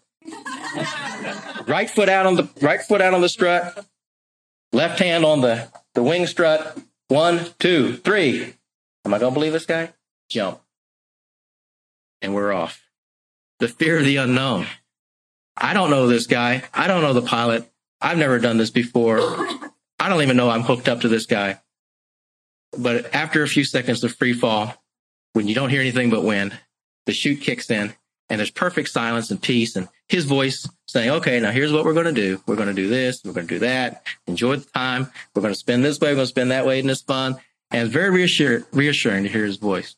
Right 1.68 1.90
foot 1.90 2.10
out 2.10 2.28
on 2.28 2.36
the 2.36 2.48
right 2.62 2.82
foot 2.82 3.02
out 3.02 3.16
on 3.16 3.22
the 3.22 3.30
strut. 3.30 3.86
Left 4.72 5.00
hand 5.00 5.26
on 5.26 5.42
the, 5.42 5.68
the 5.96 6.04
wing 6.04 6.28
strut. 6.28 6.78
One, 7.08 7.48
two, 7.60 7.98
three. 7.98 8.54
Am 9.04 9.14
I 9.14 9.20
gonna 9.20 9.34
believe 9.34 9.54
this 9.54 9.66
guy? 9.66 9.94
Jump. 10.30 10.62
And 12.22 12.36
we're 12.36 12.54
off. 12.54 12.84
The 13.60 13.68
fear 13.68 13.98
of 13.98 14.06
the 14.06 14.18
unknown. 14.18 14.68
I 15.58 15.74
don't 15.74 15.90
know 15.90 16.08
this 16.08 16.28
guy. 16.28 16.64
I 16.74 16.88
don't 16.88 17.02
know 17.02 17.14
the 17.14 17.22
pilot. 17.22 17.72
I've 18.02 18.18
never 18.18 18.40
done 18.40 18.58
this 18.58 18.72
before. 18.72 19.20
I 20.00 20.10
don't 20.10 20.22
even 20.22 20.38
know 20.38 20.50
I'm 20.50 20.64
hooked 20.64 20.90
up 20.90 21.02
to 21.02 21.08
this 21.08 21.26
guy. 21.26 21.60
But 22.78 23.16
after 23.16 23.42
a 23.42 23.48
few 23.48 23.64
seconds 23.64 24.04
of 24.04 24.14
free 24.14 24.34
fall, 24.34 24.74
when 25.36 25.50
you 25.50 25.54
don't 25.54 25.70
hear 25.70 25.82
anything 25.82 26.10
but 26.10 26.24
wind, 26.24 26.58
the 27.06 27.12
chute 27.12 27.42
kicks 27.42 27.70
in 27.70 27.94
and 28.30 28.40
there's 28.40 28.52
perfect 28.52 28.88
silence 28.88 29.30
and 29.30 29.42
peace 29.42 29.76
and 29.76 29.90
his 30.08 30.24
voice 30.24 30.66
saying, 30.88 31.10
okay, 31.10 31.42
now 31.42 31.52
here's 31.52 31.74
what 31.74 31.84
we're 31.84 31.94
going 31.94 32.06
to 32.06 32.14
do. 32.14 32.42
We're 32.48 32.56
going 32.56 32.70
to 32.70 32.74
do 32.74 32.88
this. 32.88 33.22
We're 33.24 33.34
going 33.34 33.46
to 33.46 33.56
do 33.56 33.60
that. 33.60 34.06
Enjoy 34.28 34.56
the 34.56 34.66
time. 34.72 35.12
We're 35.34 35.42
going 35.42 35.54
to 35.54 35.60
spend 35.60 35.84
this 35.84 36.00
way. 36.00 36.12
We're 36.12 36.16
going 36.16 36.24
to 36.24 36.30
spend 36.30 36.52
that 36.52 36.66
way 36.66 36.80
and 36.80 36.90
it's 36.90 37.02
fun. 37.02 37.36
And 37.70 37.84
it's 37.84 37.92
very 37.92 38.12
reassure, 38.12 38.66
reassuring 38.72 39.24
to 39.24 39.30
hear 39.30 39.44
his 39.44 39.58
voice. 39.58 39.98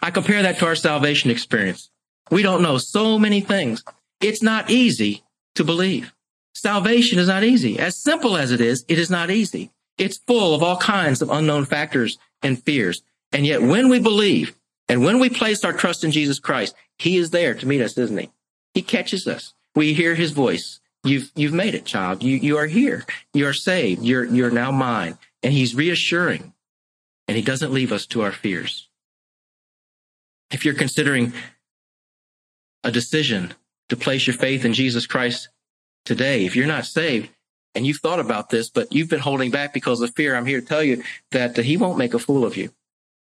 I 0.00 0.10
compare 0.10 0.42
that 0.42 0.58
to 0.58 0.66
our 0.66 0.74
salvation 0.74 1.30
experience. 1.30 1.90
We 2.30 2.42
don't 2.42 2.62
know 2.62 2.78
so 2.78 3.18
many 3.18 3.42
things. 3.42 3.84
It's 4.22 4.42
not 4.42 4.70
easy 4.70 5.22
to 5.54 5.64
believe. 5.64 6.14
Salvation 6.54 7.18
is 7.18 7.28
not 7.28 7.44
easy. 7.44 7.78
As 7.78 7.94
simple 7.94 8.38
as 8.38 8.52
it 8.52 8.62
is, 8.62 8.86
it 8.88 8.98
is 8.98 9.10
not 9.10 9.30
easy. 9.30 9.70
It's 9.98 10.16
full 10.16 10.54
of 10.54 10.62
all 10.62 10.78
kinds 10.78 11.20
of 11.20 11.28
unknown 11.28 11.66
factors 11.66 12.16
and 12.42 12.62
fears. 12.62 13.02
And 13.32 13.46
yet 13.46 13.62
when 13.62 13.88
we 13.88 14.00
believe 14.00 14.56
and 14.88 15.04
when 15.04 15.20
we 15.20 15.30
place 15.30 15.64
our 15.64 15.72
trust 15.72 16.02
in 16.02 16.10
Jesus 16.10 16.38
Christ, 16.38 16.74
he 16.98 17.16
is 17.16 17.30
there 17.30 17.54
to 17.54 17.66
meet 17.66 17.80
us, 17.80 17.96
isn't 17.96 18.18
he? 18.18 18.30
He 18.74 18.82
catches 18.82 19.26
us. 19.26 19.54
We 19.74 19.94
hear 19.94 20.14
his 20.14 20.32
voice. 20.32 20.80
You've, 21.04 21.30
you've 21.34 21.52
made 21.52 21.74
it, 21.74 21.84
child. 21.84 22.22
You, 22.22 22.36
you 22.36 22.58
are 22.58 22.66
here. 22.66 23.04
You 23.32 23.46
are 23.46 23.52
saved. 23.52 24.02
You're, 24.02 24.24
you're 24.24 24.50
now 24.50 24.70
mine. 24.70 25.16
And 25.42 25.52
he's 25.52 25.74
reassuring 25.74 26.52
and 27.28 27.36
he 27.36 27.42
doesn't 27.42 27.72
leave 27.72 27.92
us 27.92 28.06
to 28.06 28.22
our 28.22 28.32
fears. 28.32 28.88
If 30.50 30.64
you're 30.64 30.74
considering 30.74 31.32
a 32.82 32.90
decision 32.90 33.54
to 33.88 33.96
place 33.96 34.26
your 34.26 34.34
faith 34.34 34.64
in 34.64 34.72
Jesus 34.72 35.06
Christ 35.06 35.48
today, 36.04 36.44
if 36.44 36.56
you're 36.56 36.66
not 36.66 36.84
saved 36.84 37.30
and 37.76 37.86
you've 37.86 37.98
thought 37.98 38.18
about 38.18 38.50
this, 38.50 38.68
but 38.68 38.92
you've 38.92 39.08
been 39.08 39.20
holding 39.20 39.52
back 39.52 39.72
because 39.72 40.00
of 40.00 40.12
fear, 40.16 40.34
I'm 40.34 40.46
here 40.46 40.60
to 40.60 40.66
tell 40.66 40.82
you 40.82 41.04
that 41.30 41.56
he 41.56 41.76
won't 41.76 41.98
make 41.98 42.12
a 42.12 42.18
fool 42.18 42.44
of 42.44 42.56
you 42.56 42.72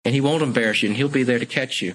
and 0.05 0.15
he 0.15 0.21
won't 0.21 0.43
embarrass 0.43 0.83
you 0.83 0.88
and 0.88 0.97
he'll 0.97 1.09
be 1.09 1.23
there 1.23 1.38
to 1.38 1.47
catch 1.47 1.83
you. 1.83 1.95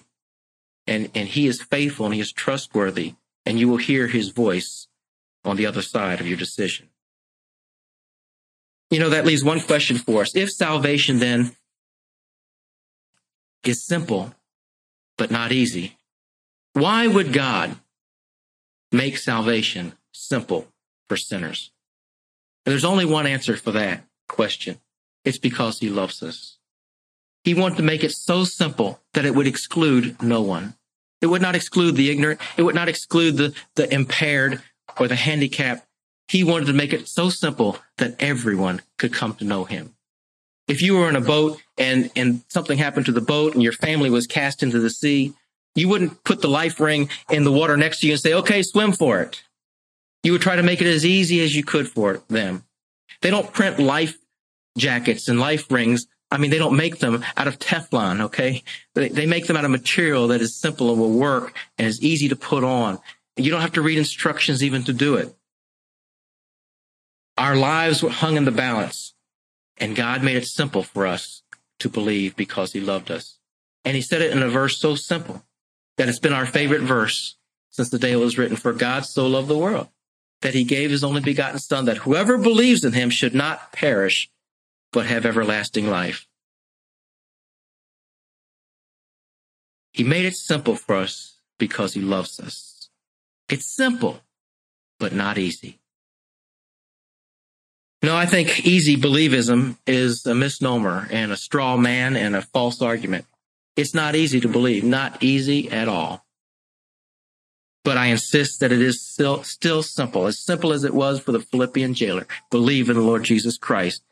And, 0.86 1.12
and 1.13 1.28
he 1.28 1.48
is 1.48 1.62
faithful 1.62 2.06
and 2.06 2.15
he 2.15 2.22
is 2.22 2.32
trustworthy 2.32 3.15
and 3.46 3.60
you 3.60 3.67
will 3.67 3.78
hear 3.78 4.08
his 4.08 4.30
voice 4.30 4.88
on 5.43 5.58
the 5.58 5.65
other 5.65 5.82
side 5.82 6.20
of 6.20 6.28
your 6.28 6.38
decision. 6.38 6.89
You 8.89 9.00
know, 9.00 9.10
that 9.10 9.26
leaves 9.26 9.43
one 9.43 9.60
question 9.60 9.98
for 9.98 10.22
us. 10.22 10.36
If 10.36 10.52
salvation 10.52 11.20
then 11.20 11.56
is 13.65 13.86
simple, 13.86 14.34
but 15.17 15.32
not 15.32 15.52
easy, 15.52 15.98
why 16.74 17.08
would 17.08 17.34
God 17.34 17.76
make 18.91 19.17
salvation 19.17 19.93
simple 20.13 20.67
for 21.10 21.17
sinners? 21.17 21.72
And 22.65 22.72
there's 22.72 22.86
only 22.86 23.06
one 23.06 23.26
answer 23.26 23.58
for 23.58 23.72
that 23.72 24.04
question. 24.28 24.80
It's 25.26 25.38
because 25.38 25.80
he 25.80 25.89
loves 25.89 26.22
us. 26.22 26.57
He 27.48 27.54
wanted 27.54 27.78
to 27.78 27.84
make 27.84 28.04
it 28.04 28.12
so 28.12 28.44
simple 28.44 29.00
that 29.14 29.24
it 29.24 29.34
would 29.34 29.48
exclude 29.48 30.22
no 30.22 30.42
one. 30.42 30.74
It 31.22 31.28
would 31.28 31.42
not 31.42 31.56
exclude 31.56 31.96
the 31.96 32.12
ignorant. 32.12 32.42
It 32.58 32.64
would 32.64 32.76
not 32.76 32.90
exclude 32.90 33.38
the, 33.38 33.56
the 33.76 33.92
impaired 33.94 34.62
or 35.00 35.08
the 35.08 35.16
handicapped. 35.16 35.88
He 36.28 36.44
wanted 36.44 36.66
to 36.66 36.74
make 36.74 36.92
it 36.92 37.08
so 37.08 37.30
simple 37.30 37.80
that 38.00 38.18
everyone 38.20 38.82
could 38.98 39.14
come 39.14 39.34
to 39.36 39.46
know 39.46 39.64
him. 39.64 39.96
If 40.68 40.82
you 40.82 40.98
were 40.98 41.08
in 41.08 41.16
a 41.16 41.22
boat 41.22 41.62
and, 41.78 42.12
and 42.18 42.42
something 42.50 42.78
happened 42.78 43.06
to 43.06 43.14
the 43.14 43.22
boat 43.22 43.54
and 43.54 43.64
your 43.64 43.72
family 43.72 44.10
was 44.10 44.28
cast 44.28 44.62
into 44.62 44.82
the 44.82 44.90
sea, 44.90 45.34
you 45.74 45.88
wouldn't 45.88 46.26
put 46.26 46.42
the 46.42 46.50
life 46.50 46.82
ring 46.82 47.10
in 47.30 47.46
the 47.46 47.52
water 47.54 47.78
next 47.78 48.02
to 48.02 48.08
you 48.08 48.12
and 48.12 48.20
say, 48.20 48.34
okay, 48.34 48.62
swim 48.62 48.92
for 48.92 49.22
it. 49.22 49.42
You 50.22 50.34
would 50.34 50.42
try 50.42 50.58
to 50.58 50.64
make 50.64 50.82
it 50.82 50.88
as 50.88 51.06
easy 51.06 51.40
as 51.40 51.56
you 51.56 51.64
could 51.64 51.88
for 51.88 52.22
them. 52.28 52.66
They 53.22 53.30
don't 53.30 53.54
print 53.54 53.80
life 53.80 54.18
jackets 54.78 55.30
and 55.30 55.40
life 55.40 55.72
rings 55.72 56.08
I 56.30 56.38
mean, 56.38 56.52
they 56.52 56.58
don't 56.58 56.76
make 56.76 57.00
them 57.00 57.24
out 57.38 57.48
of 57.48 57.58
Teflon, 57.58 58.22
okay? 58.22 58.63
They, 58.96 59.10
they 59.10 59.26
make 59.26 59.48
them 59.48 59.56
out 59.56 59.66
of 59.66 59.72
material 59.72 60.28
that 60.28 60.42
is 60.42 60.56
simple 60.56 60.92
and 60.92 61.00
will 61.00 61.18
work 61.18 61.56
and 61.78 61.88
is 61.88 62.02
easy 62.02 62.28
to 62.30 62.36
put 62.36 62.63
on. 62.63 63.00
You 63.38 63.50
don't 63.50 63.62
have 63.62 63.74
to 63.74 63.82
read 63.82 63.97
instructions 63.97 64.64
even 64.64 64.84
to 64.84 64.93
do 64.93 65.16
it. 65.16 65.34
Our 67.38 67.56
lives 67.56 68.01
were 68.01 68.10
hung 68.10 68.36
in 68.36 68.45
the 68.45 68.51
balance, 68.51 69.14
and 69.78 69.95
God 69.95 70.24
made 70.24 70.36
it 70.36 70.47
simple 70.47 70.84
for 70.84 71.06
us 71.06 71.43
to 71.80 71.88
believe 71.88 72.36
because 72.36 72.74
He 72.74 72.82
loved 72.82 73.12
us. 73.12 73.38
And 73.86 73.95
He 73.95 74.01
said 74.01 74.22
it 74.22 74.32
in 74.32 74.41
a 74.41 74.49
verse 74.49 74.78
so 74.78 74.95
simple 74.95 75.45
that 75.97 76.10
it's 76.10 76.20
been 76.20 76.34
our 76.34 76.45
favorite 76.45 76.82
verse 76.82 77.38
since 77.70 77.89
the 77.89 77.99
day 77.99 78.12
it 78.12 78.18
was 78.18 78.38
written. 78.38 78.58
For 78.58 78.74
God 78.74 79.06
so 79.06 79.28
loved 79.28 79.47
the 79.47 79.58
world 79.58 79.88
that 80.41 80.56
He 80.56 80.64
gave 80.64 80.89
His 80.89 81.04
only 81.04 81.22
begotten 81.22 81.60
Son, 81.60 81.86
that 81.86 81.97
whoever 81.97 82.38
believes 82.38 82.84
in 82.84 82.93
Him 82.93 83.12
should 83.12 83.36
not 83.36 83.72
perish, 83.72 84.30
but 84.92 85.06
have 85.06 85.26
everlasting 85.26 85.90
life. 85.90 86.28
He 89.92 90.04
made 90.04 90.26
it 90.26 90.36
simple 90.36 90.76
for 90.76 90.96
us 90.96 91.38
because 91.58 91.94
he 91.94 92.02
loves 92.02 92.40
us. 92.40 92.90
It's 93.50 93.66
simple, 93.66 94.22
but 95.00 95.14
not 95.14 95.38
easy. 95.38 95.80
No, 98.04 98.16
I 98.16 98.28
think 98.28 98.66
easy 98.66 98.96
believism 98.96 99.78
is 99.88 100.26
a 100.26 100.36
misnomer 100.36 101.08
and 101.10 101.32
a 101.32 101.38
straw 101.38 101.78
man 101.78 102.16
and 102.16 102.36
a 102.36 102.44
false 102.44 102.82
argument. 102.82 103.26
It's 103.76 103.94
not 103.94 104.16
easy 104.16 104.40
to 104.40 104.48
believe, 104.48 104.84
not 104.84 105.24
easy 105.24 105.72
at 105.72 105.88
all. 105.88 106.24
But 107.84 107.98
I 107.98 108.08
insist 108.08 108.60
that 108.60 108.72
it 108.72 108.82
is 108.82 109.02
still, 109.02 109.44
still 109.44 109.82
simple, 109.82 110.28
as 110.28 110.38
simple 110.38 110.74
as 110.74 110.84
it 110.84 110.94
was 110.94 111.20
for 111.20 111.32
the 111.32 111.40
Philippian 111.40 111.94
jailer. 111.94 112.28
Believe 112.52 112.90
in 112.90 112.98
the 112.98 113.02
Lord 113.02 113.24
Jesus 113.24 113.58
Christ 113.58 114.04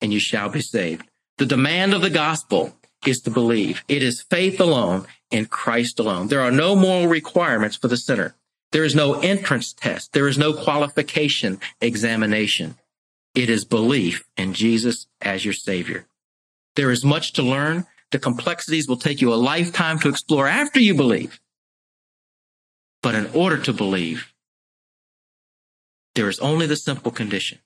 and 0.00 0.12
you 0.12 0.20
shall 0.20 0.48
be 0.48 0.60
saved. 0.60 1.06
The 1.38 1.46
demand 1.46 1.94
of 1.94 2.02
the 2.02 2.10
gospel 2.10 2.76
is 3.06 3.20
to 3.22 3.30
believe. 3.30 3.84
It 3.88 4.02
is 4.02 4.22
faith 4.22 4.60
alone 4.60 5.06
in 5.30 5.46
Christ 5.46 5.98
alone. 5.98 6.28
There 6.28 6.40
are 6.40 6.50
no 6.50 6.74
moral 6.74 7.08
requirements 7.08 7.76
for 7.76 7.88
the 7.88 7.96
sinner. 7.96 8.34
There 8.72 8.84
is 8.84 8.94
no 8.94 9.20
entrance 9.20 9.72
test. 9.72 10.12
There 10.12 10.28
is 10.28 10.38
no 10.38 10.52
qualification 10.52 11.60
examination. 11.80 12.76
It 13.34 13.50
is 13.50 13.64
belief 13.64 14.24
in 14.36 14.54
Jesus 14.54 15.06
as 15.20 15.44
your 15.44 15.54
Savior. 15.54 16.06
There 16.74 16.90
is 16.90 17.04
much 17.04 17.32
to 17.34 17.42
learn. 17.42 17.86
The 18.12 18.18
complexities 18.18 18.88
will 18.88 18.96
take 18.96 19.20
you 19.20 19.32
a 19.32 19.36
lifetime 19.36 19.98
to 20.00 20.08
explore 20.08 20.46
after 20.46 20.80
you 20.80 20.94
believe. 20.94 21.40
But 23.02 23.14
in 23.14 23.26
order 23.34 23.58
to 23.58 23.72
believe, 23.72 24.32
there 26.14 26.28
is 26.28 26.38
only 26.40 26.66
the 26.66 26.76
simple 26.76 27.12
condition 27.12 27.58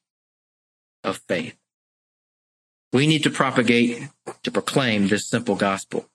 of 1.05 1.19
faith. 1.29 1.60
We 2.93 3.07
need 3.07 3.23
to 3.23 3.31
propagate, 3.31 4.09
to 4.43 4.51
proclaim 4.51 5.09
this 5.09 5.29
simple 5.29 5.55
gospel. 5.55 6.07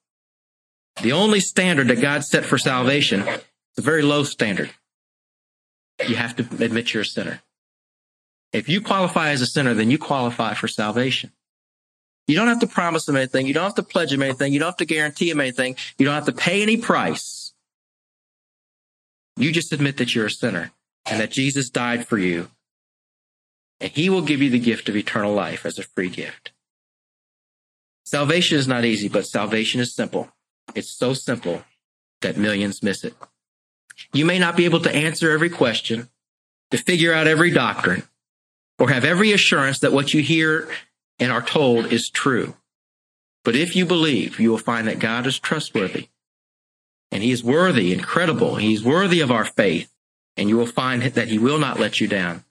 The 1.01 1.11
only 1.11 1.39
standard 1.39 1.87
that 1.87 2.01
God 2.01 2.23
set 2.23 2.45
for 2.45 2.57
salvation 2.57 3.21
is 3.21 3.43
a 3.77 3.81
very 3.81 4.01
low 4.01 4.23
standard. 4.23 4.71
You 6.07 6.15
have 6.15 6.35
to 6.37 6.43
admit 6.63 6.93
you're 6.93 7.03
a 7.03 7.05
sinner. 7.05 7.41
If 8.51 8.69
you 8.69 8.81
qualify 8.81 9.29
as 9.29 9.41
a 9.41 9.45
sinner, 9.45 9.73
then 9.73 9.91
you 9.91 9.97
qualify 9.97 10.53
for 10.53 10.67
salvation. 10.67 11.31
You 12.27 12.35
don't 12.35 12.47
have 12.47 12.61
to 12.61 12.67
promise 12.67 13.05
them 13.05 13.15
anything. 13.15 13.45
You 13.47 13.53
don't 13.53 13.63
have 13.63 13.75
to 13.75 13.83
pledge 13.83 14.11
them 14.11 14.23
anything. 14.23 14.51
You 14.51 14.59
don't 14.59 14.67
have 14.67 14.77
to 14.77 14.85
guarantee 14.85 15.29
them 15.29 15.41
anything. 15.41 15.75
You 15.97 16.05
don't 16.05 16.15
have 16.15 16.25
to 16.25 16.31
pay 16.31 16.61
any 16.61 16.77
price. 16.77 17.53
You 19.37 19.51
just 19.51 19.73
admit 19.73 19.97
that 19.97 20.15
you're 20.15 20.25
a 20.25 20.31
sinner 20.31 20.71
and 21.05 21.19
that 21.19 21.31
Jesus 21.31 21.69
died 21.69 22.07
for 22.07 22.17
you. 22.17 22.49
And 23.79 23.91
he 23.91 24.09
will 24.09 24.21
give 24.21 24.41
you 24.41 24.49
the 24.49 24.59
gift 24.59 24.89
of 24.89 24.95
eternal 24.95 25.33
life 25.33 25.65
as 25.65 25.77
a 25.77 25.83
free 25.83 26.09
gift. 26.09 26.51
Salvation 28.05 28.57
is 28.57 28.67
not 28.67 28.85
easy, 28.85 29.09
but 29.09 29.25
salvation 29.25 29.81
is 29.81 29.93
simple. 29.93 30.29
It's 30.75 30.89
so 30.89 31.13
simple 31.13 31.63
that 32.21 32.37
millions 32.37 32.83
miss 32.83 33.03
it. 33.03 33.15
You 34.13 34.25
may 34.25 34.39
not 34.39 34.55
be 34.55 34.65
able 34.65 34.79
to 34.81 34.95
answer 34.95 35.31
every 35.31 35.49
question, 35.49 36.09
to 36.71 36.77
figure 36.77 37.13
out 37.13 37.27
every 37.27 37.49
doctrine, 37.51 38.03
or 38.77 38.89
have 38.89 39.05
every 39.05 39.31
assurance 39.31 39.79
that 39.79 39.93
what 39.93 40.13
you 40.13 40.21
hear 40.21 40.69
and 41.19 41.31
are 41.31 41.41
told 41.41 41.91
is 41.91 42.09
true. 42.09 42.55
But 43.43 43.55
if 43.55 43.75
you 43.75 43.85
believe, 43.85 44.39
you 44.39 44.51
will 44.51 44.57
find 44.57 44.87
that 44.87 44.99
God 44.99 45.25
is 45.27 45.39
trustworthy 45.39 46.09
and 47.11 47.23
he 47.23 47.31
is 47.31 47.43
worthy 47.43 47.93
and 47.93 48.03
credible. 48.03 48.55
He's 48.55 48.83
worthy 48.83 49.21
of 49.21 49.31
our 49.31 49.45
faith 49.45 49.91
and 50.35 50.49
you 50.49 50.57
will 50.57 50.65
find 50.65 51.01
that 51.03 51.27
he 51.27 51.39
will 51.39 51.59
not 51.59 51.79
let 51.79 52.01
you 52.01 52.07
down. 52.07 52.43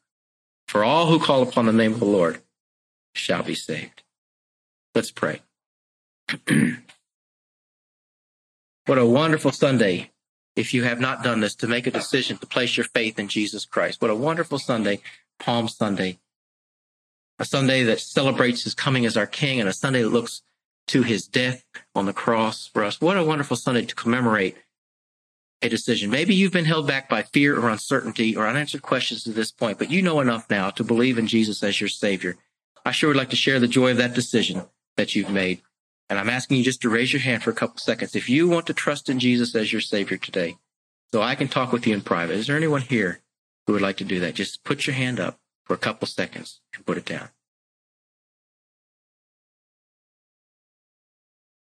For 0.69 0.83
all 0.83 1.07
who 1.07 1.19
call 1.19 1.43
upon 1.43 1.67
the 1.67 1.73
name 1.73 1.93
of 1.93 2.01
the 2.01 2.07
Lord 2.07 2.41
shall 3.15 3.43
be 3.43 3.55
saved. 3.55 4.03
Let's 4.95 5.11
pray. 5.11 5.43
what 8.87 8.99
a 8.99 9.07
wonderful 9.07 9.53
Sunday 9.53 10.11
if 10.57 10.73
you 10.73 10.85
have 10.85 11.01
not 11.01 11.23
done 11.23 11.41
this 11.41 11.55
to 11.57 11.67
make 11.67 11.87
a 11.87 11.91
decision 11.91 12.39
to 12.39 12.47
place 12.47 12.77
your 12.77 12.85
faith 12.85 13.19
in 13.19 13.29
Jesus 13.29 13.65
Christ. 13.65 14.01
What 14.01 14.11
a 14.11 14.17
wonderful 14.17 14.59
Sunday, 14.59 15.01
Palm 15.39 15.69
Sunday. 15.69 16.19
A 17.39 17.45
Sunday 17.45 17.83
that 17.85 18.01
celebrates 18.01 18.63
his 18.63 18.75
coming 18.75 19.05
as 19.05 19.17
our 19.17 19.27
king 19.27 19.59
and 19.59 19.69
a 19.69 19.73
Sunday 19.73 20.03
that 20.03 20.11
looks 20.11 20.43
to 20.89 21.03
his 21.03 21.27
death 21.27 21.65
on 21.95 22.07
the 22.07 22.13
cross 22.13 22.67
for 22.67 22.85
us. 22.85 23.01
What 23.01 23.17
a 23.17 23.25
wonderful 23.25 23.57
Sunday 23.57 23.85
to 23.87 23.95
commemorate 23.95 24.57
a 25.63 25.69
decision. 25.69 26.11
Maybe 26.11 26.35
you've 26.35 26.53
been 26.53 26.65
held 26.67 26.87
back 26.87 27.09
by 27.09 27.23
fear 27.23 27.59
or 27.59 27.71
uncertainty 27.71 28.37
or 28.37 28.47
unanswered 28.47 28.83
questions 28.83 29.25
to 29.25 29.31
this 29.31 29.51
point, 29.51 29.79
but 29.79 29.91
you 29.91 30.03
know 30.03 30.21
enough 30.21 30.49
now 30.51 30.71
to 30.71 30.85
believe 30.85 31.19
in 31.19 31.27
Jesus 31.27 31.63
as 31.63 31.81
your 31.81 31.89
Savior. 31.89 32.37
I 32.85 32.93
sure 32.93 33.09
would 33.09 33.17
like 33.17 33.31
to 33.31 33.37
share 33.37 33.59
the 33.59 33.67
joy 33.67 33.93
of 33.93 33.97
that 33.97 34.15
decision 34.15 34.63
that 34.97 35.17
you've 35.17 35.31
made. 35.31 35.63
And 36.09 36.19
I'm 36.19 36.29
asking 36.29 36.59
you 36.59 36.65
just 36.65 36.83
to 36.83 36.91
raise 36.91 37.13
your 37.13 37.23
hand 37.23 37.43
for 37.43 37.51
a 37.51 37.55
couple 37.55 37.79
seconds. 37.79 38.15
If 38.15 38.29
you 38.29 38.49
want 38.49 38.67
to 38.67 38.75
trust 38.75 39.09
in 39.09 39.19
Jesus 39.19 39.55
as 39.55 39.73
your 39.73 39.81
Savior 39.81 40.19
today, 40.19 40.57
so 41.13 41.23
I 41.23 41.35
can 41.35 41.49
talk 41.49 41.73
with 41.73 41.87
you 41.87 41.95
in 41.95 42.03
private, 42.03 42.37
is 42.37 42.47
there 42.47 42.57
anyone 42.57 42.83
here 42.83 43.21
who 43.67 43.73
would 43.73 43.83
like 43.83 43.97
to 43.99 44.05
do 44.05 44.21
that? 44.21 44.35
Just 44.35 44.65
put 44.65 44.87
your 44.87 44.95
hand 44.95 45.19
up 45.19 45.39
for 45.65 45.75
a 45.75 45.79
couple 45.79 46.07
seconds 46.07 46.61
and 46.75 46.85
put 46.85 46.99
it 46.99 47.07
down. 47.07 47.29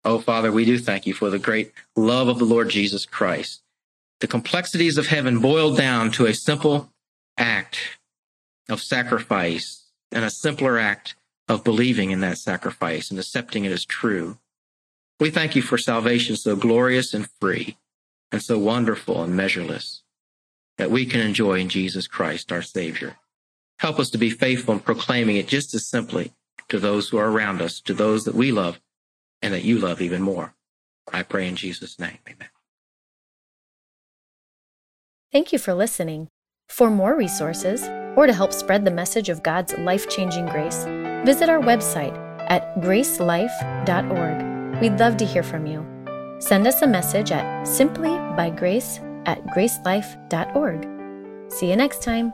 Oh, 0.04 0.18
Father, 0.18 0.52
we 0.52 0.64
do 0.64 0.78
thank 0.78 1.06
you 1.06 1.14
for 1.14 1.30
the 1.30 1.38
great 1.38 1.72
love 1.96 2.28
of 2.28 2.38
the 2.38 2.44
Lord 2.44 2.68
Jesus 2.68 3.06
Christ. 3.06 3.62
The 4.20 4.26
complexities 4.26 4.98
of 4.98 5.06
heaven 5.06 5.40
boiled 5.40 5.76
down 5.76 6.10
to 6.12 6.26
a 6.26 6.34
simple 6.34 6.92
act 7.38 7.98
of 8.68 8.82
sacrifice 8.82 9.90
and 10.12 10.24
a 10.24 10.30
simpler 10.30 10.78
act 10.78 11.14
of 11.48 11.64
believing 11.64 12.10
in 12.10 12.20
that 12.20 12.38
sacrifice 12.38 13.10
and 13.10 13.18
accepting 13.18 13.64
it 13.64 13.72
as 13.72 13.84
true. 13.84 14.38
We 15.20 15.30
thank 15.30 15.54
you 15.54 15.62
for 15.62 15.78
salvation 15.78 16.36
so 16.36 16.56
glorious 16.56 17.14
and 17.14 17.28
free 17.40 17.76
and 18.32 18.42
so 18.42 18.58
wonderful 18.58 19.22
and 19.22 19.36
measureless 19.36 20.02
that 20.78 20.90
we 20.90 21.06
can 21.06 21.20
enjoy 21.20 21.60
in 21.60 21.68
Jesus 21.68 22.06
Christ, 22.06 22.50
our 22.50 22.62
Savior. 22.62 23.16
Help 23.78 23.98
us 23.98 24.10
to 24.10 24.18
be 24.18 24.30
faithful 24.30 24.74
in 24.74 24.80
proclaiming 24.80 25.36
it 25.36 25.46
just 25.46 25.74
as 25.74 25.86
simply 25.86 26.32
to 26.68 26.78
those 26.78 27.08
who 27.08 27.18
are 27.18 27.30
around 27.30 27.60
us, 27.60 27.80
to 27.80 27.94
those 27.94 28.24
that 28.24 28.34
we 28.34 28.50
love 28.50 28.80
and 29.42 29.52
that 29.52 29.64
you 29.64 29.78
love 29.78 30.00
even 30.00 30.22
more. 30.22 30.54
I 31.12 31.22
pray 31.22 31.46
in 31.46 31.56
Jesus' 31.56 31.98
name. 31.98 32.18
Amen. 32.26 32.48
Thank 35.30 35.52
you 35.52 35.58
for 35.58 35.74
listening. 35.74 36.28
For 36.68 36.90
more 36.90 37.14
resources, 37.16 37.84
or 38.16 38.26
to 38.26 38.32
help 38.32 38.52
spread 38.52 38.84
the 38.84 38.90
message 38.90 39.28
of 39.28 39.42
God's 39.42 39.76
life 39.78 40.08
changing 40.08 40.46
grace, 40.46 40.86
visit 41.24 41.48
our 41.48 41.60
website 41.60 42.16
at 42.50 42.74
gracelife.org. 42.76 44.80
We'd 44.80 44.98
love 44.98 45.16
to 45.18 45.24
hear 45.24 45.42
from 45.42 45.66
you. 45.66 45.86
Send 46.40 46.66
us 46.66 46.82
a 46.82 46.86
message 46.86 47.32
at 47.32 47.66
simplybygrace 47.66 49.00
at 49.26 49.42
gracelife.org. 49.46 50.88
See 51.50 51.70
you 51.70 51.76
next 51.76 52.02
time. 52.02 52.32